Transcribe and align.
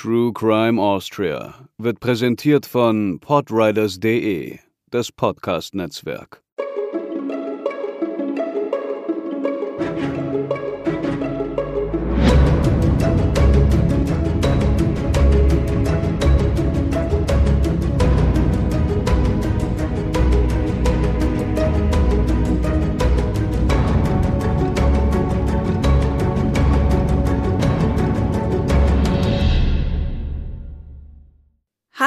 True 0.00 0.32
Crime 0.32 0.80
Austria 0.80 1.68
wird 1.76 1.98
präsentiert 1.98 2.66
von 2.66 3.18
podriders.de, 3.18 4.60
das 4.92 5.10
Podcast-Netzwerk. 5.10 6.40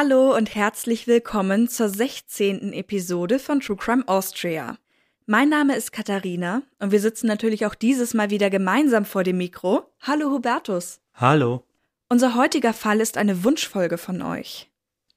Hallo 0.04 0.36
und 0.36 0.56
herzlich 0.56 1.06
willkommen 1.06 1.68
zur 1.68 1.88
16. 1.88 2.74
Episode 2.74 3.38
von 3.38 3.60
True 3.60 3.78
Crime 3.78 4.04
Austria. 4.08 4.80
Mein 5.28 5.50
Name 5.50 5.76
ist 5.76 5.92
Katharina 5.92 6.64
und 6.80 6.92
wir 6.92 7.00
sitzen 7.00 7.28
natürlich 7.28 7.68
auch 7.68 7.76
dieses 7.76 8.16
Mal 8.16 8.32
wieder 8.32 8.50
gemeinsam 8.50 9.06
vor 9.06 9.24
dem 9.24 9.38
Mikro. 9.38 9.94
Hallo 10.02 10.32
Hubertus. 10.32 11.02
Hallo. 11.14 11.68
Unser 12.10 12.34
heutiger 12.34 12.74
Fall 12.74 13.00
ist 13.00 13.16
eine 13.16 13.44
Wunschfolge 13.44 14.00
von 14.00 14.24
euch. 14.24 14.71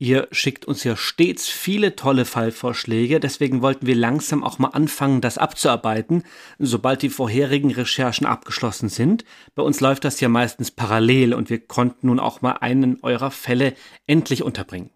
Ihr 0.04 0.28
schickt 0.32 0.66
uns 0.66 0.84
ja 0.84 0.98
stets 0.98 1.48
viele 1.48 1.96
tolle 1.96 2.26
Fallvorschläge, 2.26 3.20
deswegen 3.20 3.62
wollten 3.62 3.86
wir 3.86 3.94
langsam 3.94 4.44
auch 4.44 4.58
mal 4.58 4.68
anfangen, 4.68 5.22
das 5.22 5.38
abzuarbeiten, 5.38 6.24
sobald 6.58 7.00
die 7.00 7.08
vorherigen 7.08 7.70
Recherchen 7.70 8.26
abgeschlossen 8.26 8.90
sind. 8.90 9.24
Bei 9.54 9.62
uns 9.62 9.80
läuft 9.80 10.04
das 10.04 10.20
ja 10.20 10.28
meistens 10.28 10.70
parallel 10.70 11.32
und 11.32 11.48
wir 11.48 11.58
konnten 11.58 12.08
nun 12.08 12.20
auch 12.20 12.42
mal 12.42 12.58
einen 12.60 12.98
eurer 13.02 13.30
Fälle 13.30 13.72
endlich 14.06 14.42
unterbringen. 14.42 14.90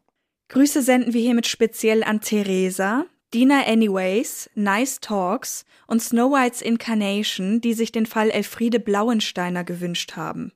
Grüße 0.49 0.83
senden 0.83 1.15
wir 1.15 1.23
hiermit 1.23 1.47
speziell 1.47 2.05
an 2.05 2.21
Theresa, 2.21 3.07
Dina 3.33 3.63
Anyways, 3.65 4.51
Nice 4.57 5.01
Talks 5.01 5.65
und 5.87 6.03
Snow 6.03 6.31
White's 6.31 6.61
Incarnation, 6.61 7.63
die 7.63 7.73
sich 7.73 7.93
den 7.93 8.05
Fall 8.05 8.29
Elfriede 8.29 8.79
Blauensteiner 8.79 9.65
gewünscht 9.65 10.17
haben. 10.17 10.53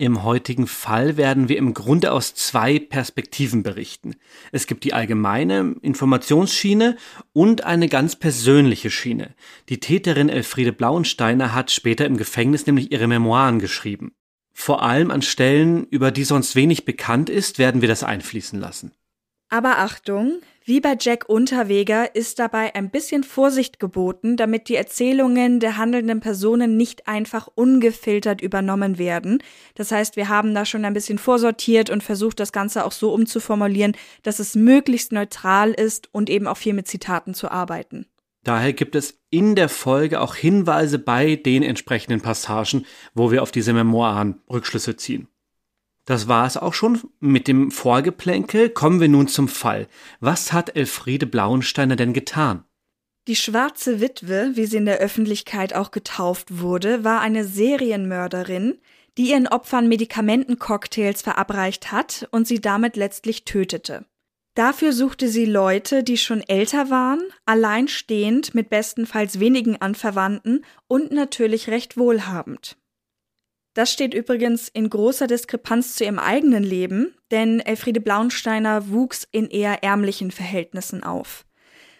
Im 0.00 0.22
heutigen 0.22 0.66
Fall 0.66 1.18
werden 1.18 1.50
wir 1.50 1.58
im 1.58 1.74
Grunde 1.74 2.12
aus 2.12 2.34
zwei 2.34 2.78
Perspektiven 2.78 3.62
berichten. 3.62 4.16
Es 4.50 4.66
gibt 4.66 4.84
die 4.84 4.94
allgemeine 4.94 5.76
Informationsschiene 5.82 6.96
und 7.34 7.64
eine 7.64 7.86
ganz 7.86 8.16
persönliche 8.16 8.90
Schiene. 8.90 9.34
Die 9.68 9.78
Täterin 9.78 10.30
Elfriede 10.30 10.72
Blauensteiner 10.72 11.52
hat 11.52 11.70
später 11.70 12.06
im 12.06 12.16
Gefängnis 12.16 12.64
nämlich 12.64 12.90
ihre 12.90 13.08
Memoiren 13.08 13.58
geschrieben. 13.58 14.12
Vor 14.54 14.82
allem 14.82 15.10
an 15.10 15.20
Stellen, 15.20 15.84
über 15.84 16.10
die 16.10 16.24
sonst 16.24 16.56
wenig 16.56 16.86
bekannt 16.86 17.28
ist, 17.28 17.58
werden 17.58 17.82
wir 17.82 17.88
das 17.88 18.02
einfließen 18.02 18.58
lassen. 18.58 18.92
Aber 19.52 19.78
Achtung, 19.78 20.40
wie 20.64 20.80
bei 20.80 20.96
Jack 20.98 21.28
Unterweger 21.28 22.14
ist 22.14 22.38
dabei 22.38 22.72
ein 22.76 22.88
bisschen 22.88 23.24
Vorsicht 23.24 23.80
geboten, 23.80 24.36
damit 24.36 24.68
die 24.68 24.76
Erzählungen 24.76 25.58
der 25.58 25.76
handelnden 25.76 26.20
Personen 26.20 26.76
nicht 26.76 27.08
einfach 27.08 27.48
ungefiltert 27.56 28.40
übernommen 28.40 28.96
werden. 28.96 29.42
Das 29.74 29.90
heißt, 29.90 30.14
wir 30.14 30.28
haben 30.28 30.54
da 30.54 30.64
schon 30.64 30.84
ein 30.84 30.94
bisschen 30.94 31.18
vorsortiert 31.18 31.90
und 31.90 32.04
versucht, 32.04 32.38
das 32.38 32.52
Ganze 32.52 32.84
auch 32.84 32.92
so 32.92 33.12
umzuformulieren, 33.12 33.96
dass 34.22 34.38
es 34.38 34.54
möglichst 34.54 35.10
neutral 35.10 35.72
ist 35.72 36.08
und 36.12 36.30
eben 36.30 36.46
auch 36.46 36.56
viel 36.56 36.74
mit 36.74 36.86
Zitaten 36.86 37.34
zu 37.34 37.50
arbeiten. 37.50 38.06
Daher 38.44 38.72
gibt 38.72 38.94
es 38.94 39.18
in 39.30 39.56
der 39.56 39.68
Folge 39.68 40.20
auch 40.20 40.36
Hinweise 40.36 41.00
bei 41.00 41.34
den 41.34 41.64
entsprechenden 41.64 42.20
Passagen, 42.20 42.86
wo 43.14 43.32
wir 43.32 43.42
auf 43.42 43.50
diese 43.50 43.72
Memoiren 43.72 44.40
Rückschlüsse 44.48 44.96
ziehen. 44.96 45.26
Das 46.04 46.28
war 46.28 46.46
es 46.46 46.56
auch 46.56 46.74
schon 46.74 47.00
mit 47.20 47.46
dem 47.46 47.70
Vorgeplänkel. 47.70 48.70
Kommen 48.70 49.00
wir 49.00 49.08
nun 49.08 49.28
zum 49.28 49.48
Fall. 49.48 49.86
Was 50.20 50.52
hat 50.52 50.76
Elfriede 50.76 51.26
Blauensteiner 51.26 51.96
denn 51.96 52.12
getan? 52.12 52.64
Die 53.28 53.36
schwarze 53.36 54.00
Witwe, 54.00 54.52
wie 54.54 54.66
sie 54.66 54.78
in 54.78 54.86
der 54.86 54.98
Öffentlichkeit 54.98 55.74
auch 55.74 55.90
getauft 55.90 56.60
wurde, 56.60 57.04
war 57.04 57.20
eine 57.20 57.44
Serienmörderin, 57.44 58.78
die 59.18 59.30
ihren 59.30 59.46
Opfern 59.46 59.88
Medikamentencocktails 59.88 61.22
verabreicht 61.22 61.92
hat 61.92 62.26
und 62.30 62.48
sie 62.48 62.60
damit 62.60 62.96
letztlich 62.96 63.44
tötete. 63.44 64.06
Dafür 64.54 64.92
suchte 64.92 65.28
sie 65.28 65.44
Leute, 65.44 66.02
die 66.02 66.16
schon 66.16 66.40
älter 66.40 66.90
waren, 66.90 67.20
alleinstehend, 67.46 68.54
mit 68.54 68.68
bestenfalls 68.68 69.38
wenigen 69.38 69.76
Anverwandten 69.80 70.64
und 70.88 71.12
natürlich 71.12 71.68
recht 71.68 71.96
wohlhabend. 71.96 72.76
Das 73.74 73.92
steht 73.92 74.14
übrigens 74.14 74.68
in 74.68 74.90
großer 74.90 75.26
Diskrepanz 75.26 75.94
zu 75.94 76.04
ihrem 76.04 76.18
eigenen 76.18 76.64
Leben, 76.64 77.14
denn 77.30 77.60
Elfriede 77.60 78.00
Blauensteiner 78.00 78.90
wuchs 78.90 79.26
in 79.30 79.48
eher 79.48 79.84
ärmlichen 79.84 80.32
Verhältnissen 80.32 81.04
auf. 81.04 81.44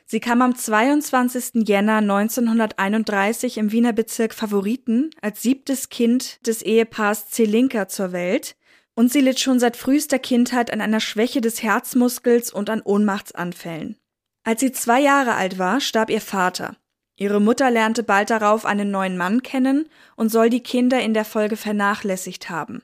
Sie 0.05 0.19
kam 0.19 0.43
am 0.43 0.57
22. 0.57 1.69
Jänner 1.69 1.99
1931 1.99 3.59
im 3.59 3.71
Wiener 3.71 3.93
Bezirk 3.93 4.35
Favoriten 4.35 5.11
als 5.23 5.43
siebtes 5.43 5.89
Kind 5.89 6.45
des 6.45 6.63
Ehepaars 6.63 7.31
Zelinka 7.31 7.87
zur 7.87 8.11
Welt 8.11 8.57
und 8.95 9.13
sie 9.13 9.21
litt 9.21 9.39
schon 9.39 9.61
seit 9.61 9.77
frühester 9.77 10.19
Kindheit 10.19 10.73
an 10.73 10.81
einer 10.81 10.99
Schwäche 10.99 11.41
des 11.41 11.63
Herzmuskels 11.63 12.53
und 12.53 12.71
an 12.71 12.83
Ohnmachtsanfällen. 12.83 13.99
Als 14.43 14.61
sie 14.61 14.73
zwei 14.73 15.01
Jahre 15.01 15.35
alt 15.35 15.59
war, 15.59 15.81
starb 15.81 16.11
ihr 16.11 16.21
Vater. 16.21 16.77
Ihre 17.21 17.39
Mutter 17.39 17.71
lernte 17.71 18.03
bald 18.03 18.31
darauf 18.31 18.65
einen 18.65 18.91
neuen 18.91 19.19
Mann 19.19 19.43
kennen 19.43 19.91
und 20.17 20.31
soll 20.31 20.49
die 20.49 20.63
Kinder 20.63 21.03
in 21.03 21.13
der 21.13 21.27
Folge 21.27 21.59
vernachlässigt 21.59 22.49
haben. 22.49 22.83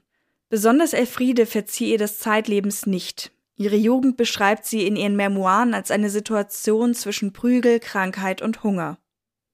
Besonders 0.51 0.93
Elfriede 0.93 1.47
verzieh 1.47 1.93
ihr 1.93 1.99
des 1.99 2.19
Zeitlebens 2.19 2.85
nicht. 2.85 3.33
Ihre 3.57 3.77
Jugend 3.77 4.19
beschreibt 4.19 4.67
sie 4.67 4.87
in 4.87 4.95
ihren 4.95 5.17
Memoiren 5.17 5.73
als 5.73 5.91
eine 5.91 6.11
Situation 6.11 6.93
zwischen 6.93 7.33
Prügel, 7.33 7.81
Krankheit 7.81 8.43
und 8.43 8.63
Hunger. 8.63 8.99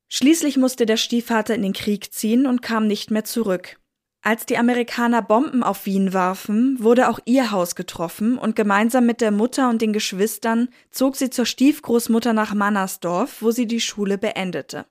Schließlich 0.09 0.57
musste 0.57 0.85
der 0.85 0.97
Stiefvater 0.97 1.55
in 1.55 1.63
den 1.63 1.75
Krieg 1.75 2.13
ziehen 2.13 2.45
und 2.45 2.61
kam 2.61 2.89
nicht 2.89 3.13
mehr 3.13 3.25
zurück. 3.25 3.79
Als 4.25 4.47
die 4.47 4.57
Amerikaner 4.57 5.21
Bomben 5.21 5.65
auf 5.65 5.85
Wien 5.85 6.13
warfen, 6.13 6.77
wurde 6.79 7.09
auch 7.09 7.19
ihr 7.25 7.51
Haus 7.51 7.75
getroffen 7.75 8.39
und 8.39 8.55
gemeinsam 8.55 9.05
mit 9.05 9.21
der 9.21 9.33
Mutter 9.33 9.69
und 9.69 9.83
den 9.83 9.93
Geschwistern 9.93 10.69
zog 10.93 11.17
sie 11.17 11.29
zur 11.29 11.45
Stiefgroßmutter 11.45 12.33
nach 12.33 12.55
Mannersdorf, 12.55 13.43
wo 13.43 13.51
sie 13.51 13.67
die 13.67 13.81
Schule 13.81 14.19
beendete. 14.19 14.87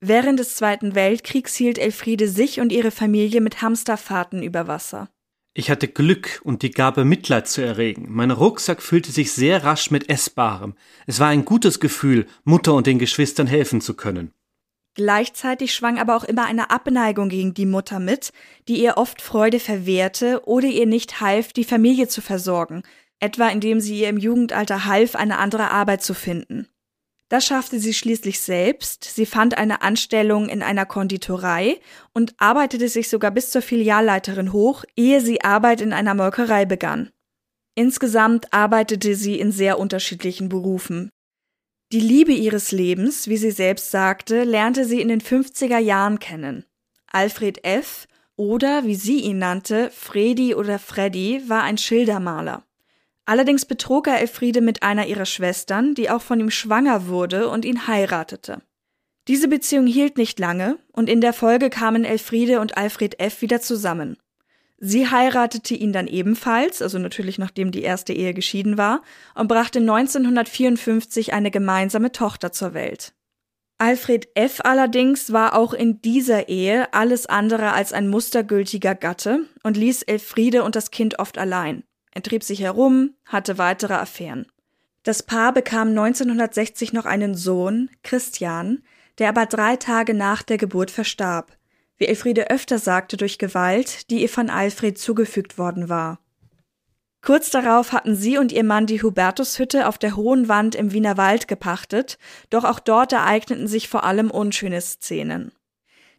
Während 0.00 0.38
des 0.38 0.56
Zweiten 0.56 0.94
Weltkriegs 0.94 1.54
hielt 1.54 1.78
Elfriede 1.78 2.28
sich 2.28 2.60
und 2.60 2.70
ihre 2.70 2.90
Familie 2.90 3.40
mit 3.40 3.62
Hamsterfahrten 3.62 4.42
über 4.42 4.68
Wasser. 4.68 5.08
Ich 5.54 5.70
hatte 5.70 5.88
Glück 5.88 6.42
und 6.44 6.60
die 6.60 6.70
Gabe, 6.70 7.06
Mitleid 7.06 7.48
zu 7.48 7.62
erregen. 7.62 8.08
Mein 8.10 8.30
Rucksack 8.30 8.82
füllte 8.82 9.10
sich 9.10 9.32
sehr 9.32 9.64
rasch 9.64 9.90
mit 9.90 10.10
Essbarem. 10.10 10.74
Es 11.06 11.18
war 11.18 11.28
ein 11.28 11.46
gutes 11.46 11.80
Gefühl, 11.80 12.26
Mutter 12.44 12.74
und 12.74 12.86
den 12.86 12.98
Geschwistern 12.98 13.46
helfen 13.46 13.80
zu 13.80 13.94
können. 13.94 14.32
Gleichzeitig 14.96 15.74
schwang 15.74 15.98
aber 15.98 16.16
auch 16.16 16.24
immer 16.24 16.46
eine 16.46 16.70
Abneigung 16.70 17.28
gegen 17.28 17.52
die 17.52 17.66
Mutter 17.66 18.00
mit, 18.00 18.32
die 18.66 18.82
ihr 18.82 18.96
oft 18.96 19.20
Freude 19.20 19.60
verwehrte 19.60 20.40
oder 20.46 20.68
ihr 20.68 20.86
nicht 20.86 21.20
half, 21.20 21.52
die 21.52 21.64
Familie 21.64 22.08
zu 22.08 22.22
versorgen, 22.22 22.82
etwa 23.20 23.48
indem 23.48 23.78
sie 23.80 24.00
ihr 24.00 24.08
im 24.08 24.16
Jugendalter 24.16 24.86
half, 24.86 25.14
eine 25.14 25.36
andere 25.36 25.70
Arbeit 25.70 26.02
zu 26.02 26.14
finden. 26.14 26.66
Das 27.28 27.44
schaffte 27.44 27.78
sie 27.78 27.92
schließlich 27.92 28.40
selbst, 28.40 29.04
sie 29.04 29.26
fand 29.26 29.58
eine 29.58 29.82
Anstellung 29.82 30.48
in 30.48 30.62
einer 30.62 30.86
Konditorei 30.86 31.78
und 32.14 32.34
arbeitete 32.38 32.88
sich 32.88 33.10
sogar 33.10 33.32
bis 33.32 33.50
zur 33.50 33.60
Filialleiterin 33.60 34.52
hoch, 34.54 34.84
ehe 34.96 35.20
sie 35.20 35.42
Arbeit 35.42 35.82
in 35.82 35.92
einer 35.92 36.14
Molkerei 36.14 36.64
begann. 36.64 37.10
Insgesamt 37.74 38.54
arbeitete 38.54 39.14
sie 39.14 39.38
in 39.38 39.52
sehr 39.52 39.78
unterschiedlichen 39.78 40.48
Berufen, 40.48 41.10
die 41.92 42.00
Liebe 42.00 42.32
ihres 42.32 42.72
Lebens, 42.72 43.28
wie 43.28 43.36
sie 43.36 43.52
selbst 43.52 43.90
sagte, 43.90 44.42
lernte 44.42 44.84
sie 44.84 45.00
in 45.00 45.08
den 45.08 45.20
50er 45.20 45.78
Jahren 45.78 46.18
kennen. 46.18 46.64
Alfred 47.06 47.64
F. 47.64 48.08
oder, 48.34 48.84
wie 48.84 48.96
sie 48.96 49.20
ihn 49.20 49.38
nannte, 49.38 49.90
Freddy 49.90 50.54
oder 50.54 50.78
Freddy, 50.78 51.42
war 51.46 51.62
ein 51.62 51.78
Schildermaler. 51.78 52.64
Allerdings 53.24 53.66
betrog 53.66 54.08
er 54.08 54.20
Elfriede 54.20 54.60
mit 54.60 54.82
einer 54.82 55.06
ihrer 55.06 55.26
Schwestern, 55.26 55.94
die 55.94 56.10
auch 56.10 56.22
von 56.22 56.40
ihm 56.40 56.50
schwanger 56.50 57.06
wurde 57.06 57.48
und 57.48 57.64
ihn 57.64 57.86
heiratete. 57.86 58.62
Diese 59.28 59.48
Beziehung 59.48 59.86
hielt 59.86 60.18
nicht 60.18 60.38
lange 60.38 60.78
und 60.92 61.08
in 61.08 61.20
der 61.20 61.32
Folge 61.32 61.70
kamen 61.70 62.04
Elfriede 62.04 62.60
und 62.60 62.76
Alfred 62.76 63.18
F. 63.18 63.42
wieder 63.42 63.60
zusammen. 63.60 64.16
Sie 64.78 65.10
heiratete 65.10 65.74
ihn 65.74 65.92
dann 65.92 66.06
ebenfalls, 66.06 66.82
also 66.82 66.98
natürlich 66.98 67.38
nachdem 67.38 67.70
die 67.70 67.82
erste 67.82 68.12
Ehe 68.12 68.34
geschieden 68.34 68.76
war, 68.76 69.02
und 69.34 69.48
brachte 69.48 69.78
1954 69.78 71.32
eine 71.32 71.50
gemeinsame 71.50 72.12
Tochter 72.12 72.52
zur 72.52 72.74
Welt. 72.74 73.14
Alfred 73.78 74.28
F. 74.34 74.60
allerdings 74.64 75.32
war 75.32 75.54
auch 75.54 75.74
in 75.74 76.00
dieser 76.00 76.48
Ehe 76.48 76.92
alles 76.94 77.26
andere 77.26 77.72
als 77.72 77.92
ein 77.92 78.08
mustergültiger 78.08 78.94
Gatte 78.94 79.40
und 79.62 79.76
ließ 79.76 80.02
Elfriede 80.02 80.62
und 80.62 80.76
das 80.76 80.90
Kind 80.90 81.18
oft 81.18 81.36
allein. 81.36 81.84
Er 82.12 82.22
trieb 82.22 82.42
sich 82.42 82.60
herum, 82.60 83.14
hatte 83.26 83.58
weitere 83.58 83.94
Affären. 83.94 84.46
Das 85.02 85.22
Paar 85.22 85.52
bekam 85.52 85.88
1960 85.88 86.94
noch 86.94 87.04
einen 87.04 87.34
Sohn, 87.34 87.90
Christian, 88.02 88.82
der 89.18 89.28
aber 89.28 89.46
drei 89.46 89.76
Tage 89.76 90.14
nach 90.14 90.42
der 90.42 90.56
Geburt 90.56 90.90
verstarb 90.90 91.56
wie 91.98 92.06
Elfriede 92.06 92.50
öfter 92.50 92.78
sagte, 92.78 93.16
durch 93.16 93.38
Gewalt, 93.38 94.10
die 94.10 94.22
ihr 94.22 94.28
von 94.28 94.50
Alfred 94.50 94.98
zugefügt 94.98 95.58
worden 95.58 95.88
war. 95.88 96.18
Kurz 97.22 97.50
darauf 97.50 97.92
hatten 97.92 98.14
sie 98.14 98.38
und 98.38 98.52
ihr 98.52 98.62
Mann 98.62 98.86
die 98.86 99.02
Hubertushütte 99.02 99.88
auf 99.88 99.98
der 99.98 100.14
hohen 100.14 100.48
Wand 100.48 100.74
im 100.74 100.92
Wiener 100.92 101.16
Wald 101.16 101.48
gepachtet, 101.48 102.18
doch 102.50 102.64
auch 102.64 102.78
dort 102.78 103.12
ereigneten 103.12 103.66
sich 103.66 103.88
vor 103.88 104.04
allem 104.04 104.30
unschöne 104.30 104.80
Szenen. 104.80 105.50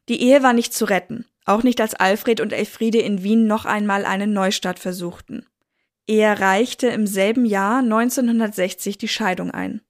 Die 0.10 0.22
Ehe 0.22 0.44
war 0.44 0.54
nicht 0.54 0.74
zu 0.74 0.86
retten, 0.86 1.26
auch 1.46 1.64
nicht 1.64 1.80
als 1.80 1.94
Alfred 1.94 2.42
und 2.42 2.52
Elfriede 2.52 3.00
in 3.00 3.24
Wien 3.24 3.48
noch 3.48 3.66
einmal 3.66 4.06
einen 4.06 4.34
Neustart 4.34 4.80
versuchten. 4.80 5.46
Er 6.08 6.40
reichte 6.40 6.88
im 6.88 7.08
selben 7.08 7.46
Jahr 7.46 7.80
1960 7.80 8.98
die 8.98 9.08
Scheidung 9.08 9.52
ein. 9.52 9.82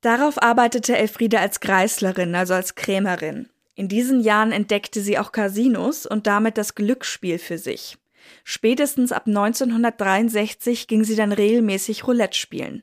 Darauf 0.00 0.40
arbeitete 0.42 0.96
Elfriede 0.96 1.40
als 1.40 1.60
Greislerin, 1.60 2.34
also 2.34 2.54
als 2.54 2.76
Krämerin. 2.76 3.48
In 3.78 3.86
diesen 3.86 4.18
Jahren 4.18 4.50
entdeckte 4.50 5.00
sie 5.00 5.20
auch 5.20 5.30
Casinos 5.30 6.04
und 6.04 6.26
damit 6.26 6.58
das 6.58 6.74
Glücksspiel 6.74 7.38
für 7.38 7.58
sich. 7.58 7.96
Spätestens 8.42 9.12
ab 9.12 9.28
1963 9.28 10.88
ging 10.88 11.04
sie 11.04 11.14
dann 11.14 11.30
regelmäßig 11.30 12.04
Roulette 12.04 12.36
spielen. 12.36 12.82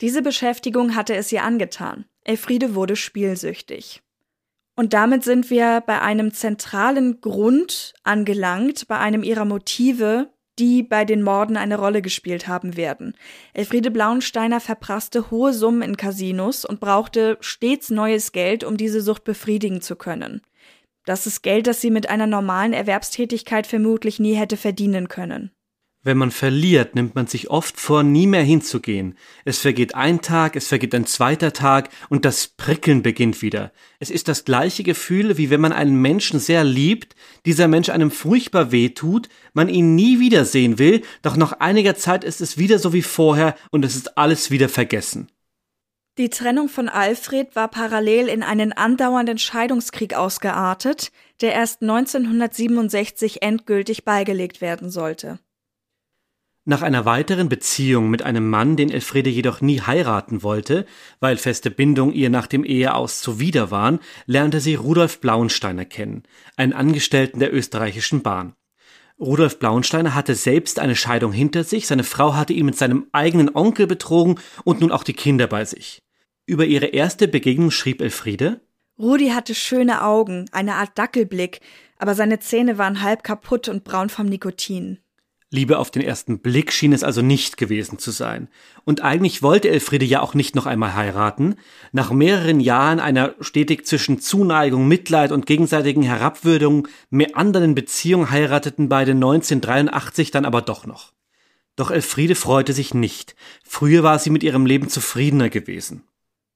Diese 0.00 0.22
Beschäftigung 0.22 0.96
hatte 0.96 1.14
es 1.14 1.30
ihr 1.30 1.42
angetan. 1.42 2.06
Elfriede 2.22 2.74
wurde 2.74 2.96
spielsüchtig. 2.96 4.00
Und 4.74 4.94
damit 4.94 5.24
sind 5.24 5.50
wir 5.50 5.82
bei 5.86 6.00
einem 6.00 6.32
zentralen 6.32 7.20
Grund 7.20 7.92
angelangt, 8.02 8.88
bei 8.88 8.96
einem 8.96 9.24
ihrer 9.24 9.44
Motive, 9.44 10.30
die 10.58 10.82
bei 10.82 11.04
den 11.04 11.22
Morden 11.22 11.56
eine 11.56 11.78
Rolle 11.78 12.02
gespielt 12.02 12.46
haben 12.48 12.76
werden. 12.76 13.14
Elfriede 13.52 13.90
Blauensteiner 13.90 14.60
verprasste 14.60 15.30
hohe 15.30 15.52
Summen 15.52 15.82
in 15.82 15.96
Casinos 15.96 16.64
und 16.64 16.80
brauchte 16.80 17.36
stets 17.40 17.90
neues 17.90 18.32
Geld, 18.32 18.64
um 18.64 18.76
diese 18.76 19.00
Sucht 19.00 19.24
befriedigen 19.24 19.80
zu 19.80 19.96
können. 19.96 20.42
Das 21.04 21.26
ist 21.26 21.42
Geld, 21.42 21.66
das 21.66 21.80
sie 21.80 21.90
mit 21.90 22.08
einer 22.08 22.26
normalen 22.26 22.72
Erwerbstätigkeit 22.72 23.66
vermutlich 23.66 24.20
nie 24.20 24.34
hätte 24.34 24.56
verdienen 24.56 25.08
können. 25.08 25.50
Wenn 26.06 26.18
man 26.18 26.30
verliert, 26.30 26.94
nimmt 26.94 27.14
man 27.14 27.26
sich 27.26 27.48
oft 27.48 27.80
vor, 27.80 28.02
nie 28.02 28.26
mehr 28.26 28.42
hinzugehen. 28.42 29.16
Es 29.46 29.60
vergeht 29.60 29.94
ein 29.94 30.20
Tag, 30.20 30.54
es 30.54 30.68
vergeht 30.68 30.94
ein 30.94 31.06
zweiter 31.06 31.54
Tag 31.54 31.88
und 32.10 32.26
das 32.26 32.46
Prickeln 32.46 33.02
beginnt 33.02 33.40
wieder. 33.40 33.72
Es 34.00 34.10
ist 34.10 34.28
das 34.28 34.44
gleiche 34.44 34.82
Gefühl, 34.82 35.38
wie 35.38 35.48
wenn 35.48 35.62
man 35.62 35.72
einen 35.72 35.96
Menschen 35.96 36.40
sehr 36.40 36.62
liebt, 36.62 37.16
dieser 37.46 37.68
Mensch 37.68 37.88
einem 37.88 38.10
furchtbar 38.10 38.70
weh 38.70 38.90
tut, 38.90 39.30
man 39.54 39.70
ihn 39.70 39.94
nie 39.94 40.20
wiedersehen 40.20 40.78
will, 40.78 41.00
doch 41.22 41.36
nach 41.36 41.52
einiger 41.52 41.94
Zeit 41.94 42.22
ist 42.22 42.42
es 42.42 42.58
wieder 42.58 42.78
so 42.78 42.92
wie 42.92 43.00
vorher 43.00 43.54
und 43.70 43.82
es 43.82 43.96
ist 43.96 44.18
alles 44.18 44.50
wieder 44.50 44.68
vergessen. 44.68 45.28
Die 46.18 46.28
Trennung 46.28 46.68
von 46.68 46.90
Alfred 46.90 47.56
war 47.56 47.68
parallel 47.68 48.28
in 48.28 48.42
einen 48.42 48.74
andauernden 48.74 49.38
Scheidungskrieg 49.38 50.12
ausgeartet, 50.12 51.12
der 51.40 51.54
erst 51.54 51.80
1967 51.80 53.40
endgültig 53.40 54.04
beigelegt 54.04 54.60
werden 54.60 54.90
sollte. 54.90 55.38
Nach 56.66 56.80
einer 56.80 57.04
weiteren 57.04 57.50
Beziehung 57.50 58.08
mit 58.08 58.22
einem 58.22 58.48
Mann, 58.48 58.76
den 58.76 58.90
Elfriede 58.90 59.28
jedoch 59.28 59.60
nie 59.60 59.82
heiraten 59.82 60.42
wollte, 60.42 60.86
weil 61.20 61.36
feste 61.36 61.70
Bindung 61.70 62.10
ihr 62.10 62.30
nach 62.30 62.46
dem 62.46 62.64
Eheaus 62.64 63.20
zuwider 63.20 63.70
waren, 63.70 63.98
lernte 64.24 64.60
sie 64.60 64.74
Rudolf 64.74 65.20
Blauensteiner 65.20 65.84
kennen, 65.84 66.22
einen 66.56 66.72
Angestellten 66.72 67.38
der 67.38 67.52
österreichischen 67.52 68.22
Bahn. 68.22 68.54
Rudolf 69.20 69.58
Blauensteiner 69.58 70.14
hatte 70.14 70.34
selbst 70.34 70.78
eine 70.78 70.96
Scheidung 70.96 71.32
hinter 71.32 71.64
sich, 71.64 71.86
seine 71.86 72.02
Frau 72.02 72.34
hatte 72.34 72.54
ihn 72.54 72.64
mit 72.64 72.78
seinem 72.78 73.08
eigenen 73.12 73.54
Onkel 73.54 73.86
betrogen 73.86 74.40
und 74.64 74.80
nun 74.80 74.90
auch 74.90 75.04
die 75.04 75.12
Kinder 75.12 75.46
bei 75.46 75.66
sich. 75.66 75.98
Über 76.46 76.64
ihre 76.64 76.86
erste 76.86 77.28
Begegnung 77.28 77.70
schrieb 77.70 78.00
Elfriede 78.00 78.62
Rudi 78.98 79.28
hatte 79.28 79.54
schöne 79.54 80.02
Augen, 80.02 80.46
eine 80.50 80.76
Art 80.76 80.96
Dackelblick, 80.96 81.60
aber 81.98 82.14
seine 82.14 82.38
Zähne 82.38 82.78
waren 82.78 83.02
halb 83.02 83.22
kaputt 83.22 83.68
und 83.68 83.84
braun 83.84 84.08
vom 84.08 84.26
Nikotin. 84.26 84.98
Liebe 85.54 85.78
auf 85.78 85.90
den 85.90 86.02
ersten 86.02 86.40
Blick 86.40 86.72
schien 86.72 86.92
es 86.92 87.04
also 87.04 87.22
nicht 87.22 87.56
gewesen 87.56 87.98
zu 87.98 88.10
sein. 88.10 88.48
Und 88.84 89.02
eigentlich 89.02 89.42
wollte 89.42 89.70
Elfriede 89.70 90.04
ja 90.04 90.20
auch 90.20 90.34
nicht 90.34 90.54
noch 90.54 90.66
einmal 90.66 90.94
heiraten. 90.94 91.54
Nach 91.92 92.10
mehreren 92.10 92.60
Jahren 92.60 93.00
einer 93.00 93.34
stetig 93.40 93.86
zwischen 93.86 94.20
Zuneigung, 94.20 94.88
Mitleid 94.88 95.32
und 95.32 95.46
gegenseitigen 95.46 96.02
Herabwürdigung 96.02 96.88
meandernden 97.08 97.74
Beziehung 97.74 98.30
heirateten 98.30 98.88
beide 98.88 99.12
1983 99.12 100.30
dann 100.30 100.44
aber 100.44 100.60
doch 100.60 100.86
noch. 100.86 101.12
Doch 101.76 101.90
Elfriede 101.90 102.34
freute 102.34 102.72
sich 102.72 102.92
nicht. 102.92 103.34
Früher 103.64 104.02
war 104.02 104.18
sie 104.18 104.30
mit 104.30 104.42
ihrem 104.42 104.66
Leben 104.66 104.88
zufriedener 104.88 105.48
gewesen. 105.48 106.04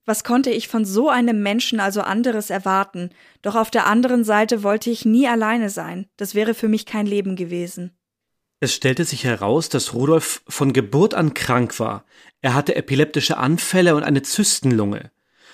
Was 0.05 0.25
konnte 0.25 0.51
ich 0.51 0.69
von 0.69 0.85
so 0.85 1.11
einem 1.11 1.43
Menschen 1.43 1.81
also 1.81 2.01
anderes 2.01 2.51
erwarten? 2.51 3.11
Doch 3.43 3.57
auf 3.57 3.71
der 3.71 3.87
anderen 3.87 4.25
Seite 4.25 4.63
wollte 4.63 4.91
ich 4.91 5.05
nie 5.05 5.29
alleine 5.29 5.71
sein. 5.71 6.07
Das 6.17 6.35
wäre 6.35 6.55
für 6.55 6.69
mich 6.69 6.87
kein 6.87 7.07
Leben 7.07 7.37
gewesen. 7.37 7.98
Es 8.61 8.75
stellte 8.75 9.05
sich 9.05 9.25
heraus, 9.25 9.69
dass 9.69 9.95
Rudolf 9.95 10.43
von 10.49 10.73
Geburt 10.73 11.15
an 11.15 11.33
krank 11.33 11.79
war. 11.79 12.05
Er 12.41 12.55
hatte 12.55 12.75
epileptische 12.75 13.37
Anfälle 13.37 13.95
und 13.95 14.03
eine 14.03 14.23
Zystenlunge. 14.23 15.13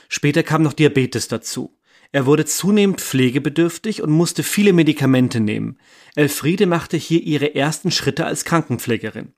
Später 0.09 0.43
kam 0.43 0.63
noch 0.63 0.73
Diabetes 0.73 1.29
dazu. 1.29 1.77
Er 2.13 2.27
wurde 2.27 2.45
zunehmend 2.45 3.01
pflegebedürftig 3.01 4.01
und 4.01 4.11
musste 4.11 4.43
viele 4.43 4.73
Medikamente 4.73 5.41
nehmen. 5.41 5.79
Elfriede 6.15 6.67
machte 6.67 6.97
hier 6.97 7.21
ihre 7.21 7.55
ersten 7.55 7.91
Schritte 7.91 8.25
als 8.25 8.45
Krankenpflegerin. 8.45 9.35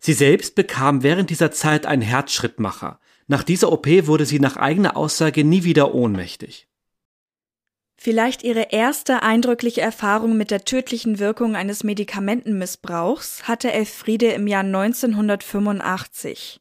Sie 0.00 0.14
selbst 0.14 0.54
bekam 0.54 1.02
während 1.02 1.30
dieser 1.30 1.52
Zeit 1.52 1.86
einen 1.86 2.02
Herzschrittmacher. 2.02 2.98
Nach 3.26 3.42
dieser 3.42 3.70
OP 3.70 3.86
wurde 4.06 4.26
sie 4.26 4.40
nach 4.40 4.56
eigener 4.56 4.96
Aussage 4.96 5.44
nie 5.44 5.64
wieder 5.64 5.94
ohnmächtig. 5.94 6.68
Vielleicht 8.04 8.42
ihre 8.42 8.70
erste 8.70 9.22
eindrückliche 9.22 9.80
Erfahrung 9.80 10.36
mit 10.36 10.50
der 10.50 10.66
tödlichen 10.66 11.18
Wirkung 11.18 11.56
eines 11.56 11.84
Medikamentenmissbrauchs 11.84 13.44
hatte 13.44 13.72
Elfriede 13.72 14.26
im 14.32 14.46
Jahr 14.46 14.62
1985. 14.62 16.60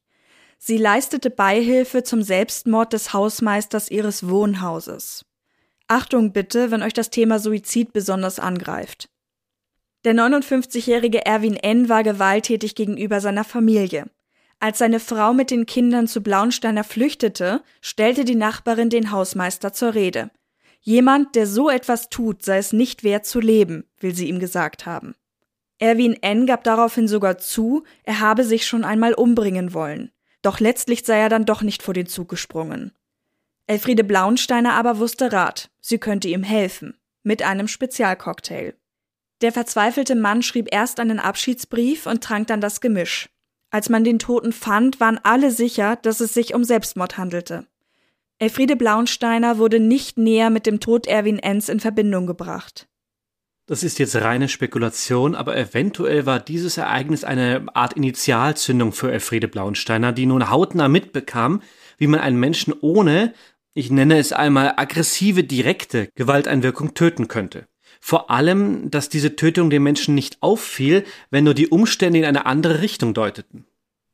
Sie 0.57 0.77
leistete 0.77 1.29
Beihilfe 1.29 2.03
zum 2.03 2.21
Selbstmord 2.21 2.93
des 2.93 3.11
Hausmeisters 3.11 3.91
ihres 3.91 4.29
Wohnhauses. 4.29 5.25
Achtung 5.89 6.31
bitte, 6.31 6.71
wenn 6.71 6.81
euch 6.81 6.93
das 6.93 7.09
Thema 7.09 7.39
Suizid 7.39 7.91
besonders 7.91 8.39
angreift. 8.39 9.09
Der 10.05 10.13
59-jährige 10.13 11.25
Erwin 11.25 11.57
N. 11.57 11.89
war 11.89 12.03
gewalttätig 12.03 12.73
gegenüber 12.73 13.19
seiner 13.19 13.43
Familie. 13.43 14.05
Als 14.61 14.77
seine 14.77 15.01
Frau 15.01 15.33
mit 15.33 15.51
den 15.51 15.65
Kindern 15.65 16.07
zu 16.07 16.21
Blaunsteiner 16.21 16.85
flüchtete, 16.85 17.61
stellte 17.81 18.23
die 18.23 18.35
Nachbarin 18.35 18.89
den 18.89 19.11
Hausmeister 19.11 19.73
zur 19.73 19.93
Rede. 19.93 20.31
Jemand, 20.85 21.35
der 21.35 21.47
so 21.47 21.69
etwas 21.69 22.09
tut, 22.09 22.43
sei 22.43 22.57
es 22.57 22.73
nicht 22.73 23.03
wert 23.03 23.25
zu 23.25 23.39
leben, 23.39 23.85
will 23.99 24.13
sie 24.13 24.27
ihm 24.27 24.39
gesagt 24.39 24.85
haben. 24.85 25.15
Erwin 25.79 26.13
N. 26.21 26.45
gab 26.45 26.65
daraufhin 26.65 27.07
sogar 27.07 27.37
zu, 27.37 27.83
er 28.03 28.19
habe 28.19 28.43
sich 28.43 28.67
schon 28.67 28.83
einmal 28.83 29.13
umbringen 29.13 29.73
wollen. 29.73 30.11
Doch 30.41 30.59
letztlich 30.59 31.05
sei 31.05 31.19
er 31.19 31.29
dann 31.29 31.45
doch 31.45 31.61
nicht 31.61 31.83
vor 31.83 31.93
den 31.93 32.07
Zug 32.07 32.27
gesprungen. 32.27 32.91
Elfriede 33.65 34.03
Blaunsteiner 34.03 34.73
aber 34.73 34.99
wusste 34.99 35.31
Rat, 35.31 35.71
sie 35.79 35.99
könnte 35.99 36.27
ihm 36.27 36.43
helfen. 36.43 36.99
Mit 37.23 37.43
einem 37.43 37.69
Spezialcocktail. 37.69 38.75
Der 39.41 39.53
verzweifelte 39.53 40.15
Mann 40.15 40.43
schrieb 40.43 40.67
erst 40.69 40.99
einen 40.99 41.19
Abschiedsbrief 41.19 42.07
und 42.07 42.21
trank 42.21 42.47
dann 42.47 42.59
das 42.59 42.81
Gemisch. 42.81 43.29
Als 43.69 43.87
man 43.87 44.03
den 44.03 44.19
Toten 44.19 44.51
fand, 44.51 44.99
waren 44.99 45.19
alle 45.23 45.49
sicher, 45.49 45.95
dass 45.95 46.19
es 46.19 46.33
sich 46.33 46.53
um 46.53 46.65
Selbstmord 46.65 47.17
handelte. 47.17 47.65
Elfriede 48.43 48.75
Blaunsteiner 48.75 49.57
wurde 49.57 49.79
nicht 49.79 50.17
näher 50.17 50.49
mit 50.49 50.65
dem 50.65 50.81
Tod 50.81 51.07
Erwin 51.07 51.39
Enz 51.39 51.69
in 51.69 51.79
Verbindung 51.79 52.27
gebracht. 52.27 52.89
Das 53.67 53.83
ist 53.83 53.99
jetzt 53.99 54.17
reine 54.17 54.49
Spekulation, 54.49 55.33
aber 55.33 55.55
eventuell 55.55 56.25
war 56.25 56.41
dieses 56.41 56.77
Ereignis 56.77 57.23
eine 57.23 57.65
Art 57.73 57.93
Initialzündung 57.93 58.91
für 58.91 59.13
Elfriede 59.13 59.47
Blaunsteiner, 59.47 60.11
die 60.11 60.25
nun 60.25 60.49
hautnah 60.49 60.89
mitbekam, 60.89 61.61
wie 61.97 62.07
man 62.07 62.19
einen 62.19 62.37
Menschen 62.37 62.73
ohne, 62.81 63.33
ich 63.75 63.91
nenne 63.91 64.17
es 64.17 64.33
einmal 64.33 64.73
aggressive 64.75 65.45
direkte 65.45 66.09
Gewalteinwirkung 66.15 66.95
töten 66.95 67.29
könnte. 67.29 67.69
Vor 68.01 68.29
allem, 68.29 68.91
dass 68.91 69.07
diese 69.07 69.37
Tötung 69.37 69.69
dem 69.69 69.83
Menschen 69.83 70.15
nicht 70.15 70.39
auffiel, 70.41 71.05
wenn 71.31 71.45
nur 71.45 71.53
die 71.53 71.69
Umstände 71.69 72.19
in 72.19 72.25
eine 72.25 72.45
andere 72.45 72.81
Richtung 72.81 73.13
deuteten. 73.13 73.67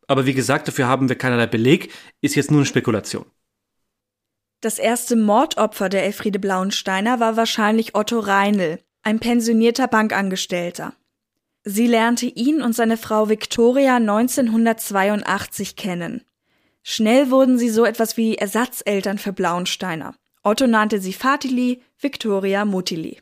Aber 0.05 0.27
wie 0.27 0.35
gesagt, 0.35 0.67
dafür 0.67 0.87
haben 0.87 1.09
wir 1.09 1.15
keinerlei 1.15 1.47
Beleg, 1.47 1.91
ist 2.21 2.35
jetzt 2.35 2.51
nur 2.51 2.59
eine 2.59 2.67
Spekulation. 2.67 3.25
Das 4.61 4.77
erste 4.77 5.15
Mordopfer 5.15 5.87
der 5.87 6.03
Elfriede 6.03 6.39
Blauensteiner 6.39 7.19
war 7.21 7.37
wahrscheinlich 7.37 7.95
Otto 7.95 8.19
Reinl, 8.19 8.79
ein 9.03 9.19
pensionierter 9.19 9.87
Bankangestellter. 9.87 10.93
Sie 11.63 11.87
lernte 11.87 12.25
ihn 12.25 12.61
und 12.61 12.75
seine 12.75 12.97
Frau 12.97 13.29
Victoria 13.29 13.95
1982 13.95 15.77
kennen. 15.77 16.23
Schnell 16.83 17.29
wurden 17.31 17.57
sie 17.57 17.69
so 17.69 17.85
etwas 17.85 18.17
wie 18.17 18.35
Ersatzeltern 18.35 19.17
für 19.17 19.31
Blauensteiner. 19.31 20.15
Otto 20.43 20.67
nannte 20.67 20.99
sie 20.99 21.13
Fatili, 21.13 21.81
Victoria 21.97 22.65
Mutili. 22.65 23.19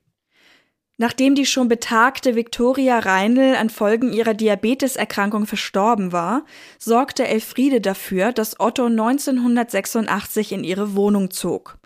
Nachdem 1.00 1.36
die 1.36 1.46
schon 1.46 1.68
betagte 1.68 2.36
Viktoria 2.36 2.98
Reinl 2.98 3.56
an 3.56 3.70
Folgen 3.70 4.12
ihrer 4.12 4.34
Diabeteserkrankung 4.34 5.46
verstorben 5.46 6.12
war, 6.12 6.44
sorgte 6.80 7.27
Elfriede 7.27 7.82
dafür, 7.82 8.34
dass 8.34 8.60
Otto 8.60 8.86
1986 8.86 10.54
in 10.54 10.63
ihre 10.63 10.96
Wohnung 10.96 11.30
zog. 11.30 11.77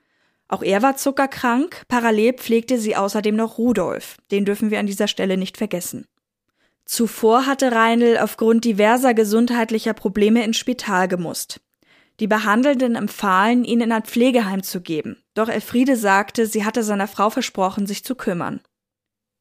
Auch 0.47 0.63
er 0.63 0.81
war 0.81 0.95
zuckerkrank, 0.95 1.83
parallel 1.89 2.33
pflegte 2.33 2.77
sie 2.77 2.95
außerdem 2.95 3.35
noch 3.35 3.57
Rudolf, 3.57 4.17
den 4.31 4.45
dürfen 4.45 4.71
wir 4.71 4.79
an 4.79 4.87
dieser 4.87 5.07
Stelle 5.07 5.35
nicht 5.37 5.57
vergessen. 5.57 6.05
Zuvor 6.85 7.45
hatte 7.45 7.71
Reinl 7.73 8.17
aufgrund 8.17 8.63
diverser 8.63 9.13
gesundheitlicher 9.13 9.93
Probleme 9.93 10.43
ins 10.43 10.57
Spital 10.57 11.07
gemusst. 11.07 11.61
Die 12.21 12.27
Behandelnden 12.27 12.95
empfahlen, 12.95 13.63
ihn 13.65 13.81
in 13.81 13.91
ein 13.91 14.03
Pflegeheim 14.03 14.63
zu 14.63 14.81
geben, 14.81 15.17
doch 15.33 15.49
Elfriede 15.49 15.95
sagte, 15.95 16.45
sie 16.45 16.65
hatte 16.65 16.83
seiner 16.83 17.07
Frau 17.07 17.29
versprochen, 17.29 17.87
sich 17.87 18.03
zu 18.03 18.15
kümmern. 18.15 18.61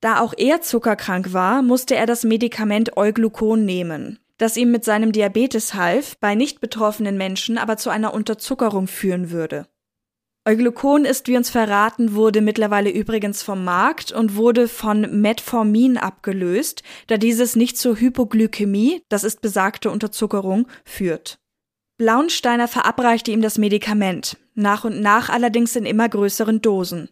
Da 0.01 0.21
auch 0.21 0.33
er 0.37 0.63
zuckerkrank 0.63 1.33
war, 1.33 1.63
musste 1.63 1.95
er 1.95 2.07
das 2.07 2.25
Medikament 2.25 2.97
Euglucon 2.97 3.65
nehmen, 3.65 4.19
das 4.39 4.57
ihm 4.57 4.71
mit 4.71 4.85
seinem 4.85 5.13
Diabetes 5.13 5.75
half, 5.75 6.17
bei 6.19 6.35
nicht 6.35 6.61
betroffenen 6.61 7.19
Menschen 7.19 7.59
aber 7.59 7.77
zu 7.77 7.91
einer 7.91 8.15
Unterzuckerung 8.15 8.87
führen 8.87 9.31
würde. 9.31 9.67
Euglucon 10.49 11.05
ist, 11.05 11.29
wie 11.29 11.37
uns 11.37 11.51
verraten 11.51 12.15
wurde, 12.15 12.41
mittlerweile 12.41 12.91
übrigens 12.91 13.43
vom 13.43 13.63
Markt 13.63 14.11
und 14.11 14.37
wurde 14.37 14.69
von 14.69 15.21
Metformin 15.21 15.99
abgelöst, 15.99 16.83
da 17.09 17.19
dieses 17.19 17.57
nicht 17.57 17.77
zur 17.77 17.97
Hypoglykämie, 17.97 19.03
das 19.11 19.23
ist 19.23 19.43
besagte 19.43 19.91
Unterzuckerung, 19.91 20.67
führt. 20.83 21.39
Blaunsteiner 21.99 22.69
verabreichte 22.69 23.31
ihm 23.31 23.43
das 23.43 23.59
Medikament, 23.59 24.39
nach 24.55 24.85
und 24.85 25.03
nach 25.03 25.29
allerdings 25.29 25.77
in 25.77 25.85
immer 25.85 26.09
größeren 26.09 26.63
Dosen. 26.63 27.11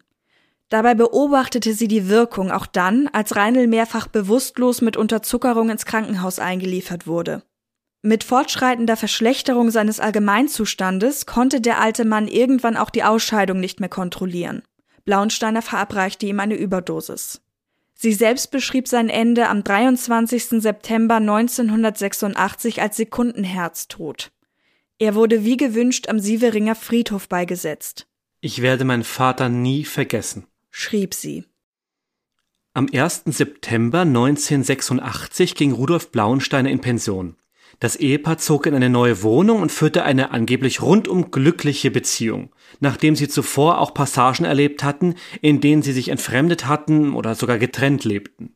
Dabei 0.69 0.93
beobachtete 0.93 1.73
sie 1.73 1.87
die 1.87 2.09
Wirkung 2.09 2.51
auch 2.51 2.67
dann, 2.67 3.07
als 3.11 3.35
Reinl 3.35 3.65
mehrfach 3.65 4.07
bewusstlos 4.07 4.81
mit 4.81 4.97
Unterzuckerung 4.97 5.69
ins 5.69 5.85
Krankenhaus 5.85 6.37
eingeliefert 6.37 7.07
wurde. 7.07 7.41
Mit 8.03 8.23
fortschreitender 8.23 8.95
Verschlechterung 8.95 9.71
seines 9.71 9.99
Allgemeinzustandes 9.99 11.25
konnte 11.25 11.59
der 11.59 11.81
alte 11.81 12.05
Mann 12.05 12.27
irgendwann 12.27 12.77
auch 12.77 12.91
die 12.91 13.03
Ausscheidung 13.03 13.59
nicht 13.59 13.79
mehr 13.79 13.89
kontrollieren. 13.89 14.61
Blaunsteiner 15.05 15.63
verabreichte 15.63 16.27
ihm 16.27 16.39
eine 16.39 16.55
Überdosis. 16.55 17.41
Sie 17.95 18.13
selbst 18.13 18.51
beschrieb 18.51 18.87
sein 18.87 19.09
Ende 19.09 19.49
am 19.49 19.63
23. 19.63 20.61
September 20.61 21.15
1986 21.15 22.81
als 22.81 22.95
Sekundenherztod. 22.95 24.31
Er 24.99 25.15
wurde 25.15 25.43
wie 25.43 25.57
gewünscht 25.57 26.07
am 26.07 26.19
Sieveringer 26.19 26.75
Friedhof 26.75 27.27
beigesetzt. 27.27 28.07
Ich 28.39 28.61
werde 28.61 28.85
meinen 28.85 29.03
Vater 29.03 29.49
nie 29.49 29.83
vergessen 29.83 30.45
schrieb 30.71 31.13
sie. 31.13 31.45
Am 32.73 32.87
1. 32.93 33.23
September 33.25 34.01
1986 34.01 35.55
ging 35.55 35.71
Rudolf 35.71 36.11
Blauensteiner 36.11 36.69
in 36.69 36.81
Pension. 36.81 37.35
Das 37.79 37.95
Ehepaar 37.95 38.37
zog 38.37 38.65
in 38.65 38.75
eine 38.75 38.89
neue 38.89 39.23
Wohnung 39.23 39.61
und 39.61 39.71
führte 39.71 40.03
eine 40.03 40.31
angeblich 40.31 40.81
rundum 40.81 41.31
glückliche 41.31 41.91
Beziehung, 41.91 42.51
nachdem 42.79 43.15
sie 43.15 43.27
zuvor 43.27 43.79
auch 43.79 43.93
Passagen 43.93 44.45
erlebt 44.45 44.83
hatten, 44.83 45.15
in 45.41 45.61
denen 45.61 45.81
sie 45.81 45.93
sich 45.93 46.09
entfremdet 46.09 46.67
hatten 46.67 47.13
oder 47.13 47.35
sogar 47.35 47.57
getrennt 47.57 48.03
lebten. 48.03 48.55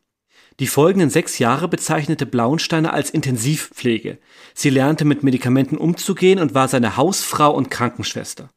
Die 0.60 0.66
folgenden 0.66 1.10
sechs 1.10 1.38
Jahre 1.38 1.68
bezeichnete 1.68 2.26
Blauensteiner 2.26 2.92
als 2.92 3.10
Intensivpflege. 3.10 4.18
Sie 4.54 4.70
lernte 4.70 5.04
mit 5.04 5.22
Medikamenten 5.24 5.76
umzugehen 5.76 6.38
und 6.38 6.54
war 6.54 6.68
seine 6.68 6.96
Hausfrau 6.96 7.52
und 7.52 7.70
Krankenschwester. 7.70 8.50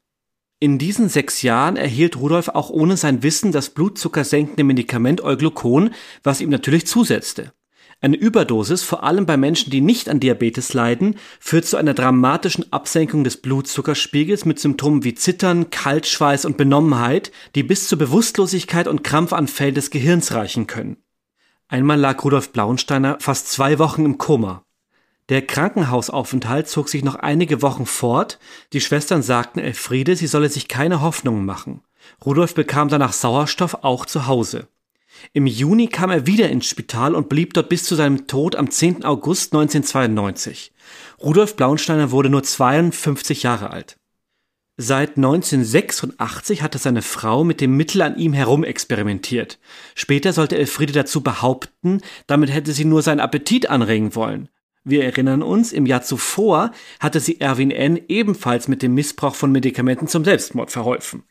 In 0.60 0.80
diesen 0.80 1.08
sechs 1.08 1.44
Jahren 1.44 1.78
erhielt 1.78 2.18
Rudolf 2.18 2.50
auch 2.50 2.72
ohne 2.72 2.98
sein 2.98 3.22
Wissen 3.22 3.52
das 3.52 3.70
blutzuckersenkende 3.70 4.64
Medikament 4.64 5.22
Euglucon, 5.22 5.92
was 6.24 6.42
ihm 6.42 6.50
natürlich 6.50 6.88
zusetzte. 6.88 7.54
Eine 8.02 8.16
Überdosis, 8.16 8.82
vor 8.82 9.04
allem 9.04 9.28
bei 9.28 9.38
Menschen, 9.38 9.70
die 9.70 9.82
nicht 9.82 10.10
an 10.10 10.20
Diabetes 10.20 10.74
leiden, 10.74 11.16
führt 11.40 11.66
zu 11.66 11.78
einer 11.78 11.94
dramatischen 11.94 12.72
Absenkung 12.74 13.24
des 13.24 13.38
Blutzuckerspiegels 13.38 14.46
mit 14.46 14.60
Symptomen 14.60 15.04
wie 15.04 15.14
Zittern, 15.14 15.70
Kaltschweiß 15.70 16.46
und 16.46 16.58
Benommenheit, 16.58 17.32
die 17.54 17.64
bis 17.64 17.88
zur 17.88 18.00
Bewusstlosigkeit 18.00 18.88
und 18.88 19.04
Krampfanfällen 19.04 19.76
des 19.76 19.92
Gehirns 19.92 20.32
reichen 20.34 20.66
können. 20.66 20.98
Einmal 21.68 22.00
lag 22.00 22.24
Rudolf 22.24 22.52
Blauensteiner 22.52 23.18
fast 23.20 23.52
zwei 23.52 23.78
Wochen 23.78 24.06
im 24.06 24.18
Koma. 24.18 24.67
Der 25.30 25.46
Krankenhausaufenthalt 25.46 26.70
zog 26.70 26.88
sich 26.88 27.04
noch 27.04 27.16
einige 27.16 27.62
Wochen 27.62 27.86
fort. 27.86 28.40
Die 28.72 28.80
Schwestern 28.80 29.22
sagten 29.22 29.60
Elfriede, 29.60 30.16
sie 30.16 30.28
solle 30.28 30.50
sich 30.50 30.68
keine 30.68 31.02
Hoffnungen 31.02 31.46
machen. 31.46 31.82
Rudolf 32.26 32.56
bekam 32.56 32.88
danach 32.88 33.12
Sauerstoff 33.12 33.84
auch 33.84 34.06
zu 34.06 34.28
Hause. 34.28 34.68
Im 35.34 35.48
Juni 35.48 35.88
kam 35.88 36.12
er 36.12 36.28
wieder 36.28 36.50
ins 36.50 36.68
Spital 36.68 37.16
und 37.16 37.28
blieb 37.28 37.54
dort 37.54 37.70
bis 37.70 37.84
zu 37.84 37.96
seinem 37.96 38.28
Tod 38.28 38.56
am 38.56 38.70
10. 38.70 39.04
August 39.04 39.54
1992. 39.54 40.72
Rudolf 41.22 41.56
Blaunsteiner 41.56 42.12
wurde 42.12 42.30
nur 42.30 42.44
52 42.44 43.44
Jahre 43.44 43.72
alt. 43.72 43.98
Seit 44.80 45.18
1986 45.18 46.62
hatte 46.62 46.78
seine 46.78 47.02
Frau 47.02 47.44
mit 47.44 47.62
dem 47.62 47.76
Mittel 47.76 48.04
an 48.04 48.16
ihm 48.18 48.34
herumexperimentiert. 48.34 49.58
Später 49.96 50.34
sollte 50.34 50.58
Elfriede 50.58 50.94
dazu 50.94 51.22
behaupten, 51.22 52.02
damit 52.28 52.54
hätte 52.54 52.74
sie 52.74 52.86
nur 52.86 53.02
seinen 53.02 53.20
Appetit 53.20 53.72
anregen 53.72 54.14
wollen. 54.14 54.50
Wir 54.90 55.04
erinnern 55.04 55.44
uns, 55.44 55.74
im 55.74 55.86
Jahr 55.86 56.02
zuvor 56.02 56.72
hatte 57.02 57.20
sie 57.20 57.42
Erwin 57.42 57.72
N. 57.72 58.00
ebenfalls 58.08 58.70
mit 58.70 58.82
dem 58.82 58.94
Missbrauch 58.94 59.36
von 59.36 59.52
Medikamenten 59.52 60.08
zum 60.08 60.24
Selbstmord 60.24 60.72
verholfen. 60.72 61.24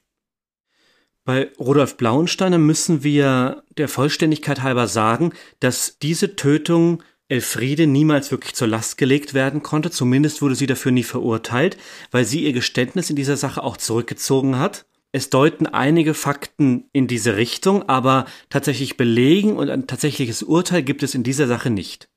Bei 1.24 1.50
Rudolf 1.58 1.96
Blauensteiner 1.96 2.58
müssen 2.58 3.02
wir 3.02 3.64
der 3.78 3.88
Vollständigkeit 3.88 4.62
halber 4.62 4.88
sagen, 4.88 5.32
dass 5.58 5.98
diese 5.98 6.36
Tötung 6.36 7.02
Elfriede 7.28 7.86
niemals 7.86 8.30
wirklich 8.30 8.54
zur 8.54 8.68
Last 8.68 8.98
gelegt 8.98 9.32
werden 9.32 9.62
konnte. 9.62 9.90
Zumindest 9.90 10.42
wurde 10.42 10.54
sie 10.54 10.66
dafür 10.66 10.92
nie 10.92 11.02
verurteilt, 11.02 11.78
weil 12.10 12.26
sie 12.26 12.44
ihr 12.44 12.52
Geständnis 12.52 13.08
in 13.08 13.16
dieser 13.16 13.38
Sache 13.38 13.62
auch 13.62 13.78
zurückgezogen 13.78 14.58
hat. 14.58 14.84
Es 15.12 15.30
deuten 15.30 15.66
einige 15.66 16.12
Fakten 16.12 16.90
in 16.92 17.06
diese 17.06 17.38
Richtung, 17.38 17.88
aber 17.88 18.26
tatsächlich 18.50 18.98
belegen 18.98 19.56
und 19.56 19.70
ein 19.70 19.86
tatsächliches 19.86 20.42
Urteil 20.42 20.82
gibt 20.82 21.02
es 21.02 21.14
in 21.14 21.22
dieser 21.22 21.46
Sache 21.46 21.70
nicht. 21.70 22.10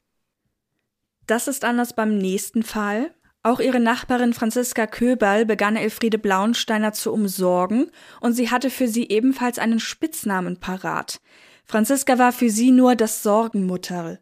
Das 1.29 1.47
ist 1.47 1.63
anders 1.63 1.93
beim 1.93 2.17
nächsten 2.17 2.63
Fall. 2.63 3.13
Auch 3.43 3.59
ihre 3.59 3.79
Nachbarin 3.79 4.33
Franziska 4.33 4.87
Köberl 4.87 5.45
begann 5.45 5.75
Elfriede 5.75 6.17
Blaunsteiner 6.17 6.91
zu 6.91 7.13
umsorgen 7.13 7.91
und 8.19 8.33
sie 8.33 8.49
hatte 8.49 8.71
für 8.71 8.87
sie 8.87 9.09
ebenfalls 9.09 9.59
einen 9.59 9.79
Spitznamen 9.79 10.59
parat. 10.59 11.21
Franziska 11.65 12.17
war 12.17 12.31
für 12.31 12.49
sie 12.49 12.71
nur 12.71 12.95
das 12.95 13.21
Sorgenmutterl. 13.21 14.19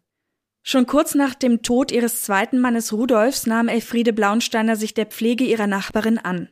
Schon 0.62 0.84
kurz 0.84 1.14
nach 1.14 1.34
dem 1.34 1.62
Tod 1.62 1.92
ihres 1.92 2.24
zweiten 2.24 2.58
Mannes 2.58 2.92
Rudolfs 2.92 3.46
nahm 3.46 3.68
Elfriede 3.68 4.12
Blaunsteiner 4.12 4.76
sich 4.76 4.92
der 4.92 5.06
Pflege 5.06 5.44
ihrer 5.44 5.66
Nachbarin 5.66 6.18
an. 6.18 6.50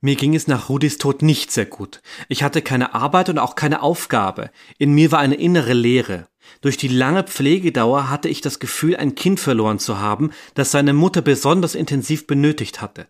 Mir 0.00 0.16
ging 0.16 0.34
es 0.34 0.46
nach 0.46 0.70
Rudis 0.70 0.96
Tod 0.96 1.20
nicht 1.20 1.52
sehr 1.52 1.66
gut. 1.66 2.00
Ich 2.28 2.42
hatte 2.42 2.62
keine 2.62 2.94
Arbeit 2.94 3.28
und 3.28 3.38
auch 3.38 3.56
keine 3.56 3.82
Aufgabe. 3.82 4.50
In 4.78 4.94
mir 4.94 5.12
war 5.12 5.18
eine 5.18 5.34
innere 5.34 5.74
Leere. 5.74 6.28
Durch 6.60 6.76
die 6.76 6.88
lange 6.88 7.22
Pflegedauer 7.24 8.10
hatte 8.10 8.28
ich 8.28 8.40
das 8.40 8.58
Gefühl, 8.58 8.96
ein 8.96 9.14
Kind 9.14 9.40
verloren 9.40 9.78
zu 9.78 9.98
haben, 9.98 10.30
das 10.54 10.70
seine 10.70 10.92
Mutter 10.92 11.22
besonders 11.22 11.74
intensiv 11.74 12.26
benötigt 12.26 12.80
hatte. 12.80 13.06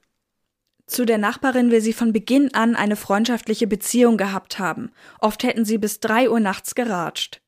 Zu 0.87 1.05
der 1.05 1.19
Nachbarin 1.19 1.71
will 1.71 1.81
sie 1.81 1.93
von 1.93 2.12
Beginn 2.12 2.53
an 2.55 2.77
eine 2.77 2.97
freundschaftliche 2.97 3.67
Beziehung 3.67 4.17
gehabt 4.17 4.59
haben. 4.59 4.91
Oft 5.21 5.43
hätten 5.43 5.65
sie 5.65 5.79
bis 5.79 6.01
drei 6.01 6.29
Uhr 6.29 6.41
nachts 6.41 6.75
geratscht. 6.75 7.41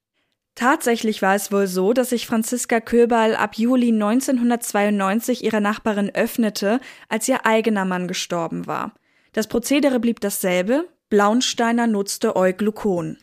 Tatsächlich 0.55 1.21
war 1.21 1.35
es 1.35 1.50
wohl 1.50 1.67
so, 1.67 1.93
dass 1.93 2.11
sich 2.11 2.26
Franziska 2.26 2.81
Köberl 2.81 3.35
ab 3.35 3.57
Juli 3.57 3.88
1992 3.88 5.43
ihrer 5.43 5.61
Nachbarin 5.61 6.14
öffnete, 6.14 6.81
als 7.09 7.29
ihr 7.29 7.45
eigener 7.45 7.85
Mann 7.85 8.07
gestorben 8.07 8.67
war. 8.67 8.95
Das 9.33 9.49
Prozedere 9.49 9.99
blieb 9.99 10.21
dasselbe, 10.21 10.88
Blaunsteiner 11.11 11.88
nutzte 11.88 12.37
Euglucon. 12.37 13.19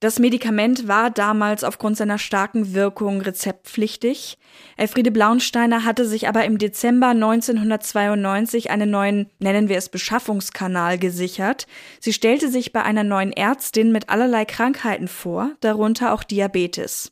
Das 0.00 0.20
Medikament 0.20 0.86
war 0.86 1.10
damals 1.10 1.64
aufgrund 1.64 1.96
seiner 1.96 2.18
starken 2.18 2.72
Wirkung 2.72 3.20
rezeptpflichtig. 3.20 4.38
Elfriede 4.76 5.10
Blaunsteiner 5.10 5.84
hatte 5.84 6.06
sich 6.06 6.28
aber 6.28 6.44
im 6.44 6.58
Dezember 6.58 7.08
1992 7.08 8.70
einen 8.70 8.90
neuen, 8.90 9.28
nennen 9.40 9.68
wir 9.68 9.76
es 9.76 9.88
Beschaffungskanal 9.88 10.98
gesichert. 10.98 11.66
Sie 11.98 12.12
stellte 12.12 12.48
sich 12.48 12.72
bei 12.72 12.84
einer 12.84 13.02
neuen 13.02 13.32
Ärztin 13.32 13.90
mit 13.90 14.08
allerlei 14.08 14.44
Krankheiten 14.44 15.08
vor, 15.08 15.50
darunter 15.60 16.12
auch 16.12 16.22
Diabetes. 16.22 17.10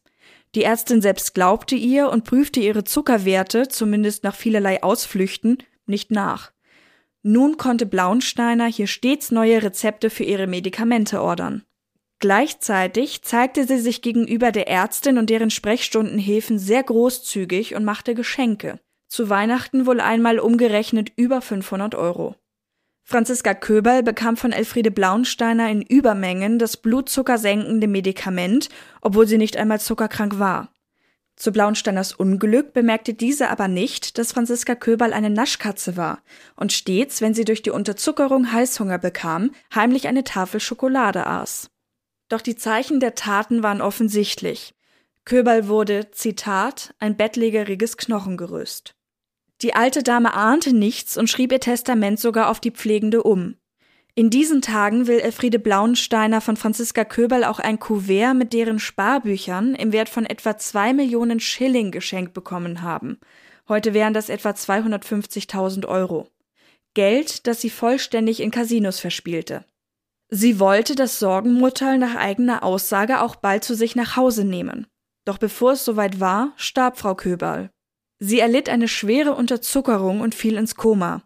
Die 0.54 0.62
Ärztin 0.62 1.02
selbst 1.02 1.34
glaubte 1.34 1.74
ihr 1.74 2.08
und 2.08 2.22
prüfte 2.22 2.60
ihre 2.60 2.84
Zuckerwerte, 2.84 3.66
zumindest 3.66 4.22
nach 4.22 4.36
vielerlei 4.36 4.84
Ausflüchten, 4.84 5.58
nicht 5.86 6.12
nach. 6.12 6.52
Nun 7.24 7.56
konnte 7.56 7.84
Blaunsteiner 7.84 8.66
hier 8.66 8.86
stets 8.86 9.32
neue 9.32 9.60
Rezepte 9.60 10.08
für 10.08 10.22
ihre 10.22 10.46
Medikamente 10.46 11.20
ordern. 11.20 11.64
Gleichzeitig 12.18 13.22
zeigte 13.22 13.66
sie 13.66 13.78
sich 13.78 14.00
gegenüber 14.00 14.50
der 14.50 14.68
Ärztin 14.68 15.18
und 15.18 15.28
deren 15.28 15.50
Sprechstundenhilfen 15.50 16.58
sehr 16.58 16.82
großzügig 16.82 17.74
und 17.74 17.84
machte 17.84 18.14
Geschenke. 18.14 18.80
Zu 19.06 19.28
Weihnachten 19.28 19.86
wohl 19.86 20.00
einmal 20.00 20.38
umgerechnet 20.38 21.12
über 21.16 21.42
500 21.42 21.94
Euro. 21.94 22.34
Franziska 23.02 23.54
Köberl 23.54 24.02
bekam 24.02 24.36
von 24.36 24.50
Elfriede 24.50 24.90
Blaunsteiner 24.90 25.70
in 25.70 25.80
Übermengen 25.80 26.58
das 26.58 26.76
blutzuckersenkende 26.76 27.86
Medikament, 27.86 28.68
obwohl 29.00 29.28
sie 29.28 29.38
nicht 29.38 29.56
einmal 29.56 29.80
zuckerkrank 29.80 30.40
war. 30.40 30.72
Zu 31.36 31.52
Blaunsteiners 31.52 32.14
Unglück 32.14 32.72
bemerkte 32.72 33.12
diese 33.12 33.50
aber 33.50 33.68
nicht, 33.68 34.16
dass 34.16 34.32
Franziska 34.32 34.74
Köberl 34.74 35.12
eine 35.12 35.30
Naschkatze 35.30 35.96
war 35.96 36.22
und 36.56 36.72
stets, 36.72 37.20
wenn 37.20 37.34
sie 37.34 37.44
durch 37.44 37.62
die 37.62 37.70
Unterzuckerung 37.70 38.52
Heißhunger 38.52 38.98
bekam, 38.98 39.50
heimlich 39.72 40.08
eine 40.08 40.24
Tafel 40.24 40.60
Schokolade 40.60 41.26
aß. 41.26 41.70
Doch 42.28 42.40
die 42.40 42.56
Zeichen 42.56 43.00
der 43.00 43.14
Taten 43.14 43.62
waren 43.62 43.80
offensichtlich. 43.80 44.74
Köberl 45.24 45.68
wurde, 45.68 46.10
Zitat, 46.10 46.94
ein 46.98 47.16
bettlägeriges 47.16 47.96
Knochengerüst. 47.96 48.94
Die 49.62 49.74
alte 49.74 50.02
Dame 50.02 50.34
ahnte 50.34 50.74
nichts 50.74 51.16
und 51.16 51.30
schrieb 51.30 51.50
ihr 51.52 51.60
Testament 51.60 52.20
sogar 52.20 52.50
auf 52.50 52.60
die 52.60 52.70
Pflegende 52.70 53.22
um. 53.22 53.56
In 54.14 54.30
diesen 54.30 54.62
Tagen 54.62 55.06
will 55.06 55.18
Elfriede 55.18 55.58
Blauensteiner 55.58 56.40
von 56.40 56.56
Franziska 56.56 57.04
Köberl 57.04 57.44
auch 57.44 57.58
ein 57.58 57.78
Kuvert 57.78 58.34
mit 58.34 58.52
deren 58.52 58.78
Sparbüchern 58.78 59.74
im 59.74 59.92
Wert 59.92 60.08
von 60.08 60.24
etwa 60.24 60.56
zwei 60.56 60.92
Millionen 60.94 61.38
Schilling 61.38 61.90
geschenkt 61.90 62.32
bekommen 62.32 62.82
haben. 62.82 63.18
Heute 63.68 63.94
wären 63.94 64.14
das 64.14 64.28
etwa 64.28 64.50
250.000 64.50 65.86
Euro. 65.86 66.28
Geld, 66.94 67.46
das 67.46 67.60
sie 67.60 67.68
vollständig 67.68 68.40
in 68.40 68.50
Casinos 68.50 69.00
verspielte. 69.00 69.66
Sie 70.28 70.58
wollte 70.58 70.94
das 70.94 71.18
Sorgenmutter 71.18 71.98
nach 71.98 72.16
eigener 72.16 72.62
Aussage 72.64 73.20
auch 73.20 73.36
bald 73.36 73.62
zu 73.62 73.74
sich 73.74 73.94
nach 73.94 74.16
Hause 74.16 74.44
nehmen. 74.44 74.86
Doch 75.24 75.38
bevor 75.38 75.72
es 75.72 75.84
soweit 75.84 76.20
war, 76.20 76.52
starb 76.56 76.98
Frau 76.98 77.14
Köberl. 77.14 77.70
Sie 78.18 78.40
erlitt 78.40 78.68
eine 78.68 78.88
schwere 78.88 79.34
Unterzuckerung 79.34 80.20
und 80.20 80.34
fiel 80.34 80.56
ins 80.56 80.74
Koma. 80.74 81.22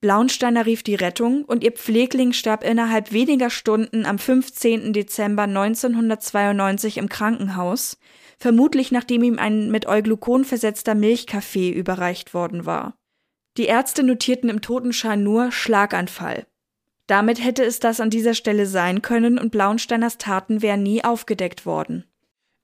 Blaunsteiner 0.00 0.64
rief 0.64 0.82
die 0.82 0.94
Rettung 0.94 1.44
und 1.44 1.62
ihr 1.62 1.72
Pflegling 1.72 2.32
starb 2.32 2.64
innerhalb 2.64 3.12
weniger 3.12 3.50
Stunden 3.50 4.06
am 4.06 4.18
15. 4.18 4.94
Dezember 4.94 5.42
1992 5.42 6.96
im 6.96 7.10
Krankenhaus, 7.10 7.98
vermutlich 8.38 8.92
nachdem 8.92 9.22
ihm 9.22 9.38
ein 9.38 9.70
mit 9.70 9.86
Euglukon 9.86 10.44
versetzter 10.44 10.94
Milchkaffee 10.94 11.70
überreicht 11.70 12.32
worden 12.32 12.64
war. 12.64 12.94
Die 13.58 13.66
Ärzte 13.66 14.02
notierten 14.02 14.48
im 14.48 14.62
Totenschein 14.62 15.22
nur 15.22 15.52
Schlaganfall. 15.52 16.46
Damit 17.10 17.42
hätte 17.42 17.64
es 17.64 17.80
das 17.80 17.98
an 17.98 18.08
dieser 18.08 18.34
Stelle 18.34 18.66
sein 18.66 19.02
können 19.02 19.36
und 19.36 19.50
Blaunsteiners 19.50 20.16
Taten 20.16 20.62
wären 20.62 20.84
nie 20.84 21.02
aufgedeckt 21.02 21.66
worden. 21.66 22.04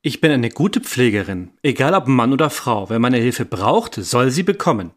Ich 0.02 0.20
bin 0.20 0.30
eine 0.30 0.50
gute 0.50 0.80
Pflegerin, 0.80 1.50
egal 1.64 1.94
ob 1.94 2.06
Mann 2.06 2.32
oder 2.32 2.48
Frau. 2.48 2.88
Wer 2.88 3.00
meine 3.00 3.16
Hilfe 3.16 3.44
braucht, 3.44 3.96
soll 3.96 4.30
sie 4.30 4.44
bekommen. 4.44 4.92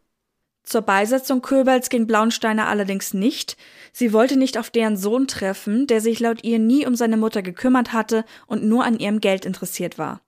Zur 0.61 0.83
Beisetzung 0.83 1.41
Köberls 1.41 1.89
ging 1.89 2.05
Blaunsteiner 2.05 2.67
allerdings 2.67 3.15
nicht. 3.15 3.57
Sie 3.91 4.13
wollte 4.13 4.37
nicht 4.37 4.55
auf 4.55 4.69
deren 4.69 4.97
Sohn 4.97 5.27
treffen, 5.27 5.87
der 5.87 5.99
sich 5.99 6.19
laut 6.19 6.43
ihr 6.43 6.59
nie 6.59 6.85
um 6.85 6.93
seine 6.93 7.17
Mutter 7.17 7.41
gekümmert 7.41 7.91
hatte 7.91 8.25
und 8.45 8.63
nur 8.63 8.85
an 8.85 8.99
ihrem 8.99 9.19
Geld 9.19 9.47
interessiert 9.47 9.97
war. 9.97 10.21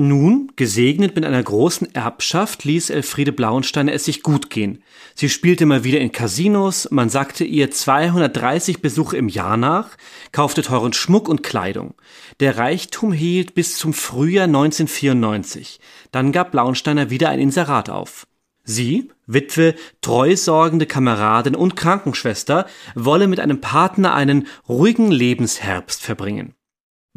Nun, 0.00 0.52
gesegnet 0.54 1.16
mit 1.16 1.24
einer 1.24 1.42
großen 1.42 1.92
Erbschaft, 1.92 2.62
ließ 2.62 2.90
Elfriede 2.90 3.32
Blauensteiner 3.32 3.92
es 3.92 4.04
sich 4.04 4.22
gut 4.22 4.48
gehen. 4.48 4.84
Sie 5.16 5.28
spielte 5.28 5.66
mal 5.66 5.82
wieder 5.82 5.98
in 5.98 6.12
Casinos, 6.12 6.88
man 6.92 7.08
sagte 7.08 7.42
ihr 7.42 7.72
230 7.72 8.80
Besuche 8.80 9.16
im 9.16 9.28
Jahr 9.28 9.56
nach, 9.56 9.96
kaufte 10.30 10.62
teuren 10.62 10.92
Schmuck 10.92 11.28
und 11.28 11.42
Kleidung. 11.42 11.94
Der 12.38 12.58
Reichtum 12.58 13.12
hielt 13.12 13.56
bis 13.56 13.76
zum 13.76 13.92
Frühjahr 13.92 14.44
1994. 14.44 15.80
Dann 16.12 16.30
gab 16.30 16.52
Blauensteiner 16.52 17.10
wieder 17.10 17.30
ein 17.30 17.40
Inserat 17.40 17.90
auf. 17.90 18.28
Sie, 18.62 19.10
Witwe, 19.26 19.74
treusorgende 20.00 20.86
Kameradin 20.86 21.56
und 21.56 21.74
Krankenschwester, 21.74 22.66
wolle 22.94 23.26
mit 23.26 23.40
einem 23.40 23.60
Partner 23.60 24.14
einen 24.14 24.46
ruhigen 24.68 25.10
Lebensherbst 25.10 26.00
verbringen. 26.00 26.54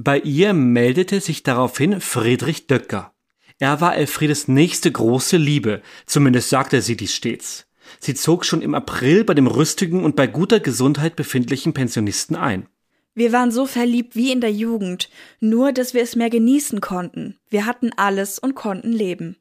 Bei 0.03 0.17
ihr 0.17 0.53
meldete 0.53 1.21
sich 1.21 1.43
daraufhin 1.43 2.01
Friedrich 2.01 2.65
Döcker. 2.65 3.13
Er 3.59 3.81
war 3.81 3.95
Elfriedes 3.95 4.47
nächste 4.47 4.91
große 4.91 5.37
Liebe, 5.37 5.83
zumindest 6.07 6.49
sagte 6.49 6.81
sie 6.81 6.97
dies 6.97 7.13
stets. 7.13 7.67
Sie 7.99 8.15
zog 8.15 8.43
schon 8.43 8.63
im 8.63 8.73
April 8.73 9.23
bei 9.23 9.35
dem 9.35 9.45
rüstigen 9.45 10.03
und 10.03 10.15
bei 10.15 10.25
guter 10.25 10.59
Gesundheit 10.59 11.15
befindlichen 11.15 11.73
Pensionisten 11.73 12.35
ein. 12.35 12.67
Wir 13.13 13.31
waren 13.31 13.51
so 13.51 13.67
verliebt 13.67 14.15
wie 14.15 14.31
in 14.31 14.41
der 14.41 14.51
Jugend, 14.51 15.11
nur 15.39 15.71
dass 15.71 15.93
wir 15.93 16.01
es 16.01 16.15
mehr 16.15 16.31
genießen 16.31 16.81
konnten. 16.81 17.37
Wir 17.51 17.67
hatten 17.67 17.91
alles 17.95 18.39
und 18.39 18.55
konnten 18.55 18.93
leben. 18.93 19.37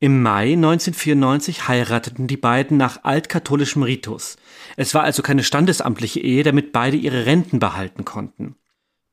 Im 0.00 0.22
Mai 0.22 0.54
1994 0.54 1.68
heirateten 1.68 2.26
die 2.26 2.36
beiden 2.36 2.78
nach 2.78 3.04
altkatholischem 3.04 3.84
Ritus. 3.84 4.38
Es 4.76 4.92
war 4.94 5.04
also 5.04 5.22
keine 5.22 5.44
standesamtliche 5.44 6.18
Ehe, 6.18 6.42
damit 6.42 6.72
beide 6.72 6.96
ihre 6.96 7.26
Renten 7.26 7.60
behalten 7.60 8.04
konnten. 8.04 8.56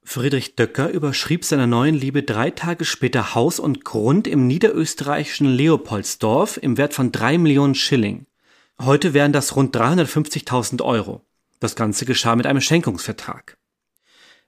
Friedrich 0.07 0.55
Döcker 0.55 0.91
überschrieb 0.91 1.43
seiner 1.43 1.65
neuen 1.65 1.95
Liebe 1.95 2.21
drei 2.21 2.51
Tage 2.51 2.85
später 2.85 3.33
Haus 3.33 3.59
und 3.59 3.83
Grund 3.83 4.27
im 4.27 4.45
niederösterreichischen 4.45 5.47
Leopoldsdorf 5.47 6.57
im 6.61 6.77
Wert 6.77 6.93
von 6.93 7.11
drei 7.11 7.39
Millionen 7.39 7.75
Schilling. 7.75 8.27
Heute 8.79 9.13
wären 9.13 9.33
das 9.33 9.55
rund 9.55 9.75
350.000 9.75 10.83
Euro. 10.83 11.25
Das 11.59 11.75
Ganze 11.75 12.05
geschah 12.05 12.35
mit 12.35 12.45
einem 12.45 12.61
Schenkungsvertrag. 12.61 13.57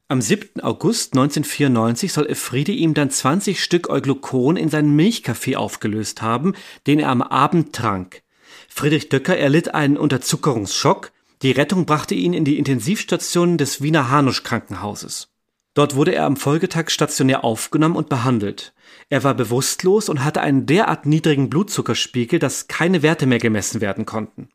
Am 0.08 0.22
7. 0.22 0.62
August 0.62 1.14
1994 1.14 2.14
soll 2.14 2.28
Elfriede 2.28 2.72
ihm 2.72 2.94
dann 2.94 3.10
20 3.10 3.62
Stück 3.62 3.90
Euglukon 3.90 4.58
in 4.58 4.70
seinen 4.70 4.96
Milchkaffee 4.96 5.58
aufgelöst 5.58 6.22
haben, 6.22 6.54
den 6.86 7.00
er 7.00 7.10
am 7.10 7.24
Abend 7.24 7.74
trank. 7.74 8.22
Friedrich 8.70 9.10
Döcker 9.10 9.36
erlitt 9.36 9.74
einen 9.74 9.98
Unterzuckerungsschock. 9.98 11.12
Die 11.42 11.52
Rettung 11.52 11.86
brachte 11.86 12.14
ihn 12.14 12.34
in 12.34 12.46
die 12.46 12.58
Intensivstation 12.60 13.58
des 13.58 13.82
Wiener 13.82 14.10
Hanusch 14.10 14.44
Krankenhauses. 14.44 15.30
Dort 15.78 15.94
wurde 15.94 16.16
er 16.16 16.26
am 16.26 16.38
Folgetag 16.38 16.90
stationär 16.90 17.44
aufgenommen 17.44 17.98
und 17.98 18.10
behandelt. 18.10 18.74
Er 19.10 19.24
war 19.24 19.36
bewusstlos 19.36 20.10
und 20.10 20.24
hatte 20.24 20.42
einen 20.42 20.66
derart 20.66 21.06
niedrigen 21.06 21.52
Blutzuckerspiegel, 21.52 22.40
dass 22.40 22.68
keine 22.68 23.04
Werte 23.04 23.28
mehr 23.28 23.38
gemessen 23.38 23.80
werden 23.80 24.08
konnten. 24.08 24.50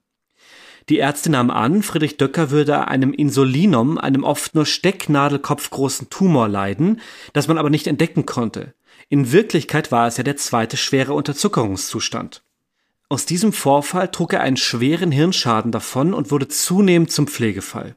Die 0.88 0.96
Ärzte 0.96 1.30
nahmen 1.30 1.52
an, 1.52 1.84
Friedrich 1.84 2.16
Döcker 2.16 2.50
würde 2.50 2.88
einem 2.88 3.12
Insulinum, 3.12 3.98
einem 3.98 4.24
oft 4.24 4.56
nur 4.56 4.66
stecknadelkopfgroßen 4.66 6.10
Tumor 6.10 6.48
leiden, 6.48 7.00
das 7.34 7.46
man 7.46 7.56
aber 7.56 7.70
nicht 7.70 7.86
entdecken 7.86 8.26
konnte. 8.26 8.74
In 9.08 9.30
Wirklichkeit 9.30 9.92
war 9.92 10.08
es 10.08 10.16
ja 10.16 10.24
der 10.24 10.38
zweite 10.38 10.76
schwere 10.76 11.12
Unterzuckerungszustand. 11.12 12.42
Aus 13.08 13.26
diesem 13.26 13.52
Vorfall 13.52 14.10
trug 14.10 14.32
er 14.32 14.40
einen 14.40 14.56
schweren 14.56 15.12
Hirnschaden 15.12 15.70
davon 15.70 16.14
und 16.14 16.32
wurde 16.32 16.48
zunehmend 16.48 17.12
zum 17.12 17.28
Pflegefall. 17.28 17.94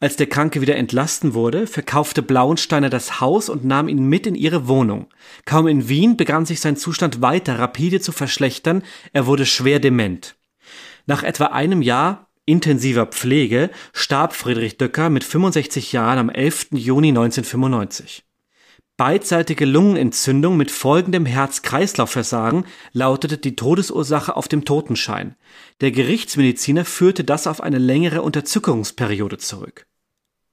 Als 0.00 0.14
der 0.14 0.28
Kranke 0.28 0.60
wieder 0.60 0.76
entlasten 0.76 1.34
wurde, 1.34 1.66
verkaufte 1.66 2.22
Blauensteiner 2.22 2.88
das 2.88 3.20
Haus 3.20 3.48
und 3.48 3.64
nahm 3.64 3.88
ihn 3.88 4.04
mit 4.04 4.28
in 4.28 4.36
ihre 4.36 4.68
Wohnung. 4.68 5.08
Kaum 5.44 5.66
in 5.66 5.88
Wien 5.88 6.16
begann 6.16 6.46
sich 6.46 6.60
sein 6.60 6.76
Zustand 6.76 7.20
weiter 7.20 7.58
rapide 7.58 8.00
zu 8.00 8.12
verschlechtern, 8.12 8.84
er 9.12 9.26
wurde 9.26 9.44
schwer 9.44 9.80
dement. 9.80 10.36
Nach 11.06 11.24
etwa 11.24 11.46
einem 11.46 11.82
Jahr 11.82 12.28
intensiver 12.44 13.06
Pflege 13.06 13.70
starb 13.92 14.34
Friedrich 14.34 14.78
Döcker 14.78 15.10
mit 15.10 15.24
65 15.24 15.92
Jahren 15.92 16.18
am 16.18 16.30
11. 16.30 16.68
Juni 16.72 17.08
1995. 17.08 18.27
Beidseitige 18.98 19.64
Lungenentzündung 19.64 20.56
mit 20.56 20.72
folgendem 20.72 21.24
Herz-Kreislauf-Versagen 21.24 22.64
lautete 22.92 23.38
die 23.38 23.54
Todesursache 23.54 24.34
auf 24.34 24.48
dem 24.48 24.64
Totenschein. 24.64 25.36
Der 25.80 25.92
Gerichtsmediziner 25.92 26.84
führte 26.84 27.22
das 27.22 27.46
auf 27.46 27.60
eine 27.60 27.78
längere 27.78 28.22
Unterzuckerungsperiode 28.22 29.38
zurück. 29.38 29.86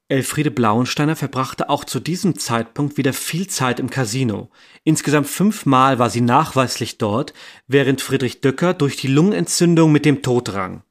Elfriede 0.10 0.51
Blauensteiner 0.51 1.15
verbrachte 1.15 1.71
auch 1.71 1.86
zu 1.86 1.99
diesem 1.99 2.38
Zeitpunkt 2.38 2.97
wieder 2.97 3.13
viel 3.13 3.47
Zeit 3.47 3.79
im 3.79 3.89
Casino. 3.89 4.51
Insgesamt 4.84 5.25
fünfmal 5.25 5.97
war 5.97 6.12
sie 6.12 6.21
nachweislich 6.21 6.99
dort, 6.99 7.34
während 7.65 7.99
Friedrich 7.99 8.41
Döcker 8.41 8.75
durch 8.75 8.95
die 8.95 9.08
Lungenentzündung 9.08 9.91
mit 9.91 10.05
dem 10.05 10.21
Tod 10.21 10.53
rang. 10.53 10.84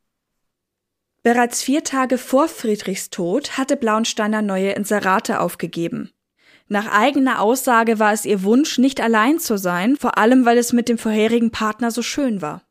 Bereits 1.23 1.63
vier 1.63 1.85
Tage 1.85 2.19
vor 2.19 2.49
Friedrichs 2.49 3.11
Tod 3.11 3.57
hatte 3.57 3.77
Blauensteiner 3.77 4.43
neue 4.43 4.73
Inserate 4.73 5.39
aufgegeben. 5.39 6.11
Nach 6.69 6.91
eigener 6.91 7.41
Aussage 7.41 7.99
war 7.99 8.13
es 8.13 8.25
ihr 8.25 8.43
Wunsch, 8.43 8.79
nicht 8.79 9.01
allein 9.01 9.39
zu 9.39 9.59
sein, 9.59 9.97
vor 9.97 10.19
allem 10.19 10.45
weil 10.45 10.59
es 10.59 10.73
mit 10.73 10.89
dem 10.89 10.99
vorherigen 10.99 11.51
Partner 11.51 11.91
so 11.91 12.03
schön 12.03 12.41
war. 12.41 12.63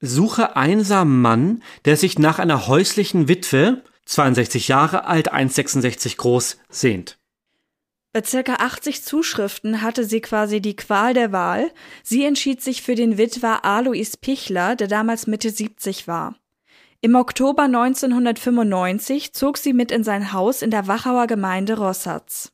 Suche 0.00 0.56
einsamen 0.56 1.20
Mann, 1.20 1.62
der 1.84 1.96
sich 1.96 2.18
nach 2.18 2.38
einer 2.38 2.66
häuslichen 2.66 3.28
Witwe 3.28 3.82
62 4.06 4.68
Jahre 4.68 5.06
alt, 5.06 5.32
1,66 5.32 6.16
groß, 6.16 6.58
sehnt. 6.68 7.18
Bei 8.12 8.22
circa 8.22 8.56
80 8.56 9.04
Zuschriften 9.04 9.80
hatte 9.80 10.04
sie 10.04 10.20
quasi 10.20 10.60
die 10.60 10.76
Qual 10.76 11.14
der 11.14 11.32
Wahl. 11.32 11.70
Sie 12.02 12.24
entschied 12.24 12.60
sich 12.60 12.82
für 12.82 12.94
den 12.94 13.16
Witwer 13.16 13.64
Alois 13.64 14.16
Pichler, 14.20 14.76
der 14.76 14.86
damals 14.86 15.26
Mitte 15.26 15.50
70 15.50 16.08
war. 16.08 16.36
Im 17.00 17.14
Oktober 17.14 17.62
1995 17.62 19.32
zog 19.32 19.56
sie 19.56 19.72
mit 19.72 19.90
in 19.90 20.04
sein 20.04 20.32
Haus 20.32 20.60
in 20.60 20.70
der 20.70 20.88
Wachauer 20.88 21.26
Gemeinde 21.26 21.78
Rossatz. 21.78 22.51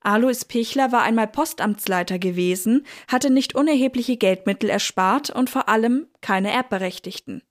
Alois 0.00 0.44
Pichler 0.46 0.92
war 0.92 1.02
einmal 1.02 1.26
Postamtsleiter 1.26 2.18
gewesen, 2.18 2.86
hatte 3.08 3.30
nicht 3.30 3.54
unerhebliche 3.54 4.16
Geldmittel 4.16 4.70
erspart 4.70 5.30
und 5.30 5.50
vor 5.50 5.68
allem 5.68 6.06
keine 6.20 6.52
Erbberechtigten. 6.52 7.42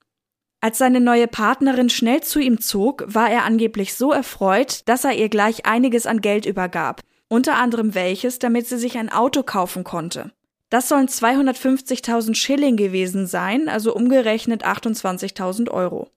Als 0.60 0.78
seine 0.78 1.00
neue 1.00 1.28
Partnerin 1.28 1.88
schnell 1.88 2.22
zu 2.22 2.40
ihm 2.40 2.60
zog, 2.60 3.04
war 3.06 3.30
er 3.30 3.44
angeblich 3.44 3.94
so 3.94 4.12
erfreut, 4.12 4.82
dass 4.88 5.04
er 5.04 5.14
ihr 5.14 5.28
gleich 5.28 5.66
einiges 5.66 6.06
an 6.06 6.20
Geld 6.20 6.46
übergab, 6.46 7.02
unter 7.28 7.56
anderem 7.56 7.94
welches, 7.94 8.40
damit 8.40 8.66
sie 8.66 8.78
sich 8.78 8.98
ein 8.98 9.12
Auto 9.12 9.42
kaufen 9.44 9.84
konnte. 9.84 10.32
Das 10.70 10.88
sollen 10.88 11.06
250.000 11.06 12.34
Schilling 12.34 12.76
gewesen 12.76 13.26
sein, 13.26 13.68
also 13.68 13.94
umgerechnet 13.94 14.66
28.000 14.66 15.70
Euro. 15.70 16.10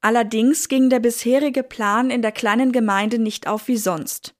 Allerdings 0.00 0.68
ging 0.68 0.90
der 0.90 1.00
bisherige 1.00 1.62
Plan 1.62 2.10
in 2.10 2.20
der 2.20 2.32
kleinen 2.32 2.72
Gemeinde 2.72 3.18
nicht 3.18 3.48
auf 3.48 3.68
wie 3.68 3.78
sonst. 3.78 4.33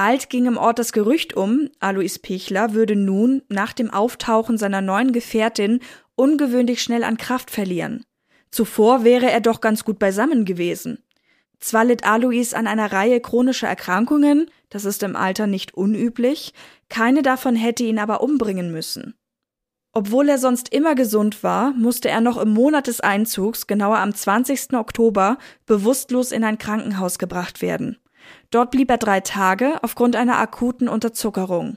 Bald 0.00 0.30
ging 0.30 0.46
im 0.46 0.58
Ort 0.58 0.78
das 0.78 0.92
Gerücht 0.92 1.36
um, 1.36 1.70
Alois 1.80 2.20
Pichler 2.22 2.72
würde 2.72 2.94
nun 2.94 3.42
nach 3.48 3.72
dem 3.72 3.90
Auftauchen 3.90 4.56
seiner 4.56 4.80
neuen 4.80 5.10
Gefährtin 5.10 5.80
ungewöhnlich 6.14 6.84
schnell 6.84 7.02
an 7.02 7.16
Kraft 7.16 7.50
verlieren. 7.50 8.04
Zuvor 8.52 9.02
wäre 9.02 9.28
er 9.28 9.40
doch 9.40 9.60
ganz 9.60 9.82
gut 9.82 9.98
beisammen 9.98 10.44
gewesen. 10.44 11.02
Zwar 11.58 11.84
litt 11.84 12.06
Alois 12.06 12.54
an 12.54 12.68
einer 12.68 12.92
Reihe 12.92 13.20
chronischer 13.20 13.66
Erkrankungen, 13.66 14.48
das 14.70 14.84
ist 14.84 15.02
im 15.02 15.16
Alter 15.16 15.48
nicht 15.48 15.74
unüblich, 15.74 16.54
keine 16.88 17.22
davon 17.22 17.56
hätte 17.56 17.82
ihn 17.82 17.98
aber 17.98 18.20
umbringen 18.20 18.70
müssen. 18.70 19.16
Obwohl 19.92 20.28
er 20.28 20.38
sonst 20.38 20.72
immer 20.72 20.94
gesund 20.94 21.42
war, 21.42 21.72
musste 21.72 22.08
er 22.08 22.20
noch 22.20 22.36
im 22.36 22.50
Monat 22.50 22.86
des 22.86 23.00
Einzugs, 23.00 23.66
genauer 23.66 23.98
am 23.98 24.14
20. 24.14 24.74
Oktober, 24.74 25.38
bewusstlos 25.66 26.30
in 26.30 26.44
ein 26.44 26.58
Krankenhaus 26.58 27.18
gebracht 27.18 27.62
werden. 27.62 27.98
Dort 28.50 28.70
blieb 28.70 28.90
er 28.90 28.98
drei 28.98 29.20
Tage 29.20 29.82
aufgrund 29.82 30.16
einer 30.16 30.38
akuten 30.38 30.88
Unterzuckerung. 30.88 31.76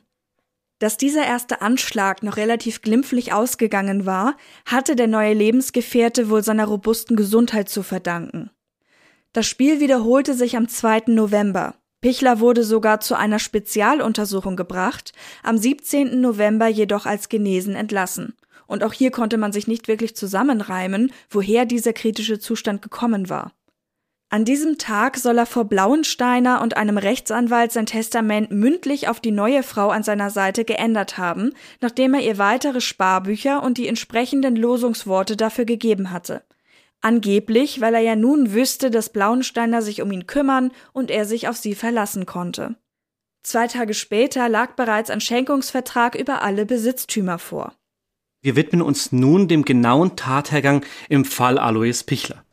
Dass 0.79 0.97
dieser 0.97 1.25
erste 1.25 1.61
Anschlag 1.61 2.23
noch 2.23 2.37
relativ 2.37 2.81
glimpflich 2.81 3.33
ausgegangen 3.33 4.07
war, 4.07 4.35
hatte 4.65 4.95
der 4.95 5.05
neue 5.05 5.33
Lebensgefährte 5.33 6.29
wohl 6.29 6.43
seiner 6.43 6.65
robusten 6.65 7.15
Gesundheit 7.15 7.69
zu 7.69 7.83
verdanken. 7.83 8.49
Das 9.31 9.45
Spiel 9.45 9.79
wiederholte 9.79 10.33
sich 10.33 10.57
am 10.57 10.67
2. 10.67 11.03
November. 11.07 11.75
Pichler 12.01 12.39
wurde 12.39 12.63
sogar 12.63 12.99
zu 12.99 13.15
einer 13.15 13.37
Spezialuntersuchung 13.37 14.55
gebracht, 14.55 15.13
am 15.43 15.57
17. 15.57 16.19
November 16.19 16.67
jedoch 16.67 17.05
als 17.05 17.29
genesen 17.29 17.75
entlassen. 17.75 18.33
Und 18.65 18.83
auch 18.83 18.93
hier 18.93 19.11
konnte 19.11 19.37
man 19.37 19.51
sich 19.51 19.67
nicht 19.67 19.87
wirklich 19.87 20.15
zusammenreimen, 20.15 21.11
woher 21.29 21.65
dieser 21.65 21.93
kritische 21.93 22.39
Zustand 22.39 22.81
gekommen 22.81 23.29
war. 23.29 23.51
An 24.33 24.45
diesem 24.45 24.77
Tag 24.77 25.17
soll 25.17 25.37
er 25.39 25.45
vor 25.45 25.65
Blauensteiner 25.65 26.61
und 26.61 26.77
einem 26.77 26.97
Rechtsanwalt 26.97 27.73
sein 27.73 27.85
Testament 27.85 28.49
mündlich 28.49 29.09
auf 29.09 29.19
die 29.19 29.29
neue 29.29 29.61
Frau 29.61 29.89
an 29.89 30.03
seiner 30.03 30.29
Seite 30.29 30.63
geändert 30.63 31.17
haben, 31.17 31.51
nachdem 31.81 32.13
er 32.13 32.21
ihr 32.21 32.37
weitere 32.37 32.79
Sparbücher 32.79 33.61
und 33.61 33.77
die 33.77 33.89
entsprechenden 33.89 34.55
Losungsworte 34.55 35.35
dafür 35.35 35.65
gegeben 35.65 36.11
hatte. 36.11 36.43
Angeblich, 37.01 37.81
weil 37.81 37.93
er 37.93 37.99
ja 37.99 38.15
nun 38.15 38.53
wüsste, 38.53 38.89
dass 38.89 39.09
Blauensteiner 39.09 39.81
sich 39.81 40.01
um 40.01 40.09
ihn 40.13 40.27
kümmern 40.27 40.71
und 40.93 41.11
er 41.11 41.25
sich 41.25 41.49
auf 41.49 41.57
sie 41.57 41.75
verlassen 41.75 42.25
konnte. 42.25 42.77
Zwei 43.43 43.67
Tage 43.67 43.93
später 43.93 44.47
lag 44.47 44.77
bereits 44.77 45.09
ein 45.09 45.19
Schenkungsvertrag 45.19 46.15
über 46.15 46.41
alle 46.41 46.65
Besitztümer 46.65 47.37
vor. 47.37 47.73
Wir 48.41 48.55
widmen 48.55 48.81
uns 48.81 49.11
nun 49.11 49.49
dem 49.49 49.65
genauen 49.65 50.15
Tathergang 50.15 50.85
im 51.09 51.25
Fall 51.25 51.57
Alois 51.57 52.03
Pichler. 52.05 52.45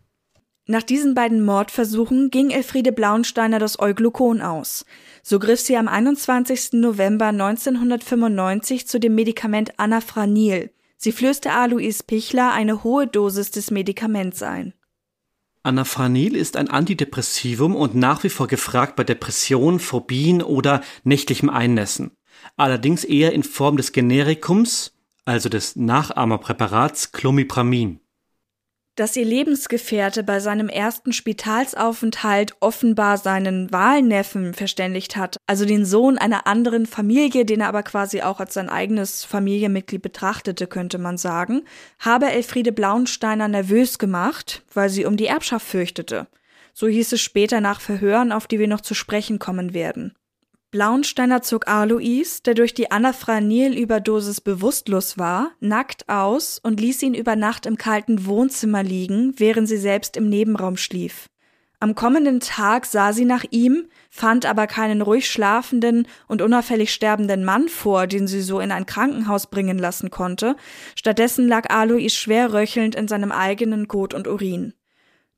Nach 0.71 0.83
diesen 0.83 1.15
beiden 1.15 1.43
Mordversuchen 1.43 2.31
ging 2.31 2.51
Elfriede 2.51 2.93
Blauensteiner 2.93 3.59
das 3.59 3.81
Euglukon 3.81 4.43
aus. 4.43 4.85
So 5.23 5.39
griff 5.39 5.61
sie 5.61 5.79
am 5.79 5.89
21. 5.89 6.75
November 6.75 7.29
1995 7.29 8.87
zu 8.87 9.01
dem 9.01 9.15
Medikament 9.15 9.81
Anafranil. 9.81 10.71
Sie 10.99 11.13
flößte 11.13 11.53
Alois 11.53 12.03
Pichler 12.07 12.53
eine 12.53 12.85
hohe 12.85 13.07
Dosis 13.07 13.51
des 13.51 13.71
Medikaments 13.71 14.43
ein. 14.43 14.75
Anafranil 15.63 16.37
ist 16.37 16.55
ein 16.55 16.69
Antidepressivum 16.69 17.75
und 17.75 17.95
nach 17.95 18.23
wie 18.23 18.29
vor 18.29 18.47
gefragt 18.47 18.95
bei 18.95 19.05
Depressionen, 19.05 19.81
Phobien 19.81 20.43
oder 20.43 20.83
nächtlichem 21.03 21.49
Einnässen. 21.49 22.11
Allerdings 22.59 23.05
eher 23.05 23.33
in 23.33 23.43
Form 23.43 23.79
des 23.79 23.93
Generikums, 23.93 24.93
also 25.25 25.49
des 25.49 25.77
Nachahmerpräparats 25.77 27.13
Clomipramin 27.13 28.01
dass 28.99 29.15
ihr 29.15 29.25
Lebensgefährte 29.25 30.25
bei 30.25 30.41
seinem 30.41 30.69
ersten 30.69 31.13
Spitalsaufenthalt 31.13 32.57
offenbar 32.59 33.17
seinen 33.17 33.71
Wahlneffen 33.71 34.55
verständigt 34.55 35.17
hat, 35.17 35.37
also 35.47 35.65
den 35.65 35.85
Sohn 35.85 36.19
einer 36.19 36.49
anderen 36.49 36.85
Familie, 36.85 37.45
den 37.45 37.61
er 37.61 37.69
aber 37.69 37.85
quasi 37.85 38.23
auch 38.23 38.41
als 38.41 38.55
sein 38.55 38.69
eigenes 38.69 39.23
Familienmitglied 39.23 40.03
betrachtete, 40.03 40.67
könnte 40.67 40.99
man 40.99 41.17
sagen, 41.17 41.63
habe 42.01 42.27
Elfriede 42.27 42.73
Blauensteiner 42.73 43.47
nervös 43.47 44.01
gemacht, 44.01 44.65
weil 44.75 44.91
sie 44.91 45.05
um 45.05 45.17
die 45.17 45.27
Erbschaft 45.27 45.67
fürchtete. 45.67 46.27
So 46.75 46.89
hieß 46.89 47.13
es 47.13 47.21
später 47.21 47.61
nach 47.61 47.81
Verhören, 47.81 48.33
auf 48.33 48.49
die 48.49 48.59
wir 48.59 48.69
noch 48.69 48.81
zu 48.81 48.95
sprechen 48.95 49.39
kommen 49.39 49.75
werden. 49.75 50.15
Blauensteiner 50.71 51.41
zog 51.41 51.67
Alois, 51.67 52.43
der 52.45 52.53
durch 52.53 52.75
die 52.75 52.91
Anafranil-Überdosis 52.91 54.43
bewusstlos 54.43 55.17
war, 55.17 55.53
nackt 55.61 56.11
aus 56.11 56.59
und 56.63 56.79
ließ 56.79 57.03
ihn 57.03 57.15
über 57.15 57.37
Nacht 57.37 57.65
im 57.65 57.79
kalten 57.79 58.27
Wohnzimmer 58.27 58.83
liegen, 58.83 59.33
während 59.39 59.67
sie 59.67 59.79
selbst 59.79 60.19
im 60.19 60.29
Nebenraum 60.29 60.77
schlief. 60.77 61.31
Am 61.81 61.95
kommenden 61.95 62.41
Tag 62.41 62.85
sah 62.85 63.15
sie 63.15 63.25
nach 63.25 63.45
ihm, 63.51 63.87
fand 64.11 64.45
aber 64.45 64.67
keinen 64.67 65.01
ruhig 65.01 65.31
schlafenden 65.31 66.07
und 66.27 66.43
unauffällig 66.43 66.93
sterbenden 66.93 67.47
Mann 67.47 67.69
vor, 67.69 68.07
den 68.07 68.27
sie 68.27 68.43
so 68.43 68.61
in 68.61 68.71
ein 68.71 68.85
Krankenhaus 68.85 69.47
bringen 69.47 69.79
lassen 69.79 70.11
konnte. 70.11 70.55
Stattdessen 70.97 71.49
lag 71.49 71.71
Alois 71.71 72.11
schwer 72.11 72.53
röchelnd 72.53 72.95
in 72.95 73.09
seinem 73.09 73.33
eigenen 73.33 73.89
Kot 73.89 74.13
und 74.13 74.29
Urin. 74.29 74.75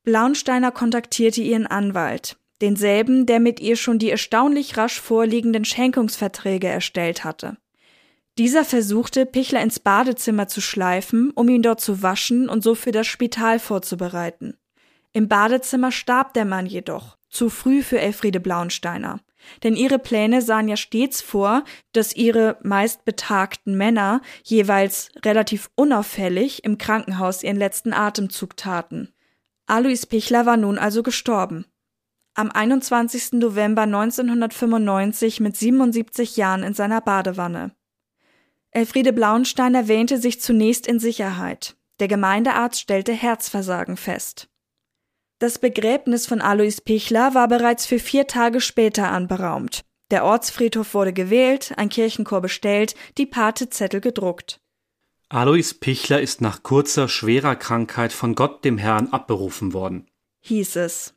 Blauensteiner 0.03 0.71
kontaktierte 0.71 1.41
ihren 1.41 1.67
Anwalt 1.67 2.37
denselben, 2.61 3.25
der 3.25 3.39
mit 3.39 3.59
ihr 3.59 3.75
schon 3.75 3.99
die 3.99 4.09
erstaunlich 4.09 4.77
rasch 4.77 4.99
vorliegenden 4.99 5.65
Schenkungsverträge 5.65 6.67
erstellt 6.67 7.23
hatte. 7.23 7.57
Dieser 8.37 8.63
versuchte, 8.63 9.25
Pichler 9.25 9.61
ins 9.61 9.79
Badezimmer 9.79 10.47
zu 10.47 10.61
schleifen, 10.61 11.31
um 11.31 11.49
ihn 11.49 11.61
dort 11.61 11.81
zu 11.81 12.01
waschen 12.01 12.47
und 12.47 12.63
so 12.63 12.75
für 12.75 12.91
das 12.91 13.07
Spital 13.07 13.59
vorzubereiten. 13.59 14.57
Im 15.11 15.27
Badezimmer 15.27 15.91
starb 15.91 16.33
der 16.33 16.45
Mann 16.45 16.65
jedoch, 16.65 17.17
zu 17.29 17.49
früh 17.49 17.83
für 17.83 17.99
Elfriede 17.99 18.39
Blauensteiner. 18.39 19.19
Denn 19.63 19.75
ihre 19.75 19.99
Pläne 19.99 20.41
sahen 20.41 20.67
ja 20.67 20.77
stets 20.77 21.21
vor, 21.21 21.63
dass 21.93 22.15
ihre 22.15 22.57
meist 22.61 23.05
betagten 23.05 23.75
Männer 23.75 24.21
jeweils 24.43 25.09
relativ 25.25 25.69
unauffällig 25.75 26.63
im 26.63 26.77
Krankenhaus 26.77 27.43
ihren 27.43 27.57
letzten 27.57 27.91
Atemzug 27.91 28.55
taten. 28.55 29.13
Alois 29.65 30.05
Pichler 30.05 30.45
war 30.45 30.57
nun 30.57 30.77
also 30.77 31.01
gestorben 31.01 31.65
am 32.33 32.49
21. 32.51 33.33
November 33.33 33.83
1995 33.83 35.39
mit 35.39 35.57
77 35.57 36.37
Jahren 36.37 36.63
in 36.63 36.73
seiner 36.73 37.01
Badewanne. 37.01 37.71
Elfriede 38.71 39.11
Blauensteiner 39.11 39.87
wähnte 39.87 40.17
sich 40.17 40.39
zunächst 40.39 40.87
in 40.87 40.99
Sicherheit. 40.99 41.75
Der 41.99 42.07
Gemeindearzt 42.07 42.79
stellte 42.79 43.11
Herzversagen 43.11 43.97
fest. 43.97 44.47
Das 45.39 45.59
Begräbnis 45.59 46.25
von 46.25 46.39
Alois 46.39 46.81
Pichler 46.83 47.33
war 47.33 47.47
bereits 47.47 47.85
für 47.85 47.99
vier 47.99 48.27
Tage 48.27 48.61
später 48.61 49.09
anberaumt. 49.09 49.83
Der 50.11 50.23
Ortsfriedhof 50.23 50.93
wurde 50.93 51.13
gewählt, 51.13 51.73
ein 51.77 51.89
Kirchenchor 51.89 52.41
bestellt, 52.41 52.95
die 53.17 53.25
Patezettel 53.25 54.01
gedruckt. 54.01 54.61
Alois 55.29 55.73
Pichler 55.79 56.21
ist 56.21 56.41
nach 56.41 56.63
kurzer, 56.63 57.07
schwerer 57.07 57.55
Krankheit 57.55 58.13
von 58.13 58.35
Gott 58.35 58.65
dem 58.65 58.77
Herrn 58.77 59.07
abberufen 59.13 59.73
worden. 59.73 60.07
Hieß 60.41 60.75
es. 60.77 61.13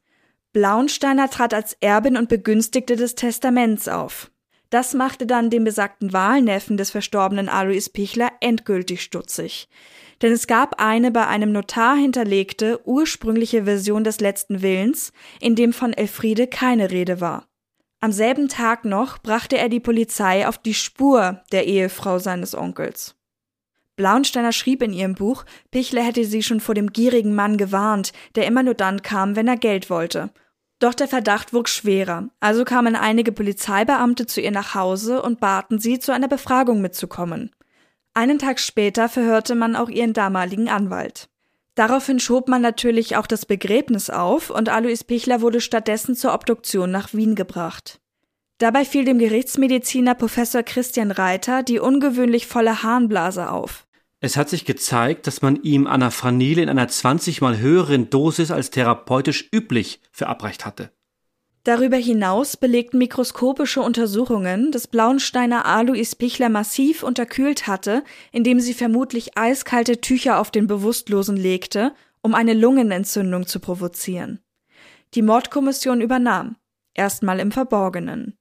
Blauensteiner 0.55 1.29
trat 1.31 1.53
als 1.53 1.77
Erbin 1.81 2.17
und 2.17 2.29
Begünstigte 2.29 2.95
des 2.95 3.17
Testaments 3.17 3.89
auf. 3.89 4.31
Das 4.71 4.95
machte 4.95 5.27
dann 5.27 5.51
den 5.51 5.65
besagten 5.65 6.13
Wahlneffen 6.13 6.77
des 6.77 6.91
verstorbenen 6.91 7.49
Alois 7.49 7.89
Pichler 7.93 8.31
endgültig 8.41 9.03
stutzig. 9.03 9.69
Denn 10.23 10.33
es 10.33 10.47
gab 10.47 10.81
eine 10.81 11.11
bei 11.11 11.27
einem 11.27 11.51
Notar 11.51 11.97
hinterlegte, 11.97 12.81
ursprüngliche 12.85 13.65
Version 13.65 14.05
des 14.05 14.21
letzten 14.21 14.63
Willens, 14.63 15.13
in 15.41 15.57
dem 15.57 15.73
von 15.73 15.93
Elfriede 15.93 16.47
keine 16.47 16.93
Rede 16.93 17.21
war. 17.21 17.49
Am 18.01 18.13
selben 18.13 18.49
Tag 18.49 18.85
noch 18.85 19.19
brachte 19.19 19.59
er 19.59 19.69
die 19.69 19.81
Polizei 19.81 20.47
auf 20.47 20.59
die 20.59 20.75
Spur 20.75 21.43
der 21.51 21.67
Ehefrau 21.67 22.21
seines 22.21 22.55
Onkels. 22.55 23.17
Blauensteiner 23.97 24.53
schrieb 24.53 24.83
in 24.83 24.93
ihrem 24.93 25.17
Buch, 25.17 25.45
Pichler 25.73 26.03
hätte 26.03 26.25
sie 26.25 26.45
schon 26.45 26.61
vor 26.61 26.77
dem 26.77 26.93
gierigen 26.93 27.35
Mann 27.35 27.57
gewarnt, 27.57 28.13
der 28.37 28.47
immer 28.47 28.63
nur 28.63 28.75
dann 28.75 29.03
kam, 29.03 29.35
wenn 29.35 29.49
er 29.49 29.57
Geld 29.57 29.91
wollte, 29.91 30.31
doch 30.79 30.95
der 30.95 31.09
Verdacht 31.09 31.53
wuchs 31.53 31.75
schwerer, 31.75 32.29
also 32.41 32.65
kamen 32.65 32.97
einige 32.97 33.33
Polizeibeamte 33.33 34.27
zu 34.27 34.41
ihr 34.41 34.51
nach 34.51 34.75
Hause 34.75 35.23
und 35.23 35.41
baten 35.41 35.79
sie, 35.79 35.99
zu 35.99 36.13
einer 36.13 36.29
Befragung 36.29 36.81
mitzukommen. 36.81 37.51
Einen 38.13 38.39
Tag 38.39 38.61
später 38.61 39.09
verhörte 39.09 39.55
man 39.55 39.77
auch 39.77 39.89
ihren 39.89 40.13
damaligen 40.13 40.69
Anwalt. 40.69 41.29
Daraufhin 41.75 42.21
schob 42.21 42.49
man 42.49 42.63
natürlich 42.63 43.17
auch 43.17 43.27
das 43.27 43.47
Begräbnis 43.47 44.09
auf 44.09 44.51
und 44.51 44.69
Alois 44.69 45.03
Pichler 45.05 45.41
wurde 45.41 45.61
stattdessen 45.61 46.15
zur 46.15 46.33
Obduktion 46.33 46.91
nach 46.91 47.13
Wien 47.13 47.35
gebracht. 47.35 48.01
Dabei 48.59 48.85
fiel 48.85 49.05
dem 49.05 49.19
Gerichtsmediziner 49.19 50.15
Professor 50.15 50.63
Christian 50.63 51.11
Reiter 51.11 51.65
die 51.65 51.81
ungewöhnlich 51.81 52.47
volle 52.47 52.85
Harnblase 52.85 53.51
auf. 53.51 53.84
Es 54.25 54.39
hat 54.39 54.49
sich 54.49 54.65
gezeigt, 54.65 55.27
dass 55.27 55.43
man 55.43 55.63
ihm 55.65 55.87
Anafranil 55.87 56.59
in 56.59 56.71
einer 56.71 56.89
20 56.89 57.43
mal 57.43 57.59
höheren 57.59 58.09
Dosis 58.09 58.51
als 58.51 58.71
therapeutisch 58.71 59.51
üblich 59.53 60.01
verabreicht 60.13 60.65
hatte. 60.65 60.91
Darüber 61.65 61.99
hinaus 61.99 62.57
belegten 62.57 62.97
mikroskopische 62.97 63.83
Untersuchungen, 63.83 64.73
dass 64.73 64.87
Blauensteiner 64.87 65.67
Alois 65.67 66.15
Pichler 66.17 66.49
massiv 66.49 67.03
unterkühlt 67.03 67.67
hatte, 67.67 68.03
indem 68.33 68.61
sie 68.61 68.73
vermutlich 68.73 69.37
eiskalte 69.37 70.01
Tücher 70.01 70.41
auf 70.41 70.51
den 70.51 70.69
Bewusstlosen 70.69 71.37
legte, 71.37 71.93
um 72.23 72.35
eine 72.35 72.55
Lungenentzündung 72.55 73.47
zu 73.47 73.61
provozieren. 73.61 74.41
Die 75.13 75.21
Mordkommission 75.21 76.01
übernahm, 76.01 76.57
erstmal 76.95 77.41
im 77.41 77.53
Verborgenen. 77.53 78.39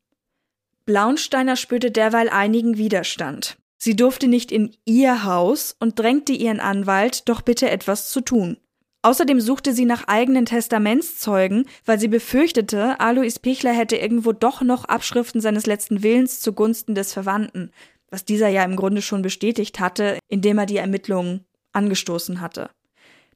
Blaunsteiner 0.85 1.57
spürte 1.57 1.91
derweil 1.91 2.29
einigen 2.29 2.77
Widerstand. 2.77 3.57
Sie 3.83 3.97
durfte 3.97 4.29
nicht 4.29 4.53
in 4.53 4.73
ihr 4.85 5.25
Haus 5.25 5.75
und 5.77 5.99
drängte 5.99 6.31
ihren 6.31 6.61
Anwalt, 6.61 7.27
doch 7.27 7.41
bitte 7.41 7.69
etwas 7.69 8.09
zu 8.11 8.21
tun. 8.21 8.55
Außerdem 9.01 9.41
suchte 9.41 9.73
sie 9.73 9.83
nach 9.83 10.07
eigenen 10.07 10.45
Testamentszeugen, 10.45 11.65
weil 11.83 11.99
sie 11.99 12.07
befürchtete, 12.07 13.01
Alois 13.01 13.39
Pichler 13.41 13.73
hätte 13.73 13.97
irgendwo 13.97 14.31
doch 14.31 14.61
noch 14.61 14.85
Abschriften 14.85 15.41
seines 15.41 15.65
letzten 15.65 16.01
Willens 16.01 16.39
zugunsten 16.39 16.95
des 16.95 17.11
Verwandten, 17.11 17.71
was 18.09 18.23
dieser 18.23 18.47
ja 18.47 18.63
im 18.63 18.77
Grunde 18.77 19.01
schon 19.01 19.21
bestätigt 19.21 19.81
hatte, 19.81 20.17
indem 20.29 20.59
er 20.59 20.65
die 20.65 20.77
Ermittlungen 20.77 21.43
angestoßen 21.73 22.39
hatte. 22.39 22.69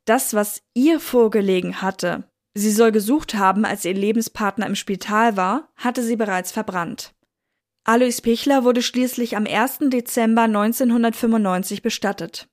Das, 0.06 0.34
was 0.34 0.62
ihr 0.74 1.02
vorgelegen 1.02 1.82
hatte, 1.82 2.24
sie 2.54 2.72
soll 2.72 2.94
gesucht 2.94 3.34
haben, 3.34 3.66
als 3.66 3.84
ihr 3.84 3.94
Lebenspartner 3.94 4.66
im 4.66 4.76
Spital 4.76 5.36
war, 5.36 5.68
hatte 5.76 6.04
sie 6.04 6.16
bereits 6.16 6.54
verbrannt. 6.54 7.14
Alois 7.90 8.20
Pichler 8.22 8.66
wurde 8.66 8.82
schließlich 8.82 9.38
am 9.38 9.48
1. 9.48 9.78
Dezember 9.84 10.42
1995 10.42 11.82
bestattet. 11.82 12.50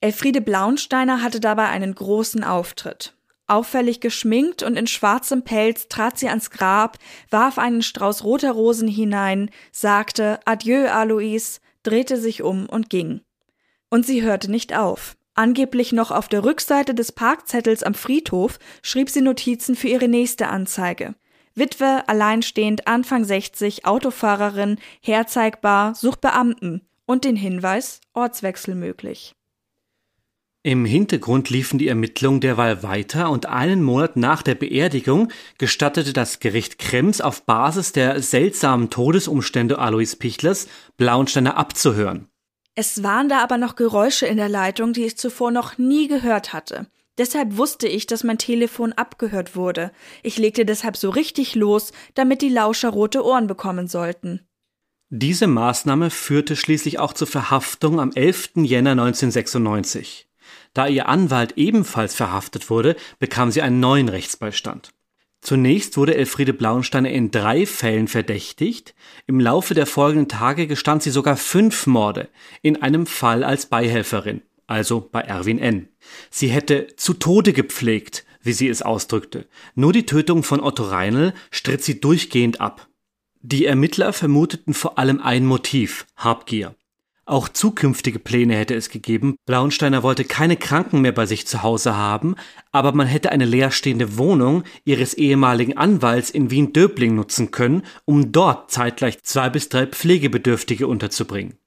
Elfriede 0.00 0.40
Blaunsteiner 0.40 1.20
hatte 1.20 1.40
dabei 1.40 1.66
einen 1.66 1.92
großen 1.92 2.44
Auftritt. 2.44 3.16
Auffällig 3.48 3.98
geschminkt 3.98 4.62
und 4.62 4.76
in 4.76 4.86
schwarzem 4.86 5.42
Pelz 5.42 5.88
trat 5.88 6.16
sie 6.16 6.28
ans 6.28 6.50
Grab, 6.50 6.98
warf 7.30 7.58
einen 7.58 7.82
Strauß 7.82 8.22
roter 8.22 8.52
Rosen 8.52 8.86
hinein, 8.86 9.50
sagte 9.72 10.38
Adieu, 10.44 10.86
Alois, 10.88 11.58
drehte 11.82 12.16
sich 12.16 12.44
um 12.44 12.68
und 12.68 12.88
ging. 12.88 13.22
Und 13.88 14.06
sie 14.06 14.22
hörte 14.22 14.48
nicht 14.48 14.76
auf. 14.76 15.16
Angeblich 15.34 15.90
noch 15.90 16.12
auf 16.12 16.28
der 16.28 16.44
Rückseite 16.44 16.94
des 16.94 17.10
Parkzettels 17.10 17.82
am 17.82 17.94
Friedhof 17.94 18.60
schrieb 18.80 19.10
sie 19.10 19.22
Notizen 19.22 19.74
für 19.74 19.88
ihre 19.88 20.06
nächste 20.06 20.46
Anzeige. 20.46 21.16
Witwe, 21.60 22.02
alleinstehend, 22.08 22.88
Anfang 22.88 23.24
60, 23.24 23.86
Autofahrerin, 23.86 24.78
herzeigbar, 25.00 25.94
sucht 25.94 26.20
Beamten 26.20 26.80
und 27.06 27.24
den 27.24 27.36
Hinweis, 27.36 28.00
Ortswechsel 28.14 28.74
möglich. 28.74 29.36
Im 30.62 30.84
Hintergrund 30.84 31.48
liefen 31.48 31.78
die 31.78 31.88
Ermittlungen 31.88 32.40
derweil 32.40 32.82
weiter 32.82 33.30
und 33.30 33.46
einen 33.46 33.82
Monat 33.82 34.16
nach 34.16 34.42
der 34.42 34.54
Beerdigung 34.54 35.32
gestattete 35.56 36.12
das 36.12 36.38
Gericht 36.38 36.78
Krems 36.78 37.22
auf 37.22 37.46
Basis 37.46 37.92
der 37.92 38.20
seltsamen 38.20 38.90
Todesumstände 38.90 39.78
Alois 39.78 40.16
Pichlers 40.18 40.68
Blaunsteiner 40.98 41.56
abzuhören. 41.56 42.28
Es 42.74 43.02
waren 43.02 43.28
da 43.28 43.42
aber 43.42 43.56
noch 43.56 43.74
Geräusche 43.74 44.26
in 44.26 44.36
der 44.36 44.50
Leitung, 44.50 44.92
die 44.92 45.04
ich 45.04 45.16
zuvor 45.16 45.50
noch 45.50 45.78
nie 45.78 46.08
gehört 46.08 46.52
hatte. 46.52 46.86
Deshalb 47.20 47.58
wusste 47.58 47.86
ich, 47.86 48.06
dass 48.06 48.24
mein 48.24 48.38
Telefon 48.38 48.94
abgehört 48.94 49.54
wurde. 49.54 49.92
Ich 50.22 50.38
legte 50.38 50.64
deshalb 50.64 50.96
so 50.96 51.10
richtig 51.10 51.54
los, 51.54 51.92
damit 52.14 52.40
die 52.40 52.48
Lauscher 52.48 52.88
rote 52.88 53.22
Ohren 53.22 53.46
bekommen 53.46 53.88
sollten. 53.88 54.40
Diese 55.10 55.46
Maßnahme 55.46 56.08
führte 56.08 56.56
schließlich 56.56 56.98
auch 56.98 57.12
zur 57.12 57.26
Verhaftung 57.26 58.00
am 58.00 58.10
11. 58.14 58.52
Jänner 58.62 58.92
1996. 58.92 60.30
Da 60.72 60.86
ihr 60.86 61.10
Anwalt 61.10 61.58
ebenfalls 61.58 62.14
verhaftet 62.14 62.70
wurde, 62.70 62.96
bekam 63.18 63.50
sie 63.50 63.60
einen 63.60 63.80
neuen 63.80 64.08
Rechtsbeistand. 64.08 64.94
Zunächst 65.42 65.98
wurde 65.98 66.14
Elfriede 66.14 66.54
Blauensteiner 66.54 67.10
in 67.10 67.30
drei 67.30 67.66
Fällen 67.66 68.08
verdächtigt. 68.08 68.94
Im 69.26 69.40
Laufe 69.40 69.74
der 69.74 69.86
folgenden 69.86 70.28
Tage 70.28 70.66
gestand 70.66 71.02
sie 71.02 71.10
sogar 71.10 71.36
fünf 71.36 71.86
Morde, 71.86 72.30
in 72.62 72.80
einem 72.80 73.04
Fall 73.04 73.44
als 73.44 73.66
Beihelferin, 73.66 74.40
also 74.70 75.00
bei 75.00 75.20
Erwin 75.20 75.58
N. 75.58 75.88
Sie 76.30 76.48
hätte 76.48 76.86
zu 76.96 77.14
Tode 77.14 77.52
gepflegt, 77.52 78.24
wie 78.42 78.52
sie 78.52 78.68
es 78.68 78.82
ausdrückte. 78.82 79.46
Nur 79.74 79.92
die 79.92 80.06
Tötung 80.06 80.42
von 80.42 80.60
Otto 80.60 80.84
Reinl 80.84 81.34
stritt 81.50 81.82
sie 81.82 82.00
durchgehend 82.00 82.60
ab. 82.60 82.88
Die 83.42 83.66
Ermittler 83.66 84.12
vermuteten 84.12 84.74
vor 84.74 84.98
allem 84.98 85.20
ein 85.20 85.44
Motiv, 85.44 86.06
Habgier. 86.16 86.74
Auch 87.26 87.48
zukünftige 87.48 88.18
Pläne 88.18 88.56
hätte 88.56 88.74
es 88.74 88.90
gegeben. 88.90 89.36
Blaunsteiner 89.46 90.02
wollte 90.02 90.24
keine 90.24 90.56
Kranken 90.56 91.00
mehr 91.00 91.12
bei 91.12 91.26
sich 91.26 91.46
zu 91.46 91.62
Hause 91.62 91.96
haben, 91.96 92.34
aber 92.72 92.92
man 92.92 93.06
hätte 93.06 93.30
eine 93.30 93.44
leerstehende 93.44 94.18
Wohnung 94.18 94.64
ihres 94.84 95.14
ehemaligen 95.14 95.76
Anwalts 95.76 96.30
in 96.30 96.50
Wien-Döbling 96.50 97.14
nutzen 97.14 97.52
können, 97.52 97.82
um 98.04 98.32
dort 98.32 98.70
zeitgleich 98.70 99.22
zwei 99.22 99.48
bis 99.48 99.68
drei 99.68 99.86
Pflegebedürftige 99.86 100.88
unterzubringen. 100.88 101.59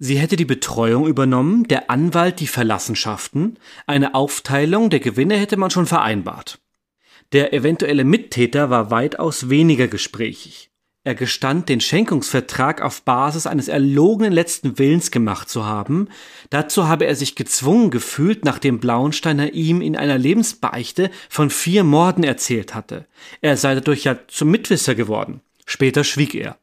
Sie 0.00 0.18
hätte 0.18 0.36
die 0.36 0.44
Betreuung 0.44 1.08
übernommen, 1.08 1.64
der 1.64 1.90
Anwalt 1.90 2.38
die 2.38 2.46
Verlassenschaften, 2.46 3.58
eine 3.86 4.14
Aufteilung 4.14 4.90
der 4.90 5.00
Gewinne 5.00 5.36
hätte 5.36 5.56
man 5.56 5.70
schon 5.70 5.86
vereinbart. 5.86 6.60
Der 7.32 7.52
eventuelle 7.52 8.04
Mittäter 8.04 8.70
war 8.70 8.90
weitaus 8.90 9.50
weniger 9.50 9.88
gesprächig. 9.88 10.70
Er 11.04 11.14
gestand, 11.14 11.68
den 11.68 11.80
Schenkungsvertrag 11.80 12.80
auf 12.80 13.02
Basis 13.02 13.46
eines 13.46 13.68
erlogenen 13.68 14.32
letzten 14.32 14.78
Willens 14.78 15.10
gemacht 15.10 15.48
zu 15.48 15.64
haben. 15.64 16.08
Dazu 16.50 16.86
habe 16.86 17.06
er 17.06 17.16
sich 17.16 17.34
gezwungen 17.34 17.90
gefühlt, 17.90 18.44
nachdem 18.44 18.78
Blauensteiner 18.78 19.52
ihm 19.52 19.80
in 19.80 19.96
einer 19.96 20.18
Lebensbeichte 20.18 21.10
von 21.28 21.50
vier 21.50 21.82
Morden 21.82 22.24
erzählt 22.24 22.74
hatte. 22.74 23.06
Er 23.40 23.56
sei 23.56 23.74
dadurch 23.74 24.04
ja 24.04 24.18
zum 24.28 24.50
Mitwisser 24.50 24.94
geworden. 24.94 25.40
Später 25.66 26.04
schwieg 26.04 26.34
er. 26.34 26.58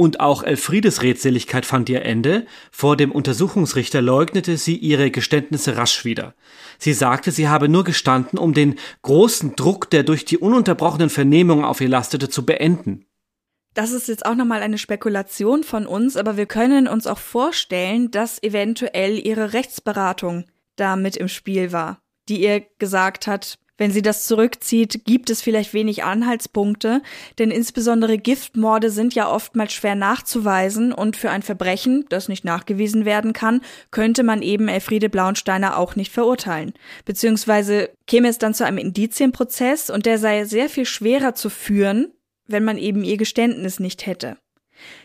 Und 0.00 0.18
auch 0.18 0.42
Elfriedes 0.42 1.02
Redseligkeit 1.02 1.66
fand 1.66 1.90
ihr 1.90 2.06
Ende. 2.06 2.46
Vor 2.70 2.96
dem 2.96 3.12
Untersuchungsrichter 3.12 4.00
leugnete 4.00 4.56
sie 4.56 4.74
ihre 4.74 5.10
Geständnisse 5.10 5.76
rasch 5.76 6.06
wieder. 6.06 6.34
Sie 6.78 6.94
sagte, 6.94 7.30
sie 7.30 7.50
habe 7.50 7.68
nur 7.68 7.84
gestanden, 7.84 8.38
um 8.38 8.54
den 8.54 8.76
großen 9.02 9.56
Druck, 9.56 9.90
der 9.90 10.02
durch 10.02 10.24
die 10.24 10.38
ununterbrochenen 10.38 11.10
Vernehmungen 11.10 11.66
auf 11.66 11.82
ihr 11.82 11.90
lastete, 11.90 12.30
zu 12.30 12.46
beenden. 12.46 13.04
Das 13.74 13.92
ist 13.92 14.08
jetzt 14.08 14.24
auch 14.24 14.34
nochmal 14.34 14.62
eine 14.62 14.78
Spekulation 14.78 15.64
von 15.64 15.86
uns, 15.86 16.16
aber 16.16 16.38
wir 16.38 16.46
können 16.46 16.88
uns 16.88 17.06
auch 17.06 17.18
vorstellen, 17.18 18.10
dass 18.10 18.42
eventuell 18.42 19.18
ihre 19.18 19.52
Rechtsberatung 19.52 20.46
da 20.76 20.96
mit 20.96 21.18
im 21.18 21.28
Spiel 21.28 21.72
war, 21.72 22.00
die 22.26 22.42
ihr 22.42 22.62
gesagt 22.78 23.26
hat, 23.26 23.58
wenn 23.80 23.92
sie 23.92 24.02
das 24.02 24.26
zurückzieht, 24.26 25.06
gibt 25.06 25.30
es 25.30 25.40
vielleicht 25.40 25.72
wenig 25.72 26.04
Anhaltspunkte, 26.04 27.00
denn 27.38 27.50
insbesondere 27.50 28.18
Giftmorde 28.18 28.90
sind 28.90 29.14
ja 29.14 29.26
oftmals 29.26 29.72
schwer 29.72 29.94
nachzuweisen 29.94 30.92
und 30.92 31.16
für 31.16 31.30
ein 31.30 31.40
Verbrechen, 31.40 32.04
das 32.10 32.28
nicht 32.28 32.44
nachgewiesen 32.44 33.06
werden 33.06 33.32
kann, 33.32 33.62
könnte 33.90 34.22
man 34.22 34.42
eben 34.42 34.68
Elfriede 34.68 35.08
Blaunsteiner 35.08 35.78
auch 35.78 35.96
nicht 35.96 36.12
verurteilen. 36.12 36.74
Beziehungsweise 37.06 37.88
käme 38.06 38.28
es 38.28 38.36
dann 38.36 38.52
zu 38.52 38.66
einem 38.66 38.76
Indizienprozess 38.76 39.88
und 39.88 40.04
der 40.04 40.18
sei 40.18 40.44
sehr 40.44 40.68
viel 40.68 40.84
schwerer 40.84 41.34
zu 41.34 41.48
führen, 41.48 42.12
wenn 42.46 42.64
man 42.64 42.76
eben 42.76 43.02
ihr 43.02 43.16
Geständnis 43.16 43.80
nicht 43.80 44.04
hätte. 44.04 44.36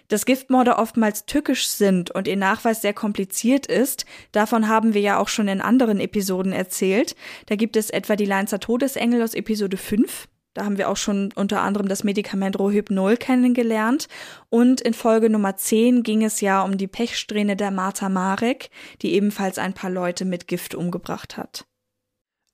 Dass 0.07 0.25
Giftmorde 0.25 0.77
oftmals 0.77 1.25
tückisch 1.25 1.67
sind 1.67 2.11
und 2.11 2.27
ihr 2.27 2.37
Nachweis 2.37 2.81
sehr 2.81 2.93
kompliziert 2.93 3.65
ist, 3.65 4.05
davon 4.31 4.67
haben 4.67 4.93
wir 4.93 5.01
ja 5.01 5.17
auch 5.17 5.27
schon 5.27 5.47
in 5.47 5.61
anderen 5.61 5.99
Episoden 5.99 6.51
erzählt. 6.51 7.15
Da 7.47 7.55
gibt 7.55 7.75
es 7.75 7.89
etwa 7.89 8.15
die 8.15 8.25
Leinzer 8.25 8.59
Todesengel 8.59 9.21
aus 9.21 9.33
Episode 9.33 9.77
5. 9.77 10.27
Da 10.55 10.63
haben 10.63 10.77
wir 10.77 10.89
auch 10.89 10.97
schon 10.97 11.33
unter 11.35 11.61
anderem 11.61 11.89
das 11.89 12.05
Medikament 12.05 12.57
Rohypnol 12.57 13.17
kennengelernt. 13.17 14.07
Und 14.49 14.79
in 14.79 14.93
Folge 14.93 15.29
Nummer 15.29 15.57
10 15.57 16.01
ging 16.01 16.23
es 16.23 16.39
ja 16.39 16.61
um 16.61 16.77
die 16.77 16.87
Pechsträhne 16.87 17.57
der 17.57 17.71
Martha 17.71 18.07
Marek, 18.07 18.69
die 19.01 19.13
ebenfalls 19.13 19.57
ein 19.57 19.73
paar 19.73 19.89
Leute 19.89 20.23
mit 20.23 20.47
Gift 20.47 20.73
umgebracht 20.73 21.35
hat. 21.35 21.65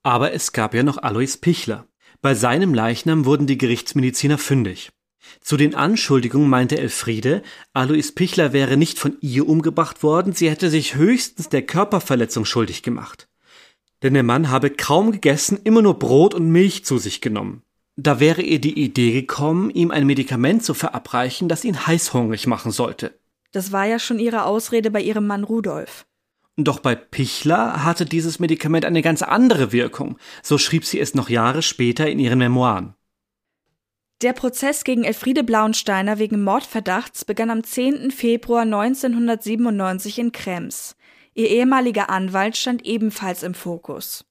Aber 0.01 0.34
es 0.34 0.51
gab 0.51 0.73
ja 0.73 0.81
noch 0.81 0.97
Alois 0.97 1.38
Pichler. 1.39 1.86
Bei 2.23 2.34
seinem 2.34 2.73
Leichnam 2.73 3.25
wurden 3.25 3.45
die 3.45 3.57
Gerichtsmediziner 3.57 4.39
fündig. 4.39 4.91
Zu 5.39 5.57
den 5.57 5.75
Anschuldigungen 5.75 6.49
meinte 6.49 6.77
Elfriede, 6.77 7.41
Alois 7.73 8.12
Pichler 8.13 8.53
wäre 8.53 8.77
nicht 8.77 8.99
von 8.99 9.17
ihr 9.21 9.47
umgebracht 9.47 10.03
worden, 10.03 10.34
sie 10.34 10.49
hätte 10.49 10.69
sich 10.69 10.95
höchstens 10.95 11.49
der 11.49 11.62
Körperverletzung 11.62 12.45
schuldig 12.45 12.84
gemacht. 12.84 13.27
Denn 14.03 14.13
der 14.13 14.23
Mann 14.23 14.49
habe 14.49 14.69
kaum 14.69 15.12
gegessen, 15.12 15.60
immer 15.63 15.81
nur 15.81 15.99
Brot 15.99 16.34
und 16.34 16.49
Milch 16.49 16.86
zu 16.86 16.97
sich 16.97 17.21
genommen. 17.21 17.63
Da 17.95 18.19
wäre 18.19 18.41
ihr 18.41 18.60
die 18.60 18.79
Idee 18.79 19.12
gekommen, 19.12 19.69
ihm 19.69 19.91
ein 19.91 20.05
Medikament 20.05 20.63
zu 20.63 20.73
verabreichen, 20.73 21.49
das 21.49 21.65
ihn 21.65 21.86
heißhungrig 21.86 22.47
machen 22.47 22.71
sollte. 22.71 23.19
Das 23.51 23.71
war 23.71 23.86
ja 23.86 23.99
schon 23.99 24.17
ihre 24.17 24.45
Ausrede 24.45 24.91
bei 24.91 25.01
ihrem 25.01 25.27
Mann 25.27 25.43
Rudolf. 25.43 26.05
Doch 26.57 26.79
bei 26.79 26.95
Pichler 26.95 27.84
hatte 27.84 28.05
dieses 28.05 28.39
Medikament 28.39 28.86
eine 28.86 29.01
ganz 29.01 29.21
andere 29.21 29.71
Wirkung. 29.71 30.17
So 30.41 30.57
schrieb 30.57 30.86
sie 30.86 30.99
es 30.99 31.15
noch 31.15 31.29
Jahre 31.29 31.62
später 31.62 32.10
in 32.10 32.19
ihren 32.19 32.39
Memoiren. 32.39 32.95
Der 34.21 34.34
Prozess 34.34 34.84
gegen 34.84 35.03
Elfriede 35.03 35.43
Blaunsteiner 35.43 36.19
wegen 36.19 36.43
Mordverdachts 36.43 37.25
begann 37.25 37.49
am 37.49 37.63
10. 37.63 38.12
Februar 38.12 38.62
1997 38.62 40.19
in 40.19 40.31
Krems. 40.31 40.95
Ihr 41.34 41.49
ehemaliger 41.49 42.12
Anwalt 42.12 42.55
stand 42.55 42.86
ebenfalls 42.86 43.41
im 43.41 43.55
Fokus. 43.55 44.25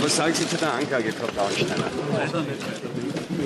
Was 0.01 0.17
sagen 0.17 0.35
Sie 0.35 0.49
zu 0.49 0.57
der 0.57 0.73
Anklage, 0.73 1.13
Frau 1.13 1.27
Braunsteiner? 1.27 1.91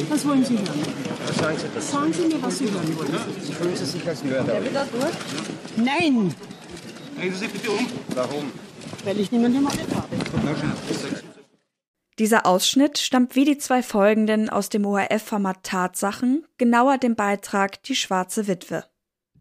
Was 0.09 0.27
wollen 0.27 0.45
Sie 0.45 0.59
hören? 0.59 0.83
Was 1.27 1.37
sagen 1.37 1.59
Sie 1.59 1.67
das? 1.75 1.91
Sagen 1.91 2.13
Sie 2.13 2.27
mir, 2.27 2.43
was 2.43 2.59
Sie 2.59 2.71
hören 2.71 2.97
wollen. 2.97 3.19
Fühlen 3.59 3.77
Sie 3.77 3.85
sich 3.85 4.09
als 4.09 4.25
Mörder? 4.25 4.53
Der 4.53 4.65
wieder 4.65 4.87
durch? 4.87 5.15
Nein! 5.77 6.35
Drehen 7.17 7.33
Sie 7.33 7.39
sich 7.39 7.51
bitte 7.51 7.71
um. 7.71 7.87
Warum? 8.15 8.53
Weil 9.05 9.21
ich 9.21 9.31
niemanden 9.33 9.57
ermordet 9.57 9.95
habe. 9.95 10.09
Dieser 12.19 12.47
Ausschnitt 12.47 12.99
stammt 12.99 13.37
wie 13.37 13.45
die 13.45 13.59
zwei 13.59 13.83
folgenden 13.83 14.51
aus 14.51 14.69
dem 14.69 14.85
ORF-Format 14.85 15.63
Tatsachen, 15.63 16.45
genauer 16.57 16.99
dem 16.99 17.15
Beitrag 17.15 17.83
Die 17.85 17.95
schwarze 17.95 18.49
Witwe. 18.49 18.85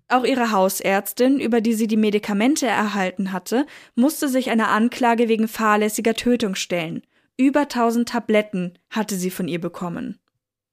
Auch 0.10 0.24
ihre 0.24 0.52
Hausärztin, 0.52 1.40
über 1.40 1.60
die 1.60 1.74
sie 1.74 1.88
die 1.88 1.98
Medikamente 1.98 2.66
erhalten 2.66 3.34
hatte, 3.34 3.66
musste 3.96 4.30
sich 4.30 4.50
einer 4.50 4.70
Anklage 4.70 5.28
wegen 5.28 5.48
fahrlässiger 5.48 6.14
Tötung 6.14 6.56
stellen. 6.56 7.04
Über 7.36 7.62
1000 7.62 8.10
Tabletten 8.10 8.80
hatte 8.90 9.16
sie 9.16 9.30
von 9.30 9.48
ihr 9.48 9.60
bekommen. 9.60 10.18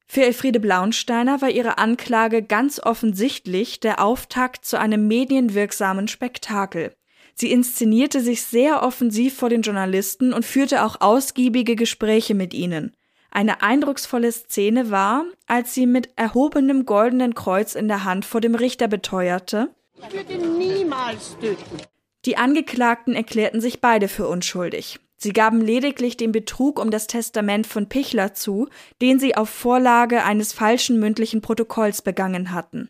Für 0.06 0.22
Elfriede 0.24 0.60
Blaunsteiner 0.60 1.42
war 1.42 1.50
ihre 1.50 1.78
Anklage 1.78 2.42
ganz 2.42 2.78
offensichtlich 2.78 3.80
der 3.80 4.04
Auftakt 4.04 4.64
zu 4.64 4.78
einem 4.78 5.08
medienwirksamen 5.08 6.06
Spektakel. 6.08 6.94
Sie 7.34 7.50
inszenierte 7.50 8.20
sich 8.20 8.42
sehr 8.42 8.84
offensiv 8.84 9.34
vor 9.34 9.48
den 9.48 9.62
Journalisten 9.62 10.32
und 10.32 10.44
führte 10.44 10.84
auch 10.84 11.00
ausgiebige 11.00 11.74
Gespräche 11.74 12.34
mit 12.34 12.54
ihnen. 12.54 12.92
Eine 13.36 13.62
eindrucksvolle 13.62 14.30
Szene 14.30 14.92
war, 14.92 15.24
als 15.48 15.74
sie 15.74 15.86
mit 15.86 16.10
erhobenem 16.14 16.86
goldenen 16.86 17.34
Kreuz 17.34 17.74
in 17.74 17.88
der 17.88 18.04
Hand 18.04 18.24
vor 18.24 18.40
dem 18.40 18.54
Richter 18.54 18.86
beteuerte, 18.86 19.74
ich 19.98 20.14
würde 20.14 20.38
niemals 20.38 21.36
töten. 21.40 21.78
Die 22.26 22.36
Angeklagten 22.36 23.14
erklärten 23.14 23.60
sich 23.60 23.80
beide 23.80 24.06
für 24.06 24.28
unschuldig. 24.28 25.00
Sie 25.16 25.32
gaben 25.32 25.60
lediglich 25.60 26.16
den 26.16 26.30
Betrug 26.30 26.78
um 26.78 26.92
das 26.92 27.08
Testament 27.08 27.66
von 27.66 27.88
Pichler 27.88 28.34
zu, 28.34 28.68
den 29.02 29.18
sie 29.18 29.36
auf 29.36 29.50
Vorlage 29.50 30.22
eines 30.22 30.52
falschen 30.52 31.00
mündlichen 31.00 31.40
Protokolls 31.40 32.02
begangen 32.02 32.52
hatten. 32.52 32.88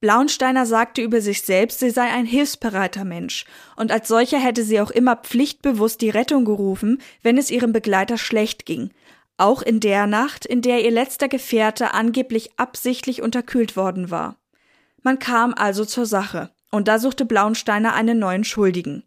Blaunsteiner 0.00 0.66
sagte 0.66 1.02
über 1.02 1.20
sich 1.20 1.42
selbst, 1.42 1.78
sie 1.78 1.90
sei 1.90 2.08
ein 2.08 2.26
hilfsbereiter 2.26 3.04
Mensch, 3.04 3.44
und 3.76 3.92
als 3.92 4.08
solcher 4.08 4.38
hätte 4.38 4.64
sie 4.64 4.80
auch 4.80 4.90
immer 4.90 5.14
pflichtbewusst 5.14 6.00
die 6.00 6.10
Rettung 6.10 6.44
gerufen, 6.44 7.00
wenn 7.22 7.38
es 7.38 7.50
ihrem 7.50 7.72
Begleiter 7.72 8.16
schlecht 8.16 8.64
ging, 8.64 8.90
auch 9.40 9.62
in 9.62 9.80
der 9.80 10.06
Nacht, 10.06 10.46
in 10.46 10.62
der 10.62 10.84
ihr 10.84 10.90
letzter 10.90 11.28
Gefährte 11.28 11.94
angeblich 11.94 12.50
absichtlich 12.58 13.22
unterkühlt 13.22 13.76
worden 13.76 14.10
war. 14.10 14.36
Man 15.02 15.18
kam 15.18 15.54
also 15.54 15.84
zur 15.84 16.06
Sache, 16.06 16.50
und 16.70 16.88
da 16.88 16.98
suchte 16.98 17.24
Blaunsteiner 17.24 17.94
einen 17.94 18.18
neuen 18.18 18.44
Schuldigen. 18.44 19.04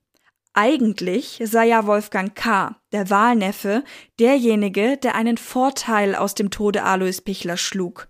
Eigentlich 0.53 1.41
sei 1.43 1.67
ja 1.67 1.87
Wolfgang 1.87 2.35
K., 2.35 2.75
der 2.91 3.09
Wahlneffe, 3.09 3.83
derjenige, 4.19 4.97
der 4.97 5.15
einen 5.15 5.37
Vorteil 5.37 6.15
aus 6.15 6.35
dem 6.35 6.51
Tode 6.51 6.83
Alois 6.83 7.21
Pichler 7.23 7.57
schlug. 7.57 8.07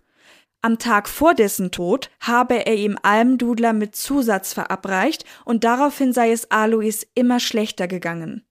Am 0.61 0.79
Tag 0.79 1.09
vor 1.09 1.33
dessen 1.33 1.71
Tod 1.71 2.09
habe 2.21 2.65
er 2.65 2.75
ihm 2.75 2.97
Almdudler 3.01 3.73
mit 3.73 3.95
Zusatz 3.95 4.53
verabreicht 4.53 5.25
und 5.43 5.63
daraufhin 5.65 6.13
sei 6.13 6.31
es 6.31 6.51
Alois 6.51 7.05
immer 7.15 7.39
schlechter 7.41 7.87
gegangen. 7.87 8.45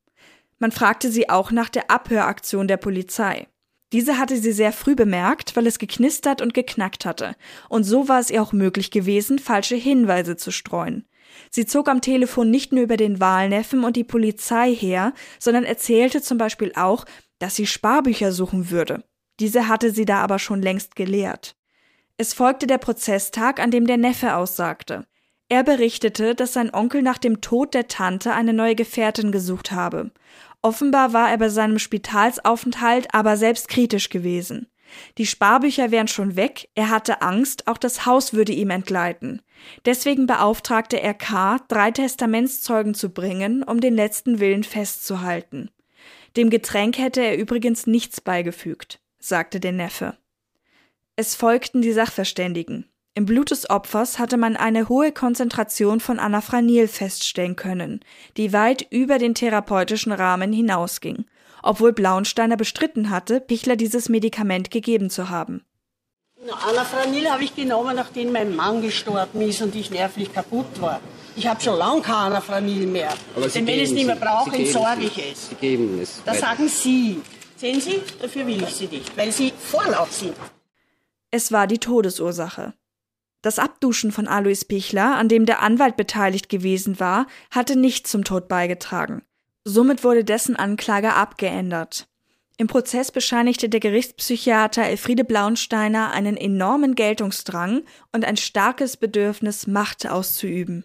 Man 0.58 0.72
fragte 0.72 1.10
sie 1.10 1.28
auch 1.28 1.50
nach 1.50 1.70
der 1.70 1.90
Abhöraktion 1.90 2.68
der 2.68 2.76
Polizei. 2.76 3.46
Diese 3.92 4.18
hatte 4.18 4.36
sie 4.38 4.52
sehr 4.52 4.72
früh 4.72 4.94
bemerkt, 4.94 5.54
weil 5.54 5.66
es 5.66 5.78
geknistert 5.78 6.40
und 6.40 6.54
geknackt 6.54 7.04
hatte, 7.04 7.36
und 7.68 7.84
so 7.84 8.08
war 8.08 8.20
es 8.20 8.30
ihr 8.30 8.42
auch 8.42 8.52
möglich 8.52 8.90
gewesen, 8.90 9.38
falsche 9.38 9.76
Hinweise 9.76 10.36
zu 10.36 10.50
streuen. 10.50 11.06
Sie 11.50 11.66
zog 11.66 11.88
am 11.88 12.00
Telefon 12.00 12.50
nicht 12.50 12.72
nur 12.72 12.82
über 12.82 12.96
den 12.96 13.20
Wahlneffen 13.20 13.84
und 13.84 13.96
die 13.96 14.04
Polizei 14.04 14.74
her, 14.74 15.12
sondern 15.38 15.64
erzählte 15.64 16.22
zum 16.22 16.38
Beispiel 16.38 16.72
auch, 16.74 17.04
dass 17.38 17.56
sie 17.56 17.66
Sparbücher 17.66 18.32
suchen 18.32 18.70
würde. 18.70 19.04
Diese 19.40 19.68
hatte 19.68 19.90
sie 19.90 20.04
da 20.04 20.18
aber 20.20 20.38
schon 20.38 20.62
längst 20.62 20.96
geleert. 20.96 21.56
Es 22.16 22.34
folgte 22.34 22.66
der 22.66 22.78
Prozesstag, 22.78 23.60
an 23.60 23.70
dem 23.70 23.86
der 23.86 23.96
Neffe 23.96 24.36
aussagte. 24.36 25.06
Er 25.48 25.64
berichtete, 25.64 26.34
dass 26.34 26.54
sein 26.54 26.72
Onkel 26.72 27.02
nach 27.02 27.18
dem 27.18 27.40
Tod 27.40 27.74
der 27.74 27.88
Tante 27.88 28.32
eine 28.32 28.52
neue 28.52 28.74
Gefährtin 28.74 29.32
gesucht 29.32 29.72
habe. 29.72 30.12
Offenbar 30.62 31.12
war 31.12 31.30
er 31.30 31.38
bei 31.38 31.48
seinem 31.48 31.78
Spitalsaufenthalt 31.78 33.12
aber 33.12 33.36
selbst 33.36 33.68
kritisch 33.68 34.08
gewesen. 34.08 34.68
Die 35.18 35.26
Sparbücher 35.26 35.90
wären 35.90 36.08
schon 36.08 36.36
weg, 36.36 36.68
er 36.74 36.90
hatte 36.90 37.22
Angst, 37.22 37.66
auch 37.66 37.78
das 37.78 38.06
Haus 38.06 38.32
würde 38.32 38.52
ihm 38.52 38.70
entgleiten. 38.70 39.42
Deswegen 39.84 40.26
beauftragte 40.26 41.00
er 41.00 41.14
K., 41.14 41.58
drei 41.68 41.90
Testamentszeugen 41.90 42.94
zu 42.94 43.10
bringen, 43.10 43.62
um 43.62 43.80
den 43.80 43.94
letzten 43.94 44.38
Willen 44.38 44.64
festzuhalten. 44.64 45.70
Dem 46.36 46.50
Getränk 46.50 46.98
hätte 46.98 47.22
er 47.22 47.38
übrigens 47.38 47.86
nichts 47.86 48.20
beigefügt, 48.20 49.00
sagte 49.18 49.60
der 49.60 49.72
Neffe. 49.72 50.16
Es 51.16 51.34
folgten 51.34 51.82
die 51.82 51.92
Sachverständigen. 51.92 52.86
Im 53.14 53.26
Blut 53.26 53.50
des 53.50 53.68
Opfers 53.68 54.18
hatte 54.18 54.38
man 54.38 54.56
eine 54.56 54.88
hohe 54.88 55.12
Konzentration 55.12 56.00
von 56.00 56.18
Anafranil 56.18 56.88
feststellen 56.88 57.56
können, 57.56 58.00
die 58.38 58.54
weit 58.54 58.86
über 58.88 59.18
den 59.18 59.34
therapeutischen 59.34 60.12
Rahmen 60.12 60.50
hinausging, 60.50 61.26
obwohl 61.62 61.92
Blaunsteiner 61.92 62.56
bestritten 62.56 63.10
hatte, 63.10 63.40
Pichler 63.40 63.76
dieses 63.76 64.08
Medikament 64.08 64.70
gegeben 64.70 65.10
zu 65.10 65.28
haben. 65.28 65.62
Anafranil 66.66 67.30
habe 67.30 67.44
ich 67.44 67.54
genommen, 67.54 67.94
nachdem 67.96 68.32
mein 68.32 68.56
Mann 68.56 68.80
gestorben 68.80 69.42
ist 69.42 69.60
und 69.60 69.74
ich 69.74 69.90
nervlich 69.90 70.32
kaputt 70.32 70.80
war. 70.80 71.00
Ich 71.36 71.46
habe 71.46 71.60
schon 71.60 71.78
lange 71.78 72.00
kein 72.00 72.14
Anafranil 72.14 72.86
mehr. 72.86 73.12
Aber 73.36 73.46
Denn 73.46 73.66
wenn 73.66 73.76
ich 73.76 73.84
es 73.84 73.92
nicht 73.92 74.06
mehr 74.06 74.16
brauche, 74.16 74.56
entsorge 74.56 75.02
ich 75.04 75.18
es. 75.18 75.50
Sie 75.50 75.54
geben 75.54 76.00
es. 76.00 76.22
Das 76.24 76.40
sagen 76.40 76.66
Sie. 76.66 77.20
Sehen 77.56 77.80
Sie, 77.80 78.00
dafür 78.20 78.46
will 78.46 78.62
ich 78.62 78.70
Sie 78.70 78.86
nicht, 78.86 79.16
weil 79.16 79.30
Sie 79.30 79.52
vorlaut 79.56 80.12
sind. 80.12 80.34
Es 81.30 81.52
war 81.52 81.66
die 81.66 81.78
Todesursache. 81.78 82.74
Das 83.42 83.58
Abduschen 83.58 84.12
von 84.12 84.28
Alois 84.28 84.64
Pichler, 84.66 85.16
an 85.16 85.28
dem 85.28 85.46
der 85.46 85.60
Anwalt 85.60 85.96
beteiligt 85.96 86.48
gewesen 86.48 87.00
war, 87.00 87.26
hatte 87.50 87.76
nicht 87.76 88.06
zum 88.06 88.22
Tod 88.24 88.48
beigetragen. 88.48 89.22
Somit 89.64 90.04
wurde 90.04 90.24
dessen 90.24 90.56
Anklage 90.56 91.12
abgeändert. 91.12 92.08
Im 92.56 92.68
Prozess 92.68 93.10
bescheinigte 93.10 93.68
der 93.68 93.80
Gerichtspsychiater 93.80 94.84
Elfriede 94.84 95.24
Blaunsteiner 95.24 96.12
einen 96.12 96.36
enormen 96.36 96.94
Geltungsdrang 96.94 97.82
und 98.12 98.24
ein 98.24 98.36
starkes 98.36 98.96
Bedürfnis, 98.96 99.66
Macht 99.66 100.08
auszuüben. 100.08 100.84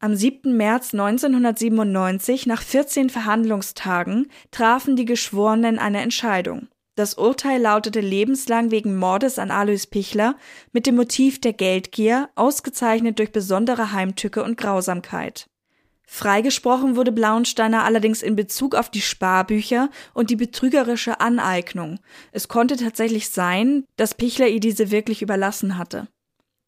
Am 0.00 0.14
7. 0.14 0.56
März 0.56 0.92
1997, 0.92 2.46
nach 2.46 2.62
14 2.62 3.10
Verhandlungstagen, 3.10 4.30
trafen 4.50 4.96
die 4.96 5.06
Geschworenen 5.06 5.78
eine 5.78 6.02
Entscheidung. 6.02 6.68
Das 6.98 7.14
Urteil 7.14 7.62
lautete 7.62 8.00
lebenslang 8.00 8.72
wegen 8.72 8.96
Mordes 8.96 9.38
an 9.38 9.52
Alois 9.52 9.86
Pichler 9.88 10.34
mit 10.72 10.84
dem 10.84 10.96
Motiv 10.96 11.40
der 11.40 11.52
Geldgier, 11.52 12.28
ausgezeichnet 12.34 13.20
durch 13.20 13.30
besondere 13.30 13.92
Heimtücke 13.92 14.42
und 14.42 14.56
Grausamkeit. 14.56 15.48
Freigesprochen 16.08 16.96
wurde 16.96 17.12
Blaunsteiner 17.12 17.84
allerdings 17.84 18.20
in 18.20 18.34
Bezug 18.34 18.74
auf 18.74 18.90
die 18.90 19.00
Sparbücher 19.00 19.90
und 20.12 20.30
die 20.30 20.34
betrügerische 20.34 21.20
Aneignung. 21.20 22.00
Es 22.32 22.48
konnte 22.48 22.76
tatsächlich 22.76 23.30
sein, 23.30 23.84
dass 23.96 24.16
Pichler 24.16 24.48
ihr 24.48 24.58
diese 24.58 24.90
wirklich 24.90 25.22
überlassen 25.22 25.78
hatte. 25.78 26.08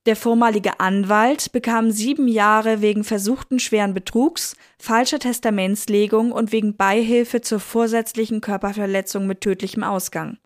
Der 0.07 0.17
vormalige 0.17 0.81
Anwalt 0.81 1.53
bekam 1.53 1.91
sieben 1.91 2.27
Jahre 2.27 2.81
wegen 2.81 3.05
versuchten 3.05 3.59
schweren 3.59 3.93
Betrugs, 3.93 4.57
falscher 4.79 5.19
Testamentslegung 5.19 6.33
und 6.33 6.53
wegen 6.53 6.77
Beihilfe 6.77 7.43
zur 7.43 7.61
vorsätzlichen 7.61 8.41
Körperverletzung 8.41 9.27
mit 9.27 9.43
tödlichem 9.43 9.83
Ausgang. 9.83 10.39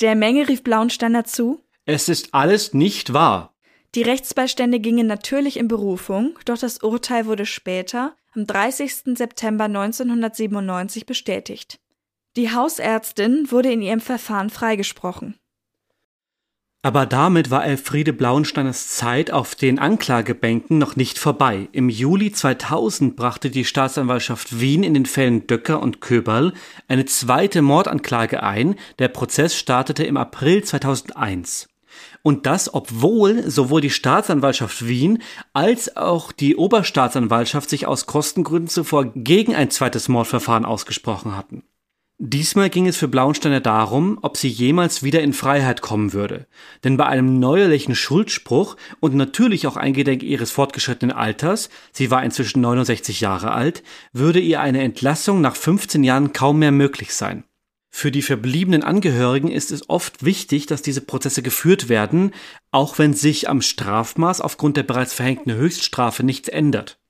Der 0.00 0.14
Menge 0.14 0.48
rief 0.48 0.62
Blaunsteiner 0.62 1.24
zu 1.24 1.60
Es 1.84 2.08
ist 2.08 2.32
alles 2.32 2.74
nicht 2.74 3.12
wahr. 3.12 3.54
Die 3.96 4.02
Rechtsbeistände 4.02 4.78
gingen 4.78 5.06
natürlich 5.06 5.58
in 5.58 5.68
Berufung, 5.68 6.38
doch 6.44 6.56
das 6.56 6.78
Urteil 6.78 7.26
wurde 7.26 7.44
später, 7.44 8.16
am 8.34 8.46
30. 8.46 9.16
September 9.18 9.64
1997, 9.64 11.06
bestätigt. 11.06 11.78
Die 12.36 12.50
Hausärztin 12.52 13.50
wurde 13.50 13.70
in 13.70 13.82
ihrem 13.82 14.00
Verfahren 14.00 14.48
freigesprochen. 14.48 15.36
Aber 16.84 17.06
damit 17.06 17.52
war 17.52 17.64
Elfriede 17.64 18.12
Blauensteiners 18.12 18.88
Zeit 18.88 19.30
auf 19.30 19.54
den 19.54 19.78
Anklagebänken 19.78 20.78
noch 20.78 20.96
nicht 20.96 21.16
vorbei. 21.16 21.68
Im 21.70 21.88
Juli 21.88 22.32
2000 22.32 23.14
brachte 23.14 23.50
die 23.50 23.64
Staatsanwaltschaft 23.64 24.58
Wien 24.58 24.82
in 24.82 24.92
den 24.92 25.06
Fällen 25.06 25.46
Döcker 25.46 25.80
und 25.80 26.00
Köberl 26.00 26.52
eine 26.88 27.04
zweite 27.04 27.62
Mordanklage 27.62 28.42
ein. 28.42 28.74
Der 28.98 29.06
Prozess 29.06 29.56
startete 29.56 30.02
im 30.02 30.16
April 30.16 30.64
2001. 30.64 31.68
Und 32.22 32.46
das, 32.46 32.74
obwohl 32.74 33.48
sowohl 33.48 33.80
die 33.80 33.90
Staatsanwaltschaft 33.90 34.84
Wien 34.84 35.22
als 35.52 35.96
auch 35.96 36.32
die 36.32 36.56
Oberstaatsanwaltschaft 36.56 37.70
sich 37.70 37.86
aus 37.86 38.06
Kostengründen 38.06 38.68
zuvor 38.68 39.12
gegen 39.14 39.54
ein 39.54 39.70
zweites 39.70 40.08
Mordverfahren 40.08 40.64
ausgesprochen 40.64 41.36
hatten. 41.36 41.62
Diesmal 42.18 42.70
ging 42.70 42.86
es 42.86 42.96
für 42.96 43.08
Blauensteiner 43.08 43.60
darum, 43.60 44.18
ob 44.22 44.36
sie 44.36 44.48
jemals 44.48 45.02
wieder 45.02 45.22
in 45.22 45.32
Freiheit 45.32 45.80
kommen 45.80 46.12
würde. 46.12 46.46
Denn 46.84 46.96
bei 46.96 47.06
einem 47.06 47.40
neuerlichen 47.40 47.96
Schuldspruch 47.96 48.76
und 49.00 49.14
natürlich 49.14 49.66
auch 49.66 49.76
eingedenk 49.76 50.22
ihres 50.22 50.52
fortgeschrittenen 50.52 51.16
Alters, 51.16 51.68
sie 51.90 52.12
war 52.12 52.22
inzwischen 52.22 52.60
69 52.60 53.20
Jahre 53.20 53.50
alt, 53.50 53.82
würde 54.12 54.38
ihr 54.38 54.60
eine 54.60 54.82
Entlassung 54.82 55.40
nach 55.40 55.56
15 55.56 56.04
Jahren 56.04 56.32
kaum 56.32 56.60
mehr 56.60 56.70
möglich 56.70 57.12
sein. 57.12 57.44
Für 57.94 58.10
die 58.10 58.22
verbliebenen 58.22 58.82
Angehörigen 58.82 59.48
ist 59.48 59.70
es 59.70 59.90
oft 59.90 60.24
wichtig, 60.24 60.66
dass 60.66 60.80
diese 60.80 61.02
Prozesse 61.02 61.42
geführt 61.42 61.88
werden, 61.88 62.32
auch 62.70 62.98
wenn 62.98 63.12
sich 63.12 63.50
am 63.50 63.60
Strafmaß 63.60 64.40
aufgrund 64.40 64.78
der 64.78 64.84
bereits 64.84 65.12
verhängten 65.12 65.52
Höchststrafe 65.52 66.22
nichts 66.22 66.48
ändert. 66.48 67.01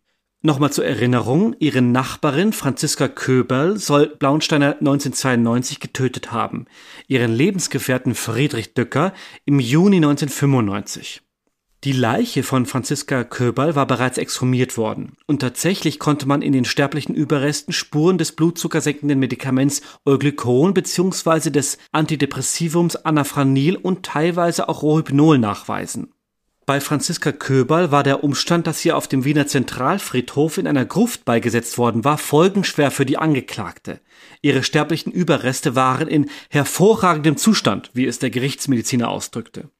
Nochmal 0.44 0.72
zur 0.72 0.84
Erinnerung, 0.84 1.54
ihre 1.60 1.82
Nachbarin 1.82 2.52
Franziska 2.52 3.06
Köberl 3.06 3.78
soll 3.78 4.08
Blaunsteiner 4.08 4.76
1992 4.80 5.78
getötet 5.78 6.32
haben, 6.32 6.66
ihren 7.06 7.32
Lebensgefährten 7.32 8.16
Friedrich 8.16 8.74
Döcker 8.74 9.12
im 9.44 9.60
Juni 9.60 9.98
1995. 9.98 11.22
Die 11.84 11.92
Leiche 11.92 12.42
von 12.42 12.66
Franziska 12.66 13.22
Köberl 13.22 13.76
war 13.76 13.86
bereits 13.86 14.18
exhumiert 14.18 14.76
worden 14.76 15.16
und 15.28 15.38
tatsächlich 15.38 16.00
konnte 16.00 16.26
man 16.26 16.42
in 16.42 16.52
den 16.52 16.64
sterblichen 16.64 17.14
Überresten 17.14 17.72
Spuren 17.72 18.18
des 18.18 18.32
blutzuckersenkenden 18.32 19.20
Medikaments 19.20 19.80
Euglykon 20.04 20.74
bzw. 20.74 21.50
des 21.50 21.78
Antidepressivums 21.92 22.96
Anafranil 22.96 23.76
und 23.76 24.04
teilweise 24.04 24.68
auch 24.68 24.82
Rohypnol 24.82 25.38
nachweisen. 25.38 26.11
Bei 26.64 26.80
Franziska 26.80 27.32
Köberl 27.32 27.90
war 27.90 28.04
der 28.04 28.22
Umstand, 28.22 28.68
dass 28.68 28.80
sie 28.80 28.92
auf 28.92 29.08
dem 29.08 29.24
Wiener 29.24 29.48
Zentralfriedhof 29.48 30.58
in 30.58 30.68
einer 30.68 30.84
Gruft 30.84 31.24
beigesetzt 31.24 31.76
worden 31.76 32.04
war, 32.04 32.18
folgenschwer 32.18 32.92
für 32.92 33.04
die 33.04 33.18
Angeklagte. 33.18 34.00
Ihre 34.42 34.62
sterblichen 34.62 35.12
Überreste 35.12 35.74
waren 35.74 36.06
in 36.06 36.30
hervorragendem 36.50 37.36
Zustand, 37.36 37.90
wie 37.94 38.06
es 38.06 38.20
der 38.20 38.30
Gerichtsmediziner 38.30 39.08
ausdrückte. 39.08 39.70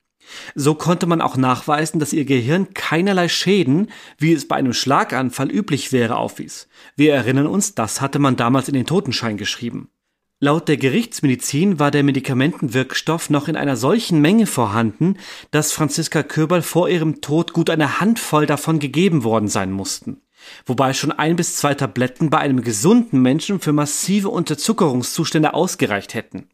So 0.57 0.75
konnte 0.75 1.07
man 1.07 1.21
auch 1.21 1.37
nachweisen, 1.37 2.01
dass 2.01 2.13
ihr 2.13 2.25
Gehirn 2.25 2.75
keinerlei 2.75 3.29
Schäden, 3.29 3.91
wie 4.19 4.33
es 4.33 4.49
bei 4.49 4.57
einem 4.57 4.73
Schlaganfall 4.73 5.51
üblich 5.51 5.93
wäre, 5.93 6.17
aufwies. 6.17 6.69
Wir 6.97 7.15
erinnern 7.15 7.47
uns, 7.47 7.75
das 7.75 8.01
hatte 8.01 8.19
man 8.19 8.37
damals 8.37 8.69
in 8.69 8.75
den 8.75 8.87
Totenschein 8.87 9.37
geschrieben. 9.37 9.91
Laut 10.45 10.67
der 10.67 10.77
Gerichtsmedizin 10.77 11.79
war 11.79 11.93
der 11.93 12.03
Medikamentenwirkstoff 12.03 13.31
noch 13.31 13.47
in 13.47 13.55
einer 13.55 13.77
solchen 13.77 14.21
Menge 14.21 14.47
vorhanden, 14.47 15.15
dass 15.53 15.71
Franziska 15.71 16.25
Köberl 16.25 16.63
vor 16.63 16.89
ihrem 16.89 17.21
Tod 17.21 17.53
gut 17.53 17.71
eine 17.71 18.01
Handvoll 18.01 18.45
davon 18.45 18.81
gegeben 18.81 19.23
worden 19.23 19.47
sein 19.47 19.71
mussten. 19.71 20.21
Wobei 20.67 20.95
schon 20.95 21.13
ein 21.13 21.37
bis 21.37 21.55
zwei 21.55 21.75
Tabletten 21.75 22.29
bei 22.29 22.39
einem 22.39 22.63
gesunden 22.63 23.23
Menschen 23.23 23.61
für 23.61 23.73
massive 23.73 24.31
Unterzuckerungszustände 24.31 25.55
ausgereicht 25.55 26.15
hätten. 26.15 26.49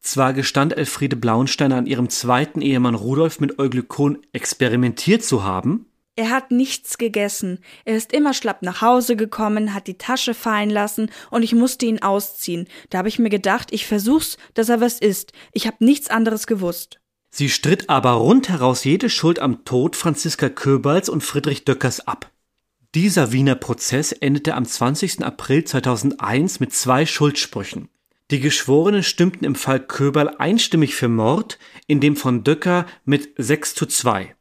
Zwar 0.00 0.34
gestand 0.34 0.76
Elfriede 0.76 1.16
Blaunsteiner 1.16 1.76
an 1.76 1.86
ihrem 1.86 2.10
zweiten 2.10 2.60
Ehemann 2.60 2.94
Rudolf 2.94 3.40
mit 3.40 3.58
Euglykon 3.58 4.18
experimentiert 4.34 5.24
zu 5.24 5.44
haben, 5.44 5.86
er 6.20 6.28
hat 6.28 6.50
nichts 6.50 6.98
gegessen. 6.98 7.60
Er 7.86 7.96
ist 7.96 8.12
immer 8.12 8.34
schlapp 8.34 8.60
nach 8.60 8.82
Hause 8.82 9.16
gekommen, 9.16 9.72
hat 9.72 9.86
die 9.86 9.96
Tasche 9.96 10.34
fallen 10.34 10.68
lassen 10.68 11.10
und 11.30 11.42
ich 11.42 11.54
musste 11.54 11.86
ihn 11.86 12.02
ausziehen. 12.02 12.68
Da 12.90 12.98
habe 12.98 13.08
ich 13.08 13.18
mir 13.18 13.30
gedacht, 13.30 13.68
ich 13.72 13.86
versuch's, 13.86 14.36
dass 14.52 14.68
er 14.68 14.82
was 14.82 14.98
isst. 14.98 15.32
Ich 15.52 15.66
habe 15.66 15.82
nichts 15.82 16.10
anderes 16.10 16.46
gewusst. 16.46 17.00
Sie 17.30 17.48
stritt 17.48 17.88
aber 17.88 18.10
rundheraus 18.10 18.84
jede 18.84 19.08
Schuld 19.08 19.38
am 19.38 19.64
Tod 19.64 19.96
Franziska 19.96 20.50
Köberls 20.50 21.08
und 21.08 21.22
Friedrich 21.22 21.64
Döckers 21.64 22.06
ab. 22.06 22.30
Dieser 22.94 23.32
Wiener 23.32 23.54
Prozess 23.54 24.12
endete 24.12 24.54
am 24.56 24.66
20. 24.66 25.24
April 25.24 25.64
2001 25.64 26.60
mit 26.60 26.74
zwei 26.74 27.06
Schuldsprüchen. 27.06 27.88
Die 28.30 28.40
Geschworenen 28.40 29.04
stimmten 29.04 29.46
im 29.46 29.54
Fall 29.54 29.80
Köberl 29.80 30.36
einstimmig 30.36 30.94
für 30.94 31.08
Mord, 31.08 31.58
in 31.86 32.00
dem 32.00 32.14
von 32.14 32.44
Döcker 32.44 32.84
mit 33.06 33.30
6 33.38 33.74
zu 33.74 33.86
2. 33.86 34.34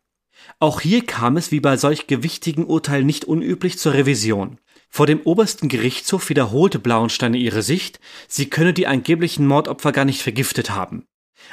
Auch 0.61 0.81
hier 0.81 1.05
kam 1.05 1.37
es 1.37 1.51
wie 1.51 1.61
bei 1.61 1.77
solch 1.77 2.07
gewichtigen 2.07 2.65
Urteilen 2.65 3.05
nicht 3.05 3.23
unüblich 3.23 3.79
zur 3.79 3.93
Revision. 3.93 4.59
Vor 4.89 5.07
dem 5.07 5.21
obersten 5.21 5.69
Gerichtshof 5.69 6.29
wiederholte 6.29 6.79
Blauenstein 6.79 7.33
ihre 7.33 7.61
Sicht, 7.61 7.99
sie 8.27 8.49
könne 8.49 8.73
die 8.73 8.87
angeblichen 8.87 9.47
Mordopfer 9.47 9.93
gar 9.93 10.03
nicht 10.03 10.21
vergiftet 10.21 10.71
haben. 10.71 11.05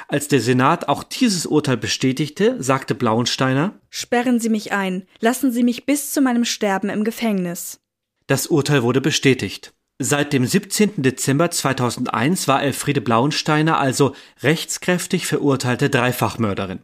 Als 0.09 0.27
der 0.27 0.41
Senat 0.41 0.89
auch 0.89 1.03
dieses 1.03 1.45
Urteil 1.45 1.77
bestätigte, 1.77 2.61
sagte 2.61 2.95
Blauensteiner 2.95 3.79
Sperren 3.89 4.41
Sie 4.41 4.49
mich 4.49 4.73
ein, 4.73 5.07
lassen 5.21 5.53
Sie 5.53 5.63
mich 5.63 5.85
bis 5.85 6.11
zu 6.11 6.19
meinem 6.19 6.43
Sterben 6.43 6.89
im 6.89 7.05
Gefängnis. 7.05 7.79
Das 8.25 8.47
Urteil 8.47 8.83
wurde 8.83 8.99
bestätigt. 8.99 9.73
Seit 9.99 10.33
dem 10.33 10.45
17. 10.45 11.01
Dezember 11.01 11.49
2001 11.49 12.47
war 12.49 12.61
Elfriede 12.61 13.01
Blauensteiner 13.01 13.79
also 13.79 14.13
rechtskräftig 14.43 15.25
verurteilte 15.25 15.89
Dreifachmörderin. 15.89 16.81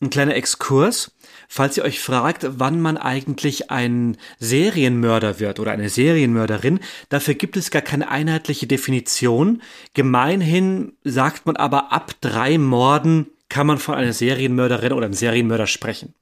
Ein 0.00 0.10
kleiner 0.10 0.36
Exkurs. 0.36 1.10
Falls 1.50 1.78
ihr 1.78 1.84
euch 1.84 1.98
fragt, 2.00 2.46
wann 2.58 2.78
man 2.80 2.98
eigentlich 2.98 3.70
ein 3.70 4.18
Serienmörder 4.38 5.40
wird 5.40 5.58
oder 5.58 5.72
eine 5.72 5.88
Serienmörderin, 5.88 6.80
dafür 7.08 7.34
gibt 7.34 7.56
es 7.56 7.70
gar 7.70 7.80
keine 7.80 8.10
einheitliche 8.10 8.66
Definition. 8.66 9.62
Gemeinhin 9.94 10.92
sagt 11.04 11.46
man 11.46 11.56
aber, 11.56 11.90
ab 11.90 12.12
drei 12.20 12.58
Morden 12.58 13.28
kann 13.48 13.66
man 13.66 13.78
von 13.78 13.94
einer 13.94 14.12
Serienmörderin 14.12 14.92
oder 14.92 15.06
einem 15.06 15.14
Serienmörder 15.14 15.66
sprechen. 15.66 16.14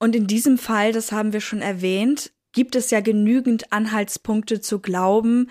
Und 0.00 0.16
in 0.16 0.26
diesem 0.26 0.58
Fall, 0.58 0.92
das 0.92 1.12
haben 1.12 1.32
wir 1.32 1.40
schon 1.40 1.62
erwähnt, 1.62 2.32
gibt 2.52 2.74
es 2.74 2.90
ja 2.90 3.00
genügend 3.00 3.72
Anhaltspunkte 3.72 4.60
zu 4.60 4.80
glauben, 4.80 5.48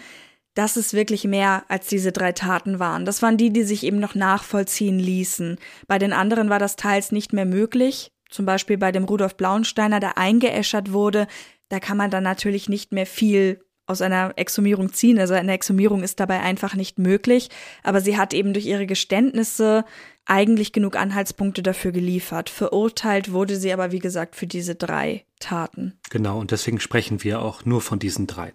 dass 0.53 0.75
es 0.75 0.93
wirklich 0.93 1.23
mehr 1.23 1.63
als 1.67 1.87
diese 1.87 2.11
drei 2.11 2.31
Taten 2.31 2.77
waren. 2.77 3.05
Das 3.05 3.21
waren 3.21 3.37
die, 3.37 3.51
die 3.51 3.63
sich 3.63 3.83
eben 3.83 3.99
noch 3.99 4.15
nachvollziehen 4.15 4.99
ließen. 4.99 5.57
Bei 5.87 5.97
den 5.97 6.13
anderen 6.13 6.49
war 6.49 6.59
das 6.59 6.75
teils 6.75 7.11
nicht 7.11 7.33
mehr 7.33 7.45
möglich. 7.45 8.11
Zum 8.33 8.47
Beispiel 8.47 8.79
bei 8.79 8.91
dem 8.91 9.03
Rudolf 9.03 9.35
Blauensteiner, 9.37 9.99
der 9.99 10.17
eingeäschert 10.17 10.91
wurde. 10.91 11.27
Da 11.69 11.79
kann 11.79 11.97
man 11.97 12.09
dann 12.09 12.23
natürlich 12.23 12.67
nicht 12.67 12.91
mehr 12.91 13.05
viel 13.05 13.63
aus 13.85 14.01
einer 14.01 14.33
Exhumierung 14.37 14.91
ziehen. 14.91 15.19
Also 15.19 15.35
eine 15.35 15.51
Exhumierung 15.53 16.01
ist 16.01 16.19
dabei 16.19 16.39
einfach 16.39 16.73
nicht 16.73 16.97
möglich. 16.97 17.49
Aber 17.83 18.01
sie 18.01 18.17
hat 18.17 18.33
eben 18.33 18.53
durch 18.53 18.65
ihre 18.65 18.87
Geständnisse 18.87 19.85
eigentlich 20.25 20.71
genug 20.71 20.95
Anhaltspunkte 20.95 21.61
dafür 21.61 21.91
geliefert. 21.91 22.49
Verurteilt 22.49 23.31
wurde 23.31 23.55
sie 23.55 23.71
aber, 23.71 23.91
wie 23.91 23.99
gesagt, 23.99 24.35
für 24.35 24.47
diese 24.47 24.73
drei 24.73 25.25
Taten. 25.39 25.99
Genau, 26.09 26.39
und 26.39 26.49
deswegen 26.49 26.79
sprechen 26.79 27.23
wir 27.23 27.39
auch 27.39 27.65
nur 27.65 27.81
von 27.81 27.99
diesen 27.99 28.25
drei. 28.25 28.53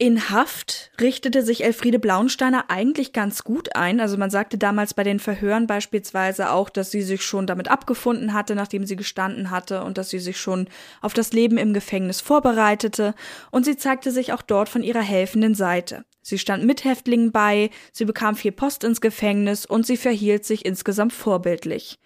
In 0.00 0.30
Haft 0.30 0.92
richtete 1.00 1.42
sich 1.42 1.64
Elfriede 1.64 1.98
Blaunsteiner 1.98 2.66
eigentlich 2.70 3.12
ganz 3.12 3.42
gut 3.42 3.74
ein. 3.74 3.98
Also 3.98 4.16
man 4.16 4.30
sagte 4.30 4.56
damals 4.56 4.94
bei 4.94 5.02
den 5.02 5.18
Verhören 5.18 5.66
beispielsweise 5.66 6.52
auch, 6.52 6.70
dass 6.70 6.92
sie 6.92 7.02
sich 7.02 7.24
schon 7.24 7.48
damit 7.48 7.68
abgefunden 7.68 8.32
hatte, 8.32 8.54
nachdem 8.54 8.86
sie 8.86 8.94
gestanden 8.94 9.50
hatte 9.50 9.82
und 9.82 9.98
dass 9.98 10.10
sie 10.10 10.20
sich 10.20 10.38
schon 10.38 10.68
auf 11.00 11.14
das 11.14 11.32
Leben 11.32 11.58
im 11.58 11.74
Gefängnis 11.74 12.20
vorbereitete. 12.20 13.12
Und 13.50 13.64
sie 13.64 13.76
zeigte 13.76 14.12
sich 14.12 14.32
auch 14.32 14.42
dort 14.42 14.68
von 14.68 14.84
ihrer 14.84 15.02
helfenden 15.02 15.56
Seite. 15.56 16.04
Sie 16.22 16.38
stand 16.38 16.62
Mithäftlingen 16.62 17.32
bei, 17.32 17.70
sie 17.92 18.04
bekam 18.04 18.36
viel 18.36 18.52
Post 18.52 18.84
ins 18.84 19.00
Gefängnis 19.00 19.66
und 19.66 19.84
sie 19.84 19.96
verhielt 19.96 20.44
sich 20.44 20.64
insgesamt 20.64 21.12
vorbildlich. 21.12 21.98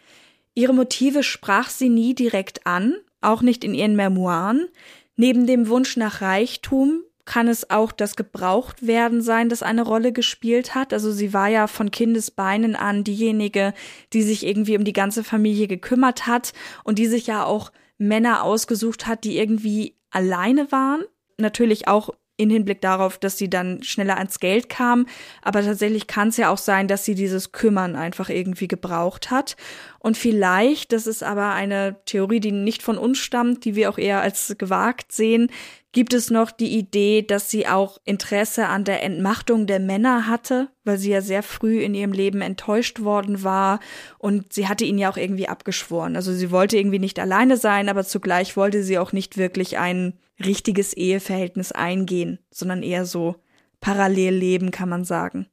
Ihre 0.55 0.72
Motive 0.72 1.22
sprach 1.22 1.68
sie 1.68 1.90
nie 1.90 2.14
direkt 2.14 2.66
an, 2.66 2.95
auch 3.20 3.43
nicht 3.43 3.64
in 3.64 3.74
ihren 3.74 3.97
Memoiren. 3.97 4.68
Neben 5.16 5.47
dem 5.47 5.68
Wunsch 5.68 5.99
nach 5.99 6.22
Reichtum 6.22 7.03
kann 7.24 7.48
es 7.48 7.70
auch 7.70 7.92
das 7.92 8.16
Gebrauchtwerden 8.16 9.22
sein, 9.22 9.48
das 9.48 9.62
eine 9.62 9.82
Rolle 9.82 10.12
gespielt 10.12 10.74
hat. 10.74 10.92
Also 10.92 11.12
sie 11.12 11.32
war 11.32 11.48
ja 11.48 11.66
von 11.66 11.90
Kindesbeinen 11.90 12.74
an 12.74 13.04
diejenige, 13.04 13.74
die 14.12 14.22
sich 14.22 14.44
irgendwie 14.44 14.76
um 14.76 14.84
die 14.84 14.92
ganze 14.92 15.22
Familie 15.22 15.68
gekümmert 15.68 16.26
hat 16.26 16.52
und 16.84 16.98
die 16.98 17.06
sich 17.06 17.26
ja 17.26 17.44
auch 17.44 17.70
Männer 17.98 18.42
ausgesucht 18.42 19.06
hat, 19.06 19.24
die 19.24 19.38
irgendwie 19.38 19.96
alleine 20.10 20.72
waren. 20.72 21.04
Natürlich 21.38 21.86
auch 21.86 22.10
in 22.36 22.50
Hinblick 22.50 22.80
darauf, 22.80 23.18
dass 23.18 23.38
sie 23.38 23.48
dann 23.48 23.82
schneller 23.82 24.16
ans 24.16 24.40
Geld 24.40 24.68
kam. 24.68 25.06
Aber 25.42 25.62
tatsächlich 25.62 26.06
kann 26.06 26.28
es 26.28 26.36
ja 26.36 26.50
auch 26.50 26.58
sein, 26.58 26.88
dass 26.88 27.04
sie 27.04 27.14
dieses 27.14 27.52
Kümmern 27.52 27.94
einfach 27.94 28.30
irgendwie 28.30 28.68
gebraucht 28.68 29.30
hat. 29.30 29.56
Und 29.98 30.16
vielleicht, 30.16 30.92
das 30.92 31.06
ist 31.06 31.22
aber 31.22 31.52
eine 31.52 31.96
Theorie, 32.06 32.40
die 32.40 32.52
nicht 32.52 32.82
von 32.82 32.98
uns 32.98 33.18
stammt, 33.18 33.64
die 33.64 33.76
wir 33.76 33.90
auch 33.90 33.98
eher 33.98 34.20
als 34.20 34.54
gewagt 34.58 35.12
sehen, 35.12 35.50
gibt 35.93 36.14
es 36.14 36.30
noch 36.30 36.51
die 36.51 36.76
Idee, 36.76 37.22
dass 37.22 37.51
sie 37.51 37.66
auch 37.66 37.99
Interesse 38.05 38.66
an 38.66 38.84
der 38.84 39.03
Entmachtung 39.03 39.66
der 39.66 39.78
Männer 39.78 40.26
hatte, 40.26 40.68
weil 40.84 40.99
sie 40.99 41.11
ja 41.11 41.20
sehr 41.20 41.43
früh 41.43 41.82
in 41.82 41.95
ihrem 41.95 42.12
Leben 42.12 42.40
enttäuscht 42.40 43.01
worden 43.01 43.45
war 43.45 43.78
und 44.18 44.53
sie 44.53 44.68
hatte 44.68 44.84
ihn 44.84 44.99
ja 44.99 45.11
auch 45.11 45.18
irgendwie 45.18 45.49
abgeschworen. 45.49 46.16
Also 46.16 46.32
sie 46.32 46.51
wollte 46.51 46.78
irgendwie 46.78 46.99
nicht 46.99 47.18
alleine 47.18 47.59
sein, 47.59 47.90
aber 47.90 48.05
zugleich 48.05 48.57
wollte 48.57 48.82
sie 48.82 48.99
auch 48.99 49.12
nicht 49.12 49.36
wirklich 49.36 49.78
ein 49.78 50.18
richtiges 50.43 50.95
Eheverhältnis 50.95 51.72
eingehen, 51.72 52.38
sondern 52.51 52.82
eher 52.82 53.05
so 53.05 53.36
parallel 53.80 54.34
leben, 54.34 54.70
kann 54.70 54.88
man 54.88 55.05
sagen. 55.05 55.47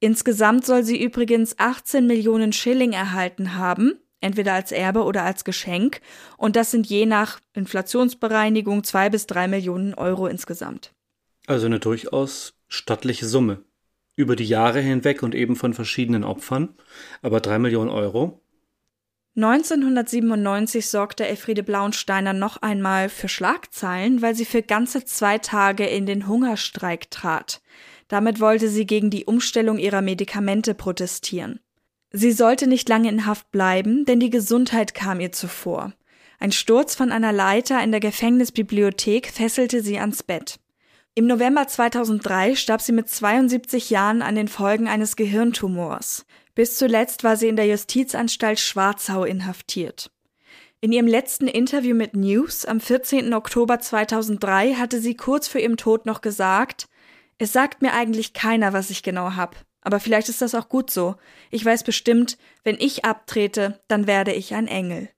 Insgesamt 0.00 0.66
soll 0.66 0.84
sie 0.84 1.02
übrigens 1.02 1.58
18 1.58 2.06
Millionen 2.06 2.52
Schilling 2.52 2.92
erhalten 2.92 3.56
haben, 3.56 3.94
entweder 4.24 4.54
als 4.54 4.72
Erbe 4.72 5.04
oder 5.04 5.22
als 5.22 5.44
Geschenk, 5.44 6.00
und 6.36 6.56
das 6.56 6.70
sind 6.70 6.86
je 6.86 7.06
nach 7.06 7.40
Inflationsbereinigung 7.52 8.82
zwei 8.82 9.10
bis 9.10 9.26
drei 9.26 9.46
Millionen 9.46 9.94
Euro 9.94 10.26
insgesamt. 10.26 10.92
Also 11.46 11.66
eine 11.66 11.78
durchaus 11.78 12.54
stattliche 12.66 13.26
Summe. 13.26 13.62
Über 14.16 14.34
die 14.34 14.46
Jahre 14.46 14.80
hinweg 14.80 15.22
und 15.22 15.34
eben 15.34 15.56
von 15.56 15.74
verschiedenen 15.74 16.24
Opfern, 16.24 16.74
aber 17.20 17.40
drei 17.40 17.58
Millionen 17.58 17.90
Euro. 17.90 18.40
1997 19.36 20.88
sorgte 20.88 21.26
Elfriede 21.26 21.64
Blaunsteiner 21.64 22.32
noch 22.32 22.62
einmal 22.62 23.08
für 23.08 23.28
Schlagzeilen, 23.28 24.22
weil 24.22 24.36
sie 24.36 24.44
für 24.44 24.62
ganze 24.62 25.04
zwei 25.04 25.38
Tage 25.38 25.86
in 25.86 26.06
den 26.06 26.28
Hungerstreik 26.28 27.10
trat. 27.10 27.60
Damit 28.06 28.38
wollte 28.38 28.68
sie 28.68 28.86
gegen 28.86 29.10
die 29.10 29.24
Umstellung 29.24 29.78
ihrer 29.78 30.02
Medikamente 30.02 30.74
protestieren. 30.74 31.58
Sie 32.16 32.30
sollte 32.30 32.68
nicht 32.68 32.88
lange 32.88 33.08
in 33.08 33.26
Haft 33.26 33.50
bleiben, 33.50 34.04
denn 34.04 34.20
die 34.20 34.30
Gesundheit 34.30 34.94
kam 34.94 35.18
ihr 35.18 35.32
zuvor. 35.32 35.94
Ein 36.38 36.52
Sturz 36.52 36.94
von 36.94 37.10
einer 37.10 37.32
Leiter 37.32 37.82
in 37.82 37.90
der 37.90 37.98
Gefängnisbibliothek 37.98 39.26
fesselte 39.26 39.82
sie 39.82 39.98
ans 39.98 40.22
Bett. 40.22 40.60
Im 41.16 41.26
November 41.26 41.66
2003 41.66 42.54
starb 42.54 42.82
sie 42.82 42.92
mit 42.92 43.10
72 43.10 43.90
Jahren 43.90 44.22
an 44.22 44.36
den 44.36 44.46
Folgen 44.46 44.86
eines 44.86 45.16
Gehirntumors. 45.16 46.24
Bis 46.54 46.76
zuletzt 46.76 47.24
war 47.24 47.36
sie 47.36 47.48
in 47.48 47.56
der 47.56 47.66
Justizanstalt 47.66 48.60
Schwarzau 48.60 49.24
inhaftiert. 49.24 50.12
In 50.80 50.92
ihrem 50.92 51.08
letzten 51.08 51.48
Interview 51.48 51.96
mit 51.96 52.14
News 52.14 52.64
am 52.64 52.78
14. 52.78 53.34
Oktober 53.34 53.80
2003 53.80 54.74
hatte 54.74 55.00
sie 55.00 55.16
kurz 55.16 55.48
vor 55.48 55.60
ihrem 55.60 55.76
Tod 55.76 56.06
noch 56.06 56.20
gesagt, 56.20 56.86
es 57.38 57.52
sagt 57.52 57.82
mir 57.82 57.92
eigentlich 57.92 58.34
keiner, 58.34 58.72
was 58.72 58.90
ich 58.90 59.02
genau 59.02 59.34
hab. 59.34 59.56
Aber 59.84 60.00
vielleicht 60.00 60.28
ist 60.28 60.42
das 60.42 60.54
auch 60.54 60.68
gut 60.68 60.90
so. 60.90 61.14
Ich 61.50 61.64
weiß 61.64 61.84
bestimmt, 61.84 62.38
wenn 62.64 62.76
ich 62.80 63.04
abtrete, 63.04 63.80
dann 63.86 64.06
werde 64.06 64.32
ich 64.32 64.54
ein 64.54 64.66
Engel. 64.66 65.10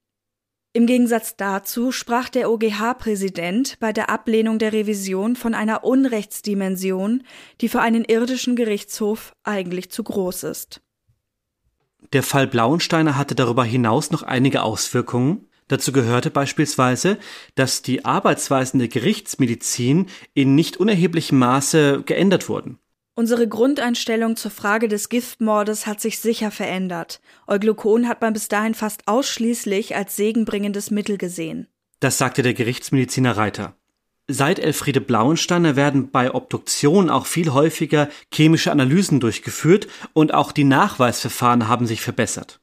Im 0.77 0.87
Gegensatz 0.87 1.37
dazu 1.37 1.91
sprach 1.91 2.29
der 2.29 2.51
OGH-Präsident 2.51 3.79
bei 3.81 3.95
der 3.95 4.11
Ablehnung 4.11 4.59
der 4.59 4.75
Revision 4.75 5.35
von 5.35 5.55
einer 5.55 5.85
Unrechtsdimension, 5.85 7.23
die 7.63 7.71
für 7.71 7.81
einen 7.81 8.05
irdischen 8.05 8.57
Gerichtshof 8.57 9.35
eigentlich 9.43 9.91
zu 9.91 10.03
groß 10.03 10.43
ist. 10.43 10.83
Der 12.13 12.23
Fall 12.23 12.47
Blauensteiner 12.47 13.17
hatte 13.17 13.35
darüber 13.35 13.65
hinaus 13.65 14.11
noch 14.11 14.23
einige 14.23 14.63
Auswirkungen. 14.63 15.49
Dazu 15.69 15.93
gehörte 15.93 16.31
beispielsweise, 16.31 17.17
dass 17.55 17.81
die 17.81 18.05
Arbeitsweisen 18.05 18.79
der 18.79 18.89
Gerichtsmedizin 18.89 20.09
in 20.35 20.55
nicht 20.55 20.77
unerheblichem 20.77 21.39
Maße 21.39 22.03
geändert 22.05 22.51
wurden. 22.51 22.79
Unsere 23.19 23.49
Grundeinstellung 23.49 24.37
zur 24.37 24.51
Frage 24.51 24.89
des 24.89 25.09
Giftmordes 25.09 25.87
hat 25.87 26.03
sich 26.03 26.19
sicher 26.19 26.51
verändert. 26.51 27.23
Euglukon 27.47 28.09
hat 28.09 28.21
man 28.21 28.35
bis 28.35 28.49
dahin 28.49 28.75
fast 28.75 29.09
ausschließlich 29.09 29.97
als 29.97 30.17
segenbringendes 30.17 30.91
Mittel 30.91 31.17
gesehen. 31.17 31.67
Das 31.99 32.19
sagte 32.19 32.43
der 32.43 32.53
Gerichtsmediziner 32.53 33.39
Reiter. 33.39 33.75
Seit 34.29 34.59
Elfriede 34.59 35.01
Blauensteiner 35.01 35.77
werden 35.77 36.11
bei 36.11 36.35
Obduktion 36.35 37.09
auch 37.09 37.25
viel 37.25 37.55
häufiger 37.55 38.11
chemische 38.31 38.71
Analysen 38.71 39.19
durchgeführt 39.19 39.87
und 40.13 40.35
auch 40.35 40.53
die 40.53 40.65
Nachweisverfahren 40.65 41.69
haben 41.69 41.87
sich 41.87 42.03
verbessert. 42.03 42.61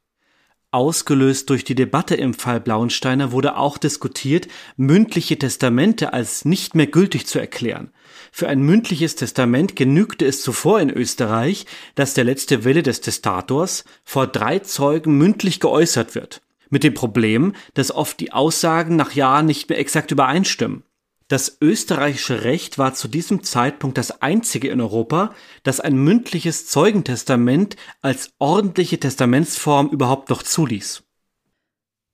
Ausgelöst 0.69 1.49
durch 1.49 1.63
die 1.63 1.75
Debatte 1.75 2.13
im 2.13 2.35
Fall 2.35 2.59
Blauensteiner 2.59 3.31
wurde 3.31 3.57
auch 3.57 3.79
diskutiert, 3.79 4.47
mündliche 4.75 5.39
Testamente 5.39 6.13
als 6.13 6.45
nicht 6.45 6.75
mehr 6.75 6.87
gültig 6.87 7.25
zu 7.25 7.39
erklären. 7.39 7.91
Für 8.35 8.47
ein 8.47 8.63
mündliches 8.63 9.13
Testament 9.13 9.75
genügte 9.75 10.25
es 10.25 10.41
zuvor 10.41 10.81
in 10.81 10.89
Österreich, 10.89 11.67
dass 11.93 12.15
der 12.15 12.23
letzte 12.23 12.63
Wille 12.63 12.81
des 12.81 12.99
Testators 12.99 13.83
vor 14.03 14.25
drei 14.25 14.57
Zeugen 14.57 15.19
mündlich 15.19 15.59
geäußert 15.59 16.15
wird. 16.15 16.41
Mit 16.71 16.83
dem 16.83 16.95
Problem, 16.95 17.53
dass 17.75 17.91
oft 17.91 18.19
die 18.19 18.31
Aussagen 18.31 18.95
nach 18.95 19.11
Jahren 19.11 19.45
nicht 19.45 19.69
mehr 19.69 19.77
exakt 19.77 20.09
übereinstimmen. 20.09 20.81
Das 21.27 21.57
österreichische 21.61 22.43
Recht 22.43 22.79
war 22.79 22.95
zu 22.95 23.07
diesem 23.07 23.43
Zeitpunkt 23.43 23.99
das 23.99 24.23
einzige 24.23 24.69
in 24.69 24.81
Europa, 24.81 25.35
das 25.61 25.79
ein 25.79 25.95
mündliches 25.95 26.65
Zeugentestament 26.65 27.75
als 28.01 28.31
ordentliche 28.39 28.99
Testamentsform 28.99 29.89
überhaupt 29.89 30.31
noch 30.31 30.41
zuließ. 30.41 31.03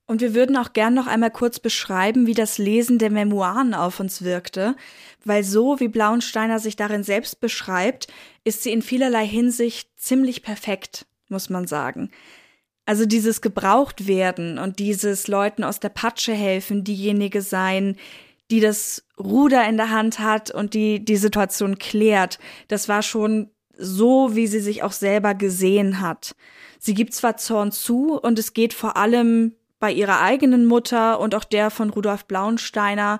Und 0.09 0.21
wir 0.21 0.33
würden 0.33 0.57
auch 0.57 0.73
gern 0.73 0.95
noch 0.95 1.05
einmal 1.05 1.29
kurz 1.29 1.59
beschreiben, 1.59 2.25
wie 2.25 2.33
das 2.33 2.57
Lesen 2.57 2.97
der 2.97 3.11
Memoiren 3.11 3.75
auf 3.75 3.99
uns 3.99 4.23
wirkte, 4.23 4.75
weil 5.23 5.43
so 5.43 5.79
wie 5.79 5.87
Blauensteiner 5.87 6.57
sich 6.57 6.75
darin 6.75 7.03
selbst 7.03 7.39
beschreibt, 7.39 8.07
ist 8.43 8.63
sie 8.63 8.71
in 8.71 8.81
vielerlei 8.81 9.27
Hinsicht 9.27 9.87
ziemlich 9.99 10.41
perfekt, 10.41 11.05
muss 11.27 11.51
man 11.51 11.67
sagen. 11.67 12.09
Also 12.87 13.05
dieses 13.05 13.41
gebraucht 13.41 14.07
werden 14.07 14.57
und 14.57 14.79
dieses 14.79 15.27
Leuten 15.27 15.63
aus 15.63 15.79
der 15.79 15.89
Patsche 15.89 16.33
helfen, 16.33 16.83
diejenige 16.83 17.43
sein, 17.43 17.95
die 18.49 18.61
das 18.61 19.05
Ruder 19.19 19.69
in 19.69 19.77
der 19.77 19.91
Hand 19.91 20.17
hat 20.17 20.49
und 20.49 20.73
die 20.73 21.05
die 21.05 21.17
Situation 21.17 21.77
klärt. 21.77 22.39
Das 22.67 22.89
war 22.89 23.03
schon 23.03 23.51
so, 23.77 24.35
wie 24.35 24.47
sie 24.47 24.59
sich 24.59 24.81
auch 24.81 24.91
selber 24.91 25.35
gesehen 25.35 26.01
hat. 26.01 26.35
Sie 26.79 26.95
gibt 26.95 27.13
zwar 27.13 27.37
Zorn 27.37 27.71
zu 27.71 28.19
und 28.19 28.39
es 28.39 28.53
geht 28.53 28.73
vor 28.73 28.97
allem 28.97 29.53
bei 29.79 29.91
ihrer 29.91 30.21
eigenen 30.21 30.65
Mutter 30.65 31.19
und 31.19 31.35
auch 31.35 31.43
der 31.43 31.69
von 31.69 31.89
Rudolf 31.89 32.25
Blauensteiner 32.25 33.19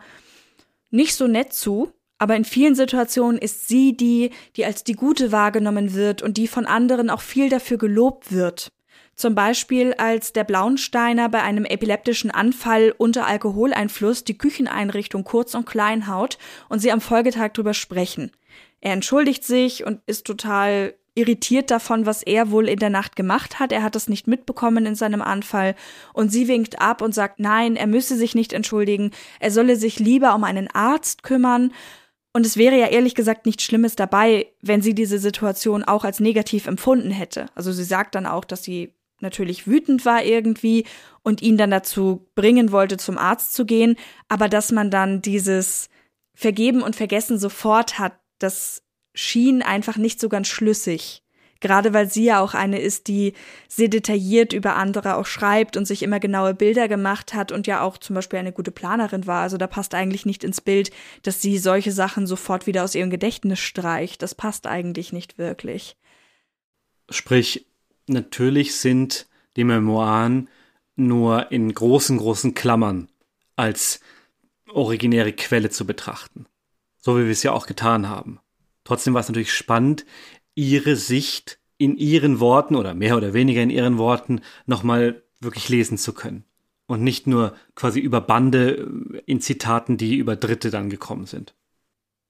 nicht 0.92 1.16
so 1.16 1.28
nett 1.28 1.54
zu, 1.54 1.94
aber 2.18 2.36
in 2.36 2.46
vielen 2.46 2.76
Situationen 2.76 3.38
ist 3.38 3.68
sie 3.68 3.96
die, 3.96 4.32
die 4.58 4.66
als 4.66 4.84
die 4.84 4.94
Gute 4.94 5.32
wahrgenommen 5.32 5.94
wird 5.94 6.22
und 6.22 6.38
die 6.38 6.48
von 6.48 6.66
anderen 6.66 7.10
auch 7.10 7.22
viel 7.22 7.50
dafür 7.50 7.78
gelobt 7.78 8.32
wird. 8.32 8.72
Zum 9.16 9.36
Beispiel, 9.36 9.94
als 9.96 10.32
der 10.32 10.46
Blauensteiner 10.46 11.28
bei 11.28 11.42
einem 11.42 11.66
epileptischen 11.66 12.32
Anfall 12.32 12.94
unter 12.98 13.28
Alkoholeinfluss 13.28 14.24
die 14.24 14.38
Kücheneinrichtung 14.38 15.26
kurz 15.26 15.56
und 15.56 15.66
klein 15.66 16.08
haut 16.08 16.38
und 16.70 16.80
sie 16.80 16.92
am 16.92 17.02
Folgetag 17.02 17.50
drüber 17.50 17.74
sprechen. 17.74 18.32
Er 18.80 18.94
entschuldigt 18.94 19.44
sich 19.44 19.86
und 19.86 20.02
ist 20.06 20.26
total 20.26 20.94
irritiert 21.20 21.70
davon, 21.70 22.06
was 22.06 22.24
er 22.24 22.52
wohl 22.52 22.68
in 22.68 22.80
der 22.80 22.90
Nacht 22.90 23.16
gemacht 23.16 23.60
hat. 23.60 23.72
Er 23.72 23.84
hat 23.84 23.96
es 23.96 24.08
nicht 24.08 24.28
mitbekommen 24.28 24.86
in 24.86 24.96
seinem 24.96 25.22
Anfall. 25.22 25.76
Und 26.14 26.32
sie 26.32 26.48
winkt 26.48 26.82
ab 26.82 27.02
und 27.02 27.14
sagt, 27.14 27.40
nein, 27.40 27.76
er 27.76 27.88
müsse 27.88 28.16
sich 28.16 28.36
nicht 28.36 28.54
entschuldigen. 28.54 29.12
Er 29.40 29.52
solle 29.52 29.76
sich 29.76 30.00
lieber 30.00 30.34
um 30.36 30.44
einen 30.44 30.70
Arzt 30.70 31.24
kümmern. 31.24 31.72
Und 32.32 32.46
es 32.46 32.58
wäre 32.58 32.80
ja 32.80 32.88
ehrlich 32.88 33.16
gesagt 33.16 33.46
nichts 33.46 33.64
Schlimmes 33.64 33.96
dabei, 33.96 34.48
wenn 34.62 34.82
sie 34.82 34.94
diese 34.94 35.20
Situation 35.20 35.84
auch 35.84 36.06
als 36.06 36.20
negativ 36.20 36.68
empfunden 36.68 37.12
hätte. 37.12 37.48
Also 37.56 37.72
sie 37.72 37.84
sagt 37.84 38.16
dann 38.16 38.26
auch, 38.26 38.46
dass 38.46 38.64
sie 38.64 38.94
natürlich 39.20 39.68
wütend 39.68 40.06
war 40.06 40.24
irgendwie 40.24 40.86
und 41.24 41.42
ihn 41.42 41.58
dann 41.58 41.72
dazu 41.72 42.28
bringen 42.36 42.72
wollte, 42.72 42.98
zum 42.98 43.18
Arzt 43.18 43.54
zu 43.54 43.66
gehen, 43.66 43.98
aber 44.28 44.48
dass 44.48 44.72
man 44.72 44.92
dann 44.92 45.22
dieses 45.22 45.90
Vergeben 46.34 46.82
und 46.82 46.96
Vergessen 46.96 47.38
sofort 47.38 48.00
hat, 48.00 48.14
das 48.38 48.82
schien 49.14 49.62
einfach 49.62 49.98
nicht 49.98 50.20
so 50.20 50.30
ganz 50.30 50.48
schlüssig. 50.48 51.24
Gerade 51.62 51.94
weil 51.94 52.10
sie 52.10 52.24
ja 52.24 52.40
auch 52.40 52.54
eine 52.54 52.80
ist, 52.80 53.08
die 53.08 53.34
sehr 53.68 53.90
detailliert 53.90 54.54
über 54.54 54.78
andere 54.78 55.18
auch 55.18 55.26
schreibt 55.26 55.76
und 55.76 55.86
sich 55.86 56.04
immer 56.04 56.20
genaue 56.22 56.54
Bilder 56.54 56.88
gemacht 56.88 57.34
hat 57.34 57.52
und 57.52 57.68
ja 57.68 57.82
auch 57.82 57.98
zum 57.98 58.16
Beispiel 58.16 58.40
eine 58.40 58.54
gute 58.54 58.72
Planerin 58.72 59.28
war. 59.28 59.42
Also 59.42 59.58
da 59.58 59.68
passt 59.68 59.94
eigentlich 59.94 60.26
nicht 60.26 60.46
ins 60.46 60.62
Bild, 60.62 60.92
dass 61.24 61.42
sie 61.42 61.58
solche 61.58 61.92
Sachen 61.92 62.28
sofort 62.28 62.66
wieder 62.66 62.86
aus 62.86 62.96
ihrem 62.96 63.10
Gedächtnis 63.10 63.60
streicht. 63.60 64.22
Das 64.22 64.36
passt 64.36 64.68
eigentlich 64.68 65.12
nicht 65.12 65.38
wirklich. 65.38 65.98
Sprich, 67.10 67.68
natürlich 68.08 68.76
sind 68.78 69.28
die 69.58 69.66
Memoiren 69.66 70.48
nur 70.96 71.52
in 71.52 71.74
großen, 71.74 72.18
großen 72.18 72.54
Klammern 72.54 73.10
als 73.58 74.00
originäre 74.70 75.34
Quelle 75.34 75.70
zu 75.70 75.86
betrachten. 75.86 76.46
So 77.00 77.18
wie 77.18 77.26
wir 77.26 77.32
es 77.32 77.44
ja 77.44 77.52
auch 77.52 77.66
getan 77.66 78.08
haben. 78.08 78.40
Trotzdem 78.90 79.14
war 79.14 79.22
es 79.22 79.28
natürlich 79.28 79.54
spannend, 79.54 80.04
ihre 80.56 80.96
Sicht 80.96 81.60
in 81.78 81.96
ihren 81.96 82.40
Worten 82.40 82.76
oder 82.76 82.96
mehr 82.96 83.18
oder 83.18 83.36
weniger 83.36 83.62
in 83.62 83.70
ihren 83.70 84.00
Worten 84.00 84.42
nochmal 84.66 85.22
wirklich 85.40 85.70
lesen 85.70 86.00
zu 86.00 86.12
können. 86.12 86.44
Und 86.88 87.04
nicht 87.04 87.28
nur 87.28 87.54
quasi 87.76 88.00
über 88.00 88.20
Bande 88.20 88.90
in 89.28 89.42
Zitaten, 89.42 89.98
die 89.98 90.16
über 90.16 90.36
Dritte 90.36 90.72
dann 90.72 90.90
gekommen 90.90 91.28
sind. 91.28 91.54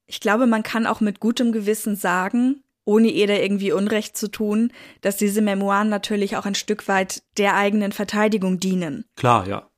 Ich 0.06 0.20
glaube, 0.20 0.48
man 0.48 0.64
kann 0.64 0.86
auch 0.86 1.00
mit 1.00 1.22
gutem 1.22 1.54
Gewissen 1.54 1.96
sagen, 1.96 2.62
ohne 2.84 3.08
ihr 3.08 3.28
da 3.28 3.36
irgendwie 3.36 3.72
Unrecht 3.72 4.18
zu 4.18 4.30
tun, 4.30 4.74
dass 5.00 5.16
diese 5.16 5.42
Memoiren 5.42 5.88
natürlich 5.88 6.36
auch 6.36 6.46
ein 6.46 6.56
Stück 6.56 6.90
weit 6.90 7.24
der 7.38 7.56
eigenen 7.56 7.94
Verteidigung 7.94 8.60
dienen. 8.60 9.06
Klar, 9.16 9.48
ja. 9.48 9.69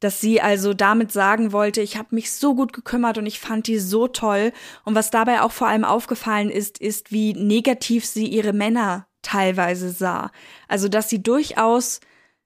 Dass 0.00 0.20
sie 0.20 0.40
also 0.40 0.74
damit 0.74 1.10
sagen 1.10 1.52
wollte, 1.52 1.80
ich 1.80 1.96
habe 1.96 2.14
mich 2.14 2.32
so 2.32 2.54
gut 2.54 2.72
gekümmert 2.72 3.18
und 3.18 3.26
ich 3.26 3.40
fand 3.40 3.66
die 3.66 3.78
so 3.78 4.08
toll. 4.08 4.52
Und 4.84 4.94
was 4.94 5.10
dabei 5.10 5.40
auch 5.42 5.52
vor 5.52 5.68
allem 5.68 5.84
aufgefallen 5.84 6.50
ist, 6.50 6.78
ist, 6.78 7.12
wie 7.12 7.32
negativ 7.32 8.04
sie 8.04 8.26
ihre 8.26 8.52
Männer 8.52 9.06
teilweise 9.22 9.90
sah. 9.90 10.30
Also, 10.68 10.88
dass 10.88 11.08
sie 11.08 11.22
durchaus 11.22 12.00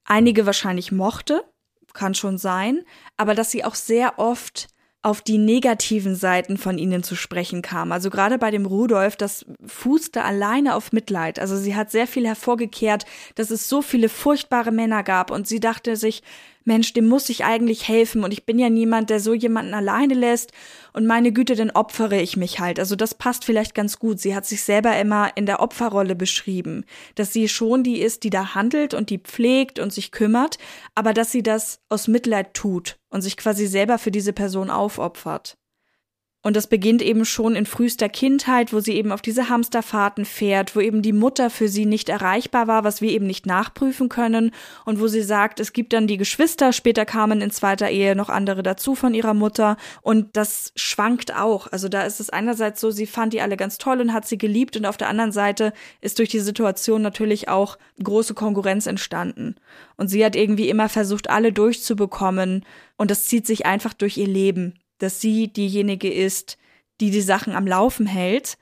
einige 0.05 0.46
wahrscheinlich 0.46 0.92
mochte, 0.92 1.44
kann 1.92 2.14
schon 2.14 2.38
sein, 2.38 2.82
aber 3.16 3.34
dass 3.34 3.51
sie 3.51 3.64
auch 3.64 3.74
sehr 3.74 4.18
oft 4.18 4.68
auf 5.03 5.22
die 5.22 5.38
negativen 5.38 6.14
Seiten 6.14 6.59
von 6.59 6.76
ihnen 6.76 7.03
zu 7.03 7.16
sprechen 7.16 7.62
kam. 7.62 7.90
Also 7.90 8.11
gerade 8.11 8.36
bei 8.36 8.51
dem 8.51 8.66
Rudolf, 8.66 9.16
das 9.16 9.46
fußte 9.64 10.22
alleine 10.22 10.74
auf 10.74 10.92
Mitleid. 10.92 11.38
Also 11.38 11.57
sie 11.57 11.74
hat 11.74 11.90
sehr 11.90 12.07
viel 12.07 12.26
hervorgekehrt, 12.26 13.07
dass 13.34 13.51
es 13.51 13.68
so 13.68 13.80
viele 13.80 14.11
furchtbare 14.11 14.72
Männer 14.72 15.03
gab 15.03 15.30
und 15.30 15.48
sie 15.48 15.59
dachte 15.59 15.96
sich, 15.96 16.22
Mensch, 16.64 16.92
dem 16.92 17.08
muss 17.08 17.28
ich 17.28 17.44
eigentlich 17.44 17.88
helfen 17.88 18.22
und 18.22 18.32
ich 18.32 18.44
bin 18.44 18.58
ja 18.58 18.68
niemand, 18.68 19.11
der 19.11 19.20
so 19.20 19.34
jemanden 19.34 19.74
alleine 19.74 20.14
lässt 20.14 20.52
und 20.92 21.06
meine 21.06 21.32
Güte, 21.32 21.54
dann 21.56 21.70
opfere 21.70 22.20
ich 22.20 22.36
mich 22.36 22.61
halt. 22.61 22.78
Also 22.78 22.96
das 22.96 23.14
passt 23.14 23.44
vielleicht 23.44 23.74
ganz 23.74 23.98
gut. 23.98 24.20
Sie 24.20 24.34
hat 24.34 24.46
sich 24.46 24.62
selber 24.62 24.98
immer 24.98 25.36
in 25.36 25.46
der 25.46 25.61
Opferrolle 25.61 26.14
beschrieben, 26.14 26.84
dass 27.14 27.32
sie 27.32 27.48
schon 27.48 27.82
die 27.82 28.00
ist, 28.00 28.24
die 28.24 28.30
da 28.30 28.54
handelt 28.54 28.94
und 28.94 29.11
die 29.11 29.18
pflegt 29.18 29.78
und 29.78 29.92
sich 29.92 30.12
kümmert, 30.12 30.58
aber 30.94 31.14
dass 31.14 31.32
sie 31.32 31.42
das 31.42 31.80
aus 31.88 32.08
Mitleid 32.08 32.54
tut 32.54 32.98
und 33.08 33.22
sich 33.22 33.36
quasi 33.36 33.66
selber 33.66 33.98
für 33.98 34.11
diese 34.11 34.32
Person 34.32 34.70
aufopfert. 34.70 35.59
Und 36.43 36.57
das 36.57 36.68
beginnt 36.68 37.03
eben 37.03 37.26
schon 37.26 37.55
in 37.55 37.66
frühester 37.66 38.09
Kindheit, 38.09 38.72
wo 38.72 38.80
sie 38.80 38.95
eben 38.95 39.12
auf 39.12 39.20
diese 39.20 39.51
Hamsterfahrten 39.51 40.24
fährt, 40.24 40.74
wo 40.74 40.80
eben 40.80 41.03
die 41.03 41.12
Mutter 41.12 41.51
für 41.51 41.68
sie 41.68 41.84
nicht 41.84 42.09
erreichbar 42.09 42.66
war, 42.66 42.82
was 42.82 43.03
wir 43.03 43.11
eben 43.11 43.26
nicht 43.26 43.45
nachprüfen 43.45 44.09
können. 44.09 44.53
Und 44.86 45.01
wo 45.01 45.07
sie 45.07 45.20
sagt, 45.20 45.61
es 45.61 45.74
gibt 45.74 45.93
dann 45.93 46.07
die 46.07 46.16
Geschwister, 46.16 46.72
später 46.72 47.05
kamen 47.05 47.43
in 47.43 47.51
zweiter 47.51 47.91
Ehe 47.91 48.16
noch 48.16 48.30
andere 48.30 48.62
dazu 48.62 48.95
von 48.95 49.12
ihrer 49.12 49.34
Mutter. 49.34 49.76
Und 50.01 50.34
das 50.34 50.72
schwankt 50.76 51.36
auch. 51.36 51.66
Also 51.66 51.91
da 51.91 52.05
ist 52.05 52.20
es 52.20 52.30
einerseits 52.30 52.80
so, 52.80 52.91
sie 52.91 53.07
fand 53.07 53.34
die 53.34 53.43
alle 53.43 53.59
ganz 53.59 53.76
toll 53.76 54.01
und 54.01 54.14
hat 54.14 54.26
sie 54.26 54.38
geliebt. 54.38 54.78
Und 54.78 54.86
auf 54.86 54.97
der 54.97 55.11
anderen 55.11 55.32
Seite 55.32 55.74
ist 56.01 56.18
durch 56.18 56.30
die 56.30 56.41
Situation 56.41 57.03
natürlich 57.03 57.51
auch 57.51 57.76
große 58.03 58.32
Konkurrenz 58.32 58.86
entstanden. 58.86 59.57
Und 59.99 60.09
sie 60.09 60.24
hat 60.24 60.36
irgendwie 60.36 60.70
immer 60.70 60.88
versucht, 60.88 61.28
alle 61.28 61.53
durchzubekommen. 61.53 62.64
Und 62.97 63.11
das 63.11 63.26
zieht 63.26 63.47
sich 63.47 63.66
einfach 63.66 63.93
durch 63.93 64.16
ihr 64.16 64.26
Leben 64.26 64.80
dass 65.01 65.20
sie 65.20 65.48
diejenige 65.53 66.12
ist, 66.12 66.59
die 67.01 67.11
die 67.11 67.20
Sachen 67.20 67.55
am 67.55 67.66
Laufen 67.66 68.07
hält. 68.07 68.59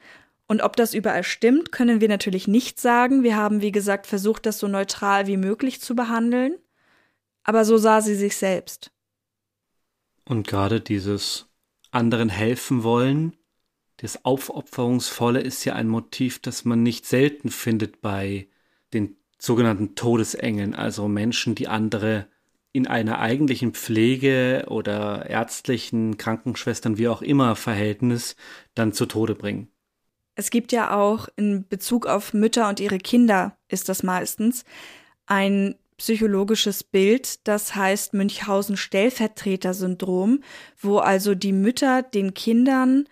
Und 0.46 0.62
ob 0.62 0.76
das 0.76 0.94
überall 0.94 1.24
stimmt, 1.24 1.72
können 1.72 2.00
wir 2.00 2.08
natürlich 2.08 2.48
nicht 2.48 2.80
sagen. 2.80 3.22
Wir 3.22 3.36
haben, 3.36 3.60
wie 3.60 3.72
gesagt, 3.72 4.06
versucht, 4.06 4.46
das 4.46 4.58
so 4.58 4.68
neutral 4.68 5.26
wie 5.26 5.36
möglich 5.36 5.80
zu 5.80 5.94
behandeln. 5.94 6.54
Aber 7.44 7.64
so 7.64 7.76
sah 7.76 8.00
sie 8.00 8.14
sich 8.14 8.36
selbst. 8.36 8.90
Und 10.24 10.46
gerade 10.46 10.80
dieses 10.80 11.46
anderen 11.90 12.28
helfen 12.28 12.82
wollen, 12.82 13.36
das 13.98 14.24
Aufopferungsvolle 14.24 15.40
ist 15.40 15.64
ja 15.64 15.74
ein 15.74 15.88
Motiv, 15.88 16.38
das 16.38 16.64
man 16.64 16.82
nicht 16.82 17.04
selten 17.04 17.50
findet 17.50 18.00
bei 18.00 18.48
den 18.92 19.16
sogenannten 19.38 19.94
Todesengeln, 19.94 20.74
also 20.74 21.08
Menschen, 21.08 21.54
die 21.54 21.68
andere 21.68 22.28
in 22.78 22.86
einer 22.86 23.18
eigentlichen 23.18 23.74
Pflege 23.74 24.64
oder 24.68 25.28
ärztlichen 25.28 26.16
Krankenschwestern, 26.16 26.96
wie 26.96 27.08
auch 27.08 27.22
immer, 27.22 27.56
Verhältnis 27.56 28.36
dann 28.76 28.92
zu 28.92 29.06
Tode 29.06 29.34
bringen. 29.34 29.66
Es 30.36 30.50
gibt 30.50 30.70
ja 30.70 30.96
auch 30.96 31.28
in 31.34 31.66
Bezug 31.68 32.06
auf 32.06 32.32
Mütter 32.32 32.68
und 32.68 32.78
ihre 32.78 32.98
Kinder 32.98 33.58
ist 33.66 33.88
das 33.88 34.04
meistens 34.04 34.64
ein 35.26 35.74
psychologisches 35.96 36.84
Bild, 36.84 37.48
das 37.48 37.74
heißt 37.74 38.14
Münchhausen-Stellvertreter-Syndrom, 38.14 40.44
wo 40.80 40.98
also 40.98 41.34
die 41.34 41.52
Mütter 41.52 42.02
den 42.02 42.34
Kindern 42.34 43.08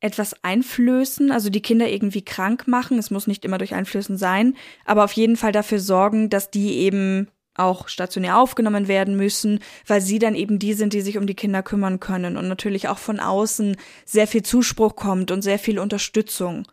etwas 0.00 0.44
einflößen, 0.44 1.32
also 1.32 1.48
die 1.48 1.62
Kinder 1.62 1.88
irgendwie 1.88 2.20
krank 2.20 2.68
machen. 2.68 2.98
Es 2.98 3.10
muss 3.10 3.26
nicht 3.26 3.46
immer 3.46 3.56
durch 3.56 3.72
Einflößen 3.72 4.18
sein, 4.18 4.54
aber 4.84 5.04
auf 5.04 5.12
jeden 5.12 5.38
Fall 5.38 5.52
dafür 5.52 5.80
sorgen, 5.80 6.28
dass 6.28 6.50
die 6.50 6.74
eben 6.74 7.28
auch 7.56 7.88
stationär 7.88 8.38
aufgenommen 8.38 8.88
werden 8.88 9.16
müssen, 9.16 9.60
weil 9.86 10.00
sie 10.00 10.18
dann 10.18 10.34
eben 10.34 10.58
die 10.58 10.74
sind, 10.74 10.92
die 10.92 11.00
sich 11.00 11.18
um 11.18 11.26
die 11.26 11.34
Kinder 11.34 11.62
kümmern 11.62 12.00
können 12.00 12.36
und 12.36 12.48
natürlich 12.48 12.88
auch 12.88 12.98
von 12.98 13.20
außen 13.20 13.76
sehr 14.04 14.26
viel 14.26 14.42
Zuspruch 14.42 14.96
kommt 14.96 15.30
und 15.30 15.42
sehr 15.42 15.58
viel 15.58 15.78
Unterstützung. 15.78 16.66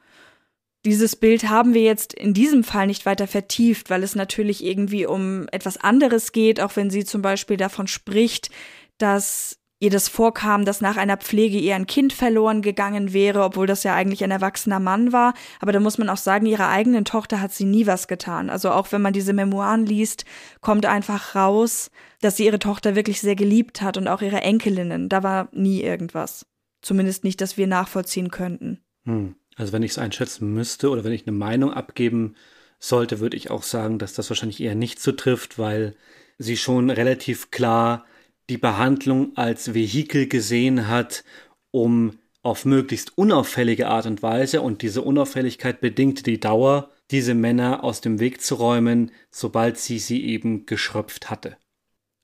Dieses 0.85 1.15
Bild 1.15 1.49
haben 1.49 1.73
wir 1.73 1.81
jetzt 1.81 2.13
in 2.13 2.33
diesem 2.33 2.63
Fall 2.63 2.87
nicht 2.87 3.05
weiter 3.05 3.27
vertieft, 3.27 3.89
weil 3.89 4.03
es 4.03 4.15
natürlich 4.15 4.63
irgendwie 4.63 5.05
um 5.05 5.47
etwas 5.51 5.77
anderes 5.77 6.33
geht, 6.33 6.59
auch 6.59 6.75
wenn 6.75 6.89
sie 6.89 7.05
zum 7.05 7.21
Beispiel 7.21 7.55
davon 7.55 7.87
spricht, 7.87 8.49
dass 8.97 9.59
ihr 9.83 9.89
das 9.89 10.07
vorkam, 10.07 10.63
dass 10.63 10.79
nach 10.79 10.95
einer 10.95 11.17
Pflege 11.17 11.57
ihr 11.57 11.75
ein 11.75 11.85
Kind 11.85 12.13
verloren 12.13 12.61
gegangen 12.61 13.11
wäre, 13.11 13.43
obwohl 13.43 13.67
das 13.67 13.83
ja 13.83 13.93
eigentlich 13.93 14.23
ein 14.23 14.31
erwachsener 14.31 14.79
Mann 14.79 15.11
war. 15.11 15.33
Aber 15.59 15.73
da 15.73 15.81
muss 15.81 15.97
man 15.97 16.09
auch 16.09 16.17
sagen, 16.17 16.45
ihrer 16.45 16.69
eigenen 16.69 17.03
Tochter 17.03 17.41
hat 17.41 17.51
sie 17.51 17.65
nie 17.65 17.85
was 17.85 18.07
getan. 18.07 18.49
Also 18.49 18.71
auch 18.71 18.93
wenn 18.93 19.01
man 19.01 19.11
diese 19.11 19.33
Memoiren 19.33 19.85
liest, 19.85 20.23
kommt 20.61 20.85
einfach 20.85 21.35
raus, 21.35 21.91
dass 22.21 22.37
sie 22.37 22.45
ihre 22.45 22.59
Tochter 22.59 22.95
wirklich 22.95 23.19
sehr 23.19 23.35
geliebt 23.35 23.81
hat 23.81 23.97
und 23.97 24.07
auch 24.07 24.21
ihre 24.21 24.41
Enkelinnen. 24.41 25.09
Da 25.09 25.21
war 25.21 25.49
nie 25.51 25.81
irgendwas. 25.81 26.45
Zumindest 26.81 27.25
nicht, 27.25 27.41
dass 27.41 27.57
wir 27.57 27.67
nachvollziehen 27.67 28.31
könnten. 28.31 28.79
Hm. 29.03 29.35
Also 29.55 29.73
wenn 29.73 29.83
ich 29.83 29.91
es 29.91 29.99
einschätzen 29.99 30.53
müsste 30.53 30.89
oder 30.89 31.03
wenn 31.03 31.11
ich 31.11 31.27
eine 31.27 31.37
Meinung 31.37 31.73
abgeben 31.73 32.35
sollte, 32.79 33.19
würde 33.19 33.37
ich 33.37 33.51
auch 33.51 33.63
sagen, 33.63 33.99
dass 33.99 34.13
das 34.13 34.29
wahrscheinlich 34.29 34.61
eher 34.61 34.75
nicht 34.75 34.99
zutrifft, 34.99 35.59
weil 35.59 35.93
sie 36.37 36.57
schon 36.57 36.89
relativ 36.89 37.51
klar 37.51 38.05
die 38.49 38.57
Behandlung 38.57 39.35
als 39.35 39.73
Vehikel 39.73 40.27
gesehen 40.27 40.87
hat, 40.87 41.23
um 41.71 42.17
auf 42.41 42.65
möglichst 42.65 43.17
unauffällige 43.17 43.87
Art 43.87 44.05
und 44.05 44.21
Weise 44.21 44.61
und 44.61 44.81
diese 44.81 45.01
Unauffälligkeit 45.01 45.79
bedingte 45.79 46.23
die 46.23 46.39
Dauer, 46.39 46.89
diese 47.09 47.33
Männer 47.33 47.83
aus 47.83 48.01
dem 48.01 48.19
Weg 48.19 48.41
zu 48.41 48.55
räumen, 48.55 49.11
sobald 49.31 49.77
sie 49.77 49.97
sie 49.97 50.25
eben 50.25 50.65
geschröpft 50.65 51.29
hatte. 51.29 51.57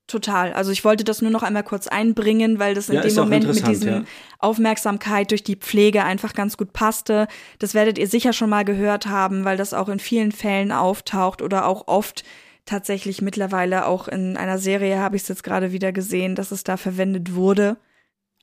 Total. 0.07 0.53
Also 0.53 0.71
ich 0.71 0.83
wollte 0.83 1.03
das 1.03 1.21
nur 1.21 1.29
noch 1.29 1.43
einmal 1.43 1.63
kurz 1.63 1.87
einbringen, 1.87 2.57
weil 2.57 2.73
das 2.73 2.89
in 2.89 2.95
ja, 2.95 3.01
dem 3.01 3.13
Moment 3.13 3.47
mit 3.47 3.67
diesem 3.67 3.87
ja. 3.87 4.03
Aufmerksamkeit 4.39 5.29
durch 5.29 5.43
die 5.43 5.55
Pflege 5.55 6.03
einfach 6.03 6.33
ganz 6.33 6.57
gut 6.57 6.73
passte. 6.73 7.27
Das 7.59 7.75
werdet 7.75 7.99
ihr 7.99 8.07
sicher 8.07 8.33
schon 8.33 8.49
mal 8.49 8.65
gehört 8.65 9.05
haben, 9.05 9.45
weil 9.45 9.55
das 9.55 9.75
auch 9.75 9.87
in 9.87 9.99
vielen 9.99 10.31
Fällen 10.31 10.71
auftaucht 10.71 11.43
oder 11.43 11.67
auch 11.67 11.87
oft 11.87 12.23
tatsächlich 12.65 13.21
mittlerweile 13.21 13.85
auch 13.85 14.07
in 14.07 14.37
einer 14.37 14.57
Serie 14.57 14.99
habe 14.99 15.15
ich 15.15 15.23
es 15.23 15.27
jetzt 15.27 15.43
gerade 15.43 15.71
wieder 15.71 15.91
gesehen, 15.91 16.35
dass 16.35 16.51
es 16.51 16.63
da 16.63 16.77
verwendet 16.77 17.33
wurde. 17.33 17.77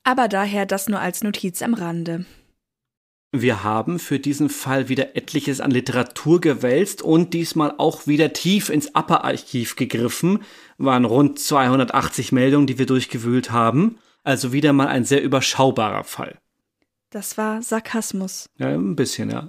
Aber 0.04 0.28
daher 0.28 0.66
das 0.66 0.88
nur 0.88 1.00
als 1.00 1.22
Notiz 1.22 1.62
am 1.62 1.74
Rande. 1.74 2.24
Wir 3.32 3.64
haben 3.64 3.98
für 3.98 4.18
diesen 4.18 4.48
Fall 4.48 4.88
wieder 4.88 5.16
etliches 5.16 5.60
an 5.60 5.70
Literatur 5.70 6.40
gewälzt 6.40 7.02
und 7.02 7.34
diesmal 7.34 7.74
auch 7.76 8.06
wieder 8.06 8.32
tief 8.32 8.70
ins 8.70 8.94
Upper-Archiv 8.94 9.76
gegriffen. 9.76 10.42
Waren 10.78 11.04
rund 11.04 11.38
280 11.38 12.32
Meldungen, 12.32 12.66
die 12.66 12.78
wir 12.78 12.86
durchgewühlt 12.86 13.50
haben. 13.50 13.98
Also 14.22 14.52
wieder 14.52 14.72
mal 14.72 14.88
ein 14.88 15.04
sehr 15.04 15.22
überschaubarer 15.22 16.04
Fall. 16.04 16.38
Das 17.10 17.36
war 17.36 17.62
Sarkasmus. 17.62 18.48
Ja, 18.58 18.68
ein 18.68 18.96
bisschen, 18.96 19.30
ja. 19.30 19.48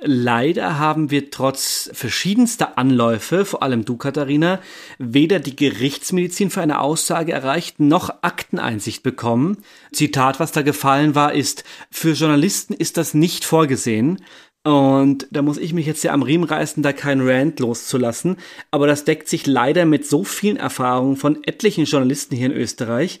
Leider 0.00 0.78
haben 0.78 1.10
wir 1.10 1.30
trotz 1.32 1.90
verschiedenster 1.92 2.78
Anläufe, 2.78 3.44
vor 3.44 3.64
allem 3.64 3.84
du, 3.84 3.96
Katharina, 3.96 4.60
weder 4.98 5.40
die 5.40 5.56
Gerichtsmedizin 5.56 6.50
für 6.50 6.60
eine 6.60 6.80
Aussage 6.80 7.32
erreicht, 7.32 7.80
noch 7.80 8.22
Akteneinsicht 8.22 9.02
bekommen. 9.02 9.58
Zitat, 9.92 10.38
was 10.38 10.52
da 10.52 10.62
gefallen 10.62 11.16
war, 11.16 11.32
ist, 11.32 11.64
für 11.90 12.12
Journalisten 12.12 12.74
ist 12.74 12.96
das 12.96 13.12
nicht 13.12 13.44
vorgesehen. 13.44 14.22
Und 14.62 15.26
da 15.32 15.42
muss 15.42 15.58
ich 15.58 15.72
mich 15.72 15.86
jetzt 15.86 16.04
ja 16.04 16.12
am 16.12 16.22
Riemen 16.22 16.48
reißen, 16.48 16.80
da 16.82 16.92
kein 16.92 17.20
Rant 17.20 17.58
loszulassen. 17.58 18.36
Aber 18.70 18.86
das 18.86 19.04
deckt 19.04 19.28
sich 19.28 19.48
leider 19.48 19.84
mit 19.84 20.06
so 20.06 20.22
vielen 20.22 20.58
Erfahrungen 20.58 21.16
von 21.16 21.42
etlichen 21.42 21.86
Journalisten 21.86 22.36
hier 22.36 22.46
in 22.46 22.52
Österreich, 22.52 23.18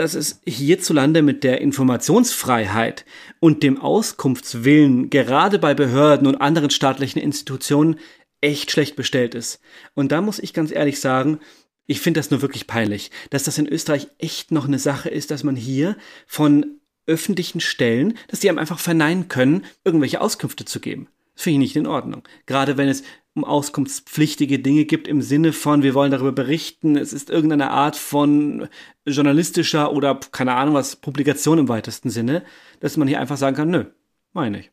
dass 0.00 0.14
es 0.14 0.40
hierzulande 0.46 1.20
mit 1.20 1.44
der 1.44 1.60
Informationsfreiheit 1.60 3.04
und 3.38 3.62
dem 3.62 3.78
Auskunftswillen 3.78 5.10
gerade 5.10 5.58
bei 5.58 5.74
Behörden 5.74 6.26
und 6.26 6.36
anderen 6.36 6.70
staatlichen 6.70 7.20
Institutionen 7.20 7.98
echt 8.40 8.70
schlecht 8.70 8.96
bestellt 8.96 9.34
ist. 9.34 9.60
Und 9.94 10.10
da 10.10 10.22
muss 10.22 10.38
ich 10.38 10.54
ganz 10.54 10.72
ehrlich 10.72 11.00
sagen, 11.00 11.38
ich 11.86 12.00
finde 12.00 12.18
das 12.18 12.30
nur 12.30 12.40
wirklich 12.40 12.66
peinlich, 12.66 13.10
dass 13.28 13.42
das 13.42 13.58
in 13.58 13.66
Österreich 13.66 14.08
echt 14.16 14.52
noch 14.52 14.66
eine 14.66 14.78
Sache 14.78 15.10
ist, 15.10 15.30
dass 15.30 15.44
man 15.44 15.54
hier 15.54 15.98
von 16.26 16.80
öffentlichen 17.06 17.60
Stellen, 17.60 18.16
dass 18.28 18.40
die 18.40 18.48
einem 18.48 18.58
einfach 18.58 18.78
verneinen 18.78 19.28
können, 19.28 19.66
irgendwelche 19.84 20.22
Auskünfte 20.22 20.64
zu 20.64 20.80
geben. 20.80 21.08
Das 21.34 21.42
finde 21.42 21.56
ich 21.56 21.74
nicht 21.74 21.76
in 21.76 21.86
Ordnung. 21.86 22.22
Gerade 22.46 22.78
wenn 22.78 22.88
es 22.88 23.02
um 23.34 23.44
auskunftspflichtige 23.44 24.58
Dinge 24.58 24.84
gibt 24.84 25.06
im 25.06 25.22
Sinne 25.22 25.52
von, 25.52 25.82
wir 25.82 25.94
wollen 25.94 26.10
darüber 26.10 26.32
berichten, 26.32 26.96
es 26.96 27.12
ist 27.12 27.30
irgendeine 27.30 27.70
Art 27.70 27.96
von 27.96 28.68
journalistischer 29.06 29.92
oder 29.92 30.18
keine 30.32 30.54
Ahnung 30.54 30.74
was, 30.74 30.96
Publikation 30.96 31.58
im 31.58 31.68
weitesten 31.68 32.10
Sinne, 32.10 32.44
dass 32.80 32.96
man 32.96 33.08
hier 33.08 33.20
einfach 33.20 33.36
sagen 33.36 33.56
kann, 33.56 33.70
nö, 33.70 33.84
meine 34.32 34.60
ich. 34.60 34.70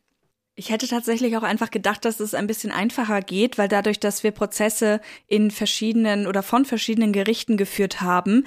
Ich 0.56 0.70
hätte 0.70 0.88
tatsächlich 0.88 1.36
auch 1.36 1.44
einfach 1.44 1.70
gedacht, 1.70 2.04
dass 2.04 2.18
es 2.18 2.34
ein 2.34 2.48
bisschen 2.48 2.72
einfacher 2.72 3.20
geht, 3.20 3.58
weil 3.58 3.68
dadurch, 3.68 4.00
dass 4.00 4.24
wir 4.24 4.32
Prozesse 4.32 5.00
in 5.28 5.52
verschiedenen 5.52 6.26
oder 6.26 6.42
von 6.42 6.64
verschiedenen 6.64 7.12
Gerichten 7.12 7.56
geführt 7.56 8.00
haben, 8.00 8.42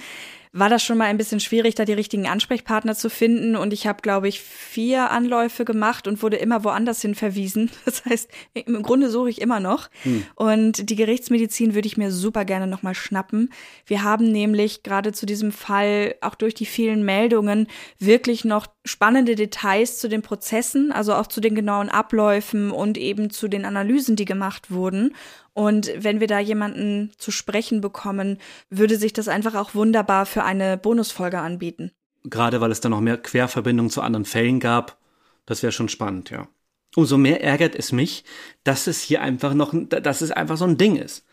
war 0.54 0.68
das 0.68 0.82
schon 0.82 0.98
mal 0.98 1.06
ein 1.06 1.16
bisschen 1.16 1.40
schwierig, 1.40 1.74
da 1.74 1.86
die 1.86 1.94
richtigen 1.94 2.26
Ansprechpartner 2.26 2.94
zu 2.94 3.08
finden. 3.08 3.56
Und 3.56 3.72
ich 3.72 3.86
habe, 3.86 4.02
glaube 4.02 4.28
ich, 4.28 4.40
vier 4.40 5.10
Anläufe 5.10 5.64
gemacht 5.64 6.06
und 6.06 6.22
wurde 6.22 6.36
immer 6.36 6.62
woanders 6.62 7.00
hin 7.00 7.14
verwiesen. 7.14 7.70
Das 7.84 8.04
heißt, 8.06 8.30
im 8.54 8.82
Grunde 8.82 9.10
suche 9.10 9.28
ich 9.28 9.40
immer 9.40 9.60
noch. 9.60 9.90
Hm. 10.02 10.24
Und 10.34 10.88
die 10.88 10.96
Gerichtsmedizin 10.96 11.74
würde 11.74 11.86
ich 11.86 11.98
mir 11.98 12.10
super 12.10 12.44
gerne 12.44 12.66
nochmal 12.66 12.94
schnappen. 12.94 13.50
Wir 13.86 14.02
haben 14.02 14.30
nämlich 14.30 14.82
gerade 14.82 15.12
zu 15.12 15.26
diesem 15.26 15.52
Fall 15.52 16.14
auch 16.22 16.34
durch 16.34 16.54
die 16.54 16.64
vielen 16.64 17.04
Meldungen 17.04 17.66
wirklich 17.98 18.44
noch 18.44 18.66
spannende 18.84 19.34
Details 19.34 19.98
zu 19.98 20.08
den 20.08 20.22
Prozessen, 20.22 20.90
also 20.90 21.14
auch 21.14 21.26
zu 21.26 21.40
den 21.40 21.54
genauen 21.54 21.88
Abläufen 21.88 22.70
und 22.70 22.96
eben 22.98 23.30
zu 23.30 23.48
den 23.48 23.64
Analysen, 23.64 24.16
die 24.16 24.24
gemacht 24.24 24.70
wurden. 24.70 25.14
Und 25.54 25.92
wenn 25.96 26.20
wir 26.20 26.26
da 26.26 26.38
jemanden 26.38 27.12
zu 27.18 27.30
sprechen 27.30 27.80
bekommen, 27.80 28.38
würde 28.70 28.96
sich 28.96 29.12
das 29.12 29.28
einfach 29.28 29.54
auch 29.54 29.74
wunderbar 29.74 30.26
für 30.26 30.44
eine 30.44 30.78
Bonusfolge 30.78 31.38
anbieten. 31.38 31.92
Gerade 32.24 32.60
weil 32.60 32.70
es 32.70 32.80
da 32.80 32.88
noch 32.88 33.00
mehr 33.00 33.18
Querverbindungen 33.18 33.90
zu 33.90 34.00
anderen 34.00 34.24
Fällen 34.24 34.60
gab. 34.60 34.98
Das 35.44 35.62
wäre 35.62 35.72
schon 35.72 35.88
spannend, 35.88 36.30
ja. 36.30 36.48
Umso 36.94 37.16
mehr 37.16 37.42
ärgert 37.42 37.74
es 37.74 37.92
mich, 37.92 38.24
dass 38.64 38.86
es 38.86 39.00
hier 39.00 39.22
einfach 39.22 39.54
noch, 39.54 39.74
dass 39.74 40.20
es 40.20 40.30
einfach 40.30 40.56
so 40.56 40.66
ein 40.66 40.76
Ding 40.78 40.96
ist. 40.96 41.24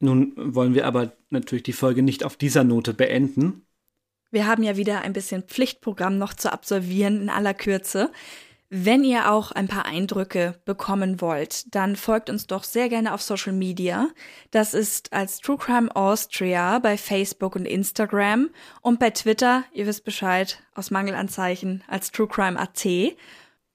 Nun 0.00 0.32
wollen 0.36 0.74
wir 0.74 0.86
aber 0.86 1.12
natürlich 1.30 1.62
die 1.62 1.72
Folge 1.72 2.02
nicht 2.02 2.24
auf 2.24 2.36
dieser 2.36 2.64
Note 2.64 2.94
beenden. 2.94 3.66
Wir 4.30 4.46
haben 4.46 4.62
ja 4.62 4.76
wieder 4.76 5.02
ein 5.02 5.12
bisschen 5.12 5.42
Pflichtprogramm 5.42 6.18
noch 6.18 6.34
zu 6.34 6.52
absolvieren 6.52 7.22
in 7.22 7.30
aller 7.30 7.54
Kürze. 7.54 8.10
Wenn 8.72 9.02
ihr 9.02 9.32
auch 9.32 9.50
ein 9.50 9.66
paar 9.66 9.84
Eindrücke 9.84 10.60
bekommen 10.64 11.20
wollt, 11.20 11.74
dann 11.74 11.96
folgt 11.96 12.30
uns 12.30 12.46
doch 12.46 12.62
sehr 12.62 12.88
gerne 12.88 13.12
auf 13.12 13.20
Social 13.20 13.52
Media. 13.52 14.06
Das 14.52 14.74
ist 14.74 15.12
als 15.12 15.40
True 15.40 15.58
Crime 15.58 15.94
Austria 15.96 16.78
bei 16.78 16.96
Facebook 16.96 17.56
und 17.56 17.64
Instagram 17.64 18.48
und 18.80 19.00
bei 19.00 19.10
Twitter, 19.10 19.64
ihr 19.72 19.88
wisst 19.88 20.04
Bescheid, 20.04 20.62
aus 20.72 20.92
Mangelanzeichen 20.92 21.82
als 21.88 22.12
True 22.12 22.28
Crime 22.28 22.60
AT. 22.60 22.86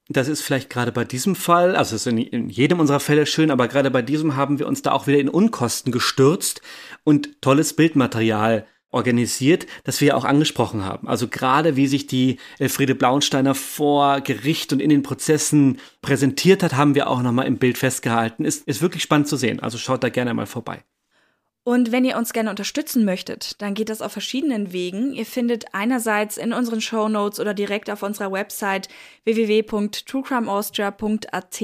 Das 0.07 0.29
ist 0.29 0.41
vielleicht 0.41 0.69
gerade 0.69 0.93
bei 0.93 1.03
diesem 1.03 1.35
Fall, 1.35 1.75
also 1.75 1.93
es 1.93 2.05
ist 2.05 2.11
in, 2.13 2.17
in, 2.17 2.49
jedem 2.49 2.79
unserer 2.79 3.01
Fälle 3.01 3.25
schön, 3.25 3.51
aber 3.51 3.67
gerade 3.67 3.91
bei 3.91 4.01
diesem 4.01 4.37
haben 4.37 4.59
wir 4.59 4.67
uns 4.67 4.81
da 4.81 4.93
auch 4.93 5.07
wieder 5.07 5.19
in 5.19 5.27
Unkosten 5.27 5.91
gestürzt 5.91 6.61
und 7.03 7.41
tolles 7.41 7.75
Bildmaterial 7.75 8.65
organisiert, 8.95 9.67
das 9.83 10.01
wir 10.01 10.09
ja 10.09 10.15
auch 10.15 10.25
angesprochen 10.25 10.85
haben. 10.85 11.07
Also 11.07 11.27
gerade 11.27 11.75
wie 11.75 11.87
sich 11.87 12.07
die 12.07 12.37
Elfriede 12.57 12.95
Blaunsteiner 12.95 13.53
vor 13.53 14.21
Gericht 14.21 14.73
und 14.73 14.79
in 14.79 14.89
den 14.89 15.03
Prozessen 15.03 15.77
präsentiert 16.01 16.63
hat, 16.63 16.75
haben 16.75 16.95
wir 16.95 17.07
auch 17.09 17.21
nochmal 17.21 17.45
im 17.45 17.57
Bild 17.57 17.77
festgehalten. 17.77 18.45
Ist, 18.45 18.67
ist 18.67 18.81
wirklich 18.81 19.03
spannend 19.03 19.27
zu 19.27 19.35
sehen. 19.35 19.59
Also 19.59 19.77
schaut 19.77 20.03
da 20.03 20.09
gerne 20.09 20.33
mal 20.33 20.47
vorbei. 20.47 20.83
Und 21.67 21.91
wenn 21.91 22.05
ihr 22.05 22.15
uns 22.15 22.31
gerne 22.31 22.51
unterstützen 22.51 23.05
möchtet, 23.05 23.59
dann 23.61 23.73
geht 23.73 23.89
das 23.89 24.01
auf 24.01 24.11
verschiedenen 24.11 24.71
Wegen. 24.71 25.13
Ihr 25.13 25.25
findet 25.25 25.73
einerseits 25.73 26.37
in 26.37 26.53
unseren 26.53 26.79
Show 26.79 27.09
Notes 27.09 27.39
oder 27.39 27.55
direkt 27.55 27.89
auf 27.89 28.03
unserer 28.03 28.31
Website 28.31 28.87
www.truecrimeaustria.at 29.23 31.55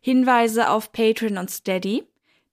Hinweise 0.00 0.70
auf 0.70 0.92
Patreon 0.92 1.36
und 1.36 1.50
Steady. 1.50 2.04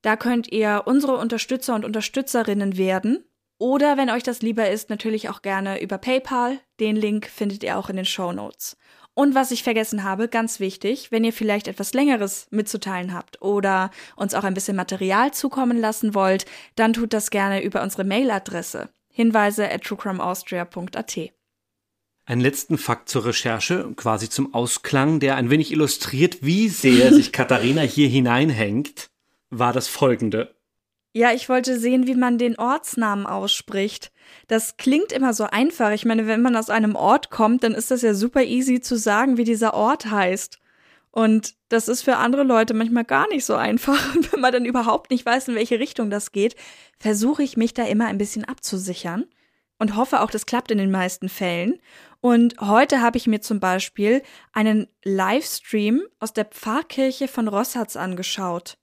Da 0.02 0.16
könnt 0.16 0.52
ihr 0.52 0.82
unsere 0.86 1.18
Unterstützer 1.18 1.76
und 1.76 1.86
Unterstützerinnen 1.86 2.78
werden 2.78 3.27
oder 3.60 3.98
wenn 3.98 4.10
euch 4.10 4.24
das 4.24 4.42
lieber 4.42 4.70
ist, 4.70 4.90
natürlich 4.90 5.30
auch 5.30 5.42
gerne 5.42 5.82
über 5.82 5.98
PayPal. 5.98 6.60
Den 6.80 6.96
Link 6.96 7.28
findet 7.28 7.64
ihr 7.64 7.78
auch 7.78 7.90
in 7.90 7.96
den 7.96 8.06
Show 8.06 8.32
Notes. 8.32 8.78
Und 9.14 9.34
was 9.34 9.50
ich 9.50 9.64
vergessen 9.64 10.04
habe, 10.04 10.28
ganz 10.28 10.60
wichtig, 10.60 11.12
wenn 11.12 11.24
ihr 11.24 11.34
vielleicht 11.34 11.68
etwas 11.68 11.94
längeres 11.94 12.46
mitzuteilen 12.52 13.16
habt 13.16 13.42
oder 13.42 13.90
uns 14.16 14.36
auch 14.36 14.44
ein 14.44 14.54
bisschen 14.54 14.76
Material 14.76 15.34
zukommen 15.34 15.80
lassen 15.80 16.14
wollt, 16.14 16.46
dann 16.76 16.94
tut 16.94 17.14
das 17.14 17.32
gerne 17.32 17.64
über 17.64 17.82
unsere 17.82 18.04
Mailadresse 18.04 18.90
hinweise 19.18 19.72
at 19.72 19.84
truecrimeaustria.at. 19.84 21.18
Einen 22.26 22.42
letzten 22.42 22.78
Fakt 22.78 23.10
zur 23.10 23.26
Recherche, 23.26 23.92
quasi 23.96 24.30
zum 24.30 24.54
Ausklang, 24.54 25.20
der 25.20 25.36
ein 25.38 25.50
wenig 25.50 25.72
illustriert, 25.72 26.40
wie 26.42 26.70
sehr 26.70 27.12
sich 27.12 27.32
Katharina 27.32 27.82
hier 27.82 28.10
hineinhängt, 28.10 29.10
war 29.50 29.74
das 29.74 29.88
folgende. 29.88 30.54
Ja, 31.18 31.34
ich 31.34 31.50
wollte 31.50 31.80
sehen, 31.80 32.06
wie 32.06 32.14
man 32.14 32.38
den 32.38 32.60
Ortsnamen 32.60 33.26
ausspricht. 33.26 34.12
Das 34.48 34.78
klingt 34.78 35.12
immer 35.12 35.34
so 35.34 35.46
einfach. 35.46 35.90
Ich 35.90 36.06
meine, 36.06 36.28
wenn 36.28 36.44
man 36.44 36.56
aus 36.56 36.70
einem 36.70 36.96
Ort 36.96 37.32
kommt, 37.32 37.64
dann 37.64 37.74
ist 37.74 37.90
das 37.90 38.04
ja 38.04 38.14
super 38.14 38.44
easy 38.44 38.82
zu 38.82 39.00
sagen, 39.00 39.36
wie 39.36 39.44
dieser 39.44 39.74
Ort 39.74 40.12
heißt. 40.12 40.60
Und 41.10 41.56
das 41.70 41.88
ist 41.88 42.04
für 42.04 42.18
andere 42.18 42.44
Leute 42.44 42.76
manchmal 42.76 43.04
gar 43.04 43.28
nicht 43.30 43.46
so 43.46 43.56
einfach. 43.56 44.14
Und 44.14 44.32
wenn 44.32 44.42
man 44.42 44.54
dann 44.54 44.66
überhaupt 44.66 45.10
nicht 45.10 45.26
weiß, 45.26 45.48
in 45.48 45.56
welche 45.56 45.80
Richtung 45.80 46.12
das 46.12 46.32
geht, 46.32 46.56
versuche 47.00 47.42
ich 47.42 47.58
mich 47.58 47.74
da 47.74 47.84
immer 47.86 48.06
ein 48.06 48.20
bisschen 48.20 48.46
abzusichern 48.46 49.26
und 49.80 49.96
hoffe 49.96 50.22
auch, 50.22 50.30
das 50.30 50.46
klappt 50.46 50.70
in 50.70 50.78
den 50.78 50.92
meisten 50.92 51.30
Fällen. 51.30 51.80
Und 52.22 52.62
heute 52.62 53.02
habe 53.02 53.18
ich 53.18 53.26
mir 53.26 53.42
zum 53.42 53.60
Beispiel 53.60 54.22
einen 54.54 54.86
Livestream 55.04 56.04
aus 56.20 56.34
der 56.34 56.46
Pfarrkirche 56.46 57.28
von 57.28 57.48
Rossatz 57.48 57.96
angeschaut. 57.96 58.78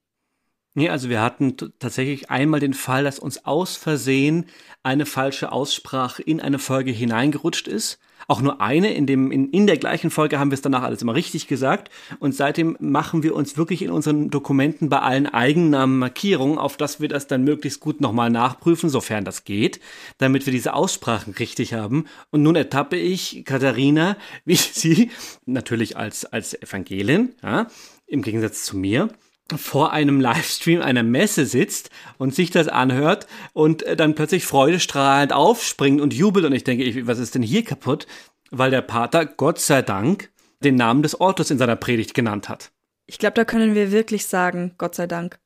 Nee, 0.77 0.89
also 0.89 1.09
wir 1.09 1.23
hatten 1.23 1.57
tatsächlich 1.79 2.31
einmal 2.31 2.59
den 2.59 2.75
Fall, 2.75 3.05
dass 3.05 3.21
uns 3.21 3.45
aus 3.45 3.77
Versehen 3.77 4.47
eine 4.83 5.07
falsche 5.07 5.53
Aussprache 5.53 6.21
in 6.23 6.41
eine 6.41 6.59
Folge 6.59 6.91
hineingerutscht 6.91 7.69
ist. 7.69 8.01
Auch 8.27 8.41
nur 8.41 8.61
eine, 8.61 8.93
in, 8.95 9.07
dem, 9.07 9.31
in, 9.31 9.51
in 9.51 9.67
der 9.67 9.77
gleichen 9.77 10.11
Folge 10.11 10.39
haben 10.39 10.51
wir 10.51 10.55
es 10.55 10.63
danach 10.63 10.83
alles 10.83 11.03
immer 11.03 11.15
richtig 11.15 11.47
gesagt. 11.47 11.91
Und 12.19 12.35
seitdem 12.35 12.77
machen 12.81 13.23
wir 13.23 13.37
uns 13.37 13.57
wirklich 13.57 13.83
in 13.83 13.91
unseren 13.91 14.31
Dokumenten 14.31 14.89
bei 14.89 14.99
allen 15.01 15.27
Eigennamen 15.27 15.99
Markierungen, 15.99 16.59
auf 16.59 16.77
dass 16.77 17.01
wir 17.01 17.09
das 17.09 17.27
dann 17.29 17.45
möglichst 17.45 17.81
gut 17.81 18.01
nochmal 18.01 18.31
nachprüfen, 18.31 18.89
sofern 18.89 19.25
das 19.25 19.45
geht, 19.45 19.79
damit 20.19 20.47
wir 20.47 20.53
diese 20.53 20.75
Aussprachen 20.75 21.35
richtig 21.35 21.75
haben. 21.75 22.07
Und 22.31 22.43
nun 22.43 22.57
ertappe 22.57 22.97
ich 22.97 23.45
Katharina, 23.45 24.17
wie 24.45 24.57
sie 24.73 25.11
natürlich 25.47 25.97
als, 25.97 26.25
als 26.25 26.61
Evangelin, 26.61 27.35
ja, 27.43 27.69
im 28.07 28.23
Gegensatz 28.23 28.65
zu 28.65 28.77
mir, 28.77 29.09
vor 29.55 29.93
einem 29.93 30.21
Livestream 30.21 30.81
einer 30.81 31.03
Messe 31.03 31.45
sitzt 31.47 31.91
und 32.19 32.35
sich 32.35 32.51
das 32.51 32.69
anhört 32.69 33.27
und 33.53 33.83
äh, 33.83 33.97
dann 33.97 34.15
plötzlich 34.15 34.47
freudestrahlend 34.47 35.33
aufspringt 35.33 36.01
und 36.01 36.15
jubelt 36.15 36.47
und 36.47 36.53
ich 36.53 36.65
denke, 36.65 36.85
ich, 36.85 37.07
was 37.07 37.19
ist 37.19 37.35
denn 37.35 37.43
hier 37.43 37.65
kaputt? 37.65 38.07
Weil 38.51 38.71
der 38.71 38.83
Pater, 38.83 39.27
Gott 39.27 39.59
sei 39.59 39.83
Dank, 39.83 40.31
den 40.61 40.77
Namen 40.77 41.03
des 41.03 41.21
Ortes 41.21 41.51
in 41.51 41.59
seiner 41.59 41.77
Predigt 41.77 42.15
genannt 42.15 42.49
hat. 42.49 42.73
Ich 43.07 43.19
glaube, 43.19 43.35
da 43.35 43.45
können 43.45 43.75
wir 43.75 43.93
wirklich 43.93 44.27
sagen, 44.27 44.75
Gott 44.79 44.95
sei 44.95 45.07
Dank. 45.07 45.39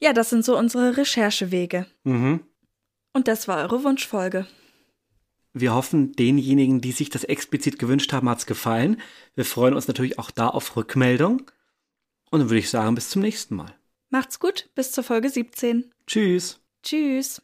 Ja, 0.00 0.12
das 0.12 0.30
sind 0.30 0.44
so 0.44 0.58
unsere 0.58 0.98
Recherchewege. 0.98 1.86
Mhm. 2.02 2.40
Und 3.14 3.28
das 3.28 3.48
war 3.48 3.62
eure 3.62 3.84
Wunschfolge. 3.84 4.46
Wir 5.54 5.72
hoffen, 5.72 6.12
denjenigen, 6.12 6.80
die 6.80 6.92
sich 6.92 7.10
das 7.10 7.24
explizit 7.24 7.78
gewünscht 7.78 8.12
haben, 8.12 8.28
hat's 8.28 8.44
gefallen. 8.44 9.00
Wir 9.36 9.44
freuen 9.44 9.74
uns 9.74 9.86
natürlich 9.86 10.18
auch 10.18 10.32
da 10.32 10.48
auf 10.48 10.76
Rückmeldung. 10.76 11.42
Und 12.34 12.40
dann 12.40 12.50
würde 12.50 12.58
ich 12.58 12.68
sagen, 12.68 12.96
bis 12.96 13.10
zum 13.10 13.22
nächsten 13.22 13.54
Mal. 13.54 13.72
Macht's 14.10 14.40
gut, 14.40 14.68
bis 14.74 14.90
zur 14.90 15.04
Folge 15.04 15.30
17. 15.30 15.92
Tschüss. 16.04 16.60
Tschüss. 16.82 17.40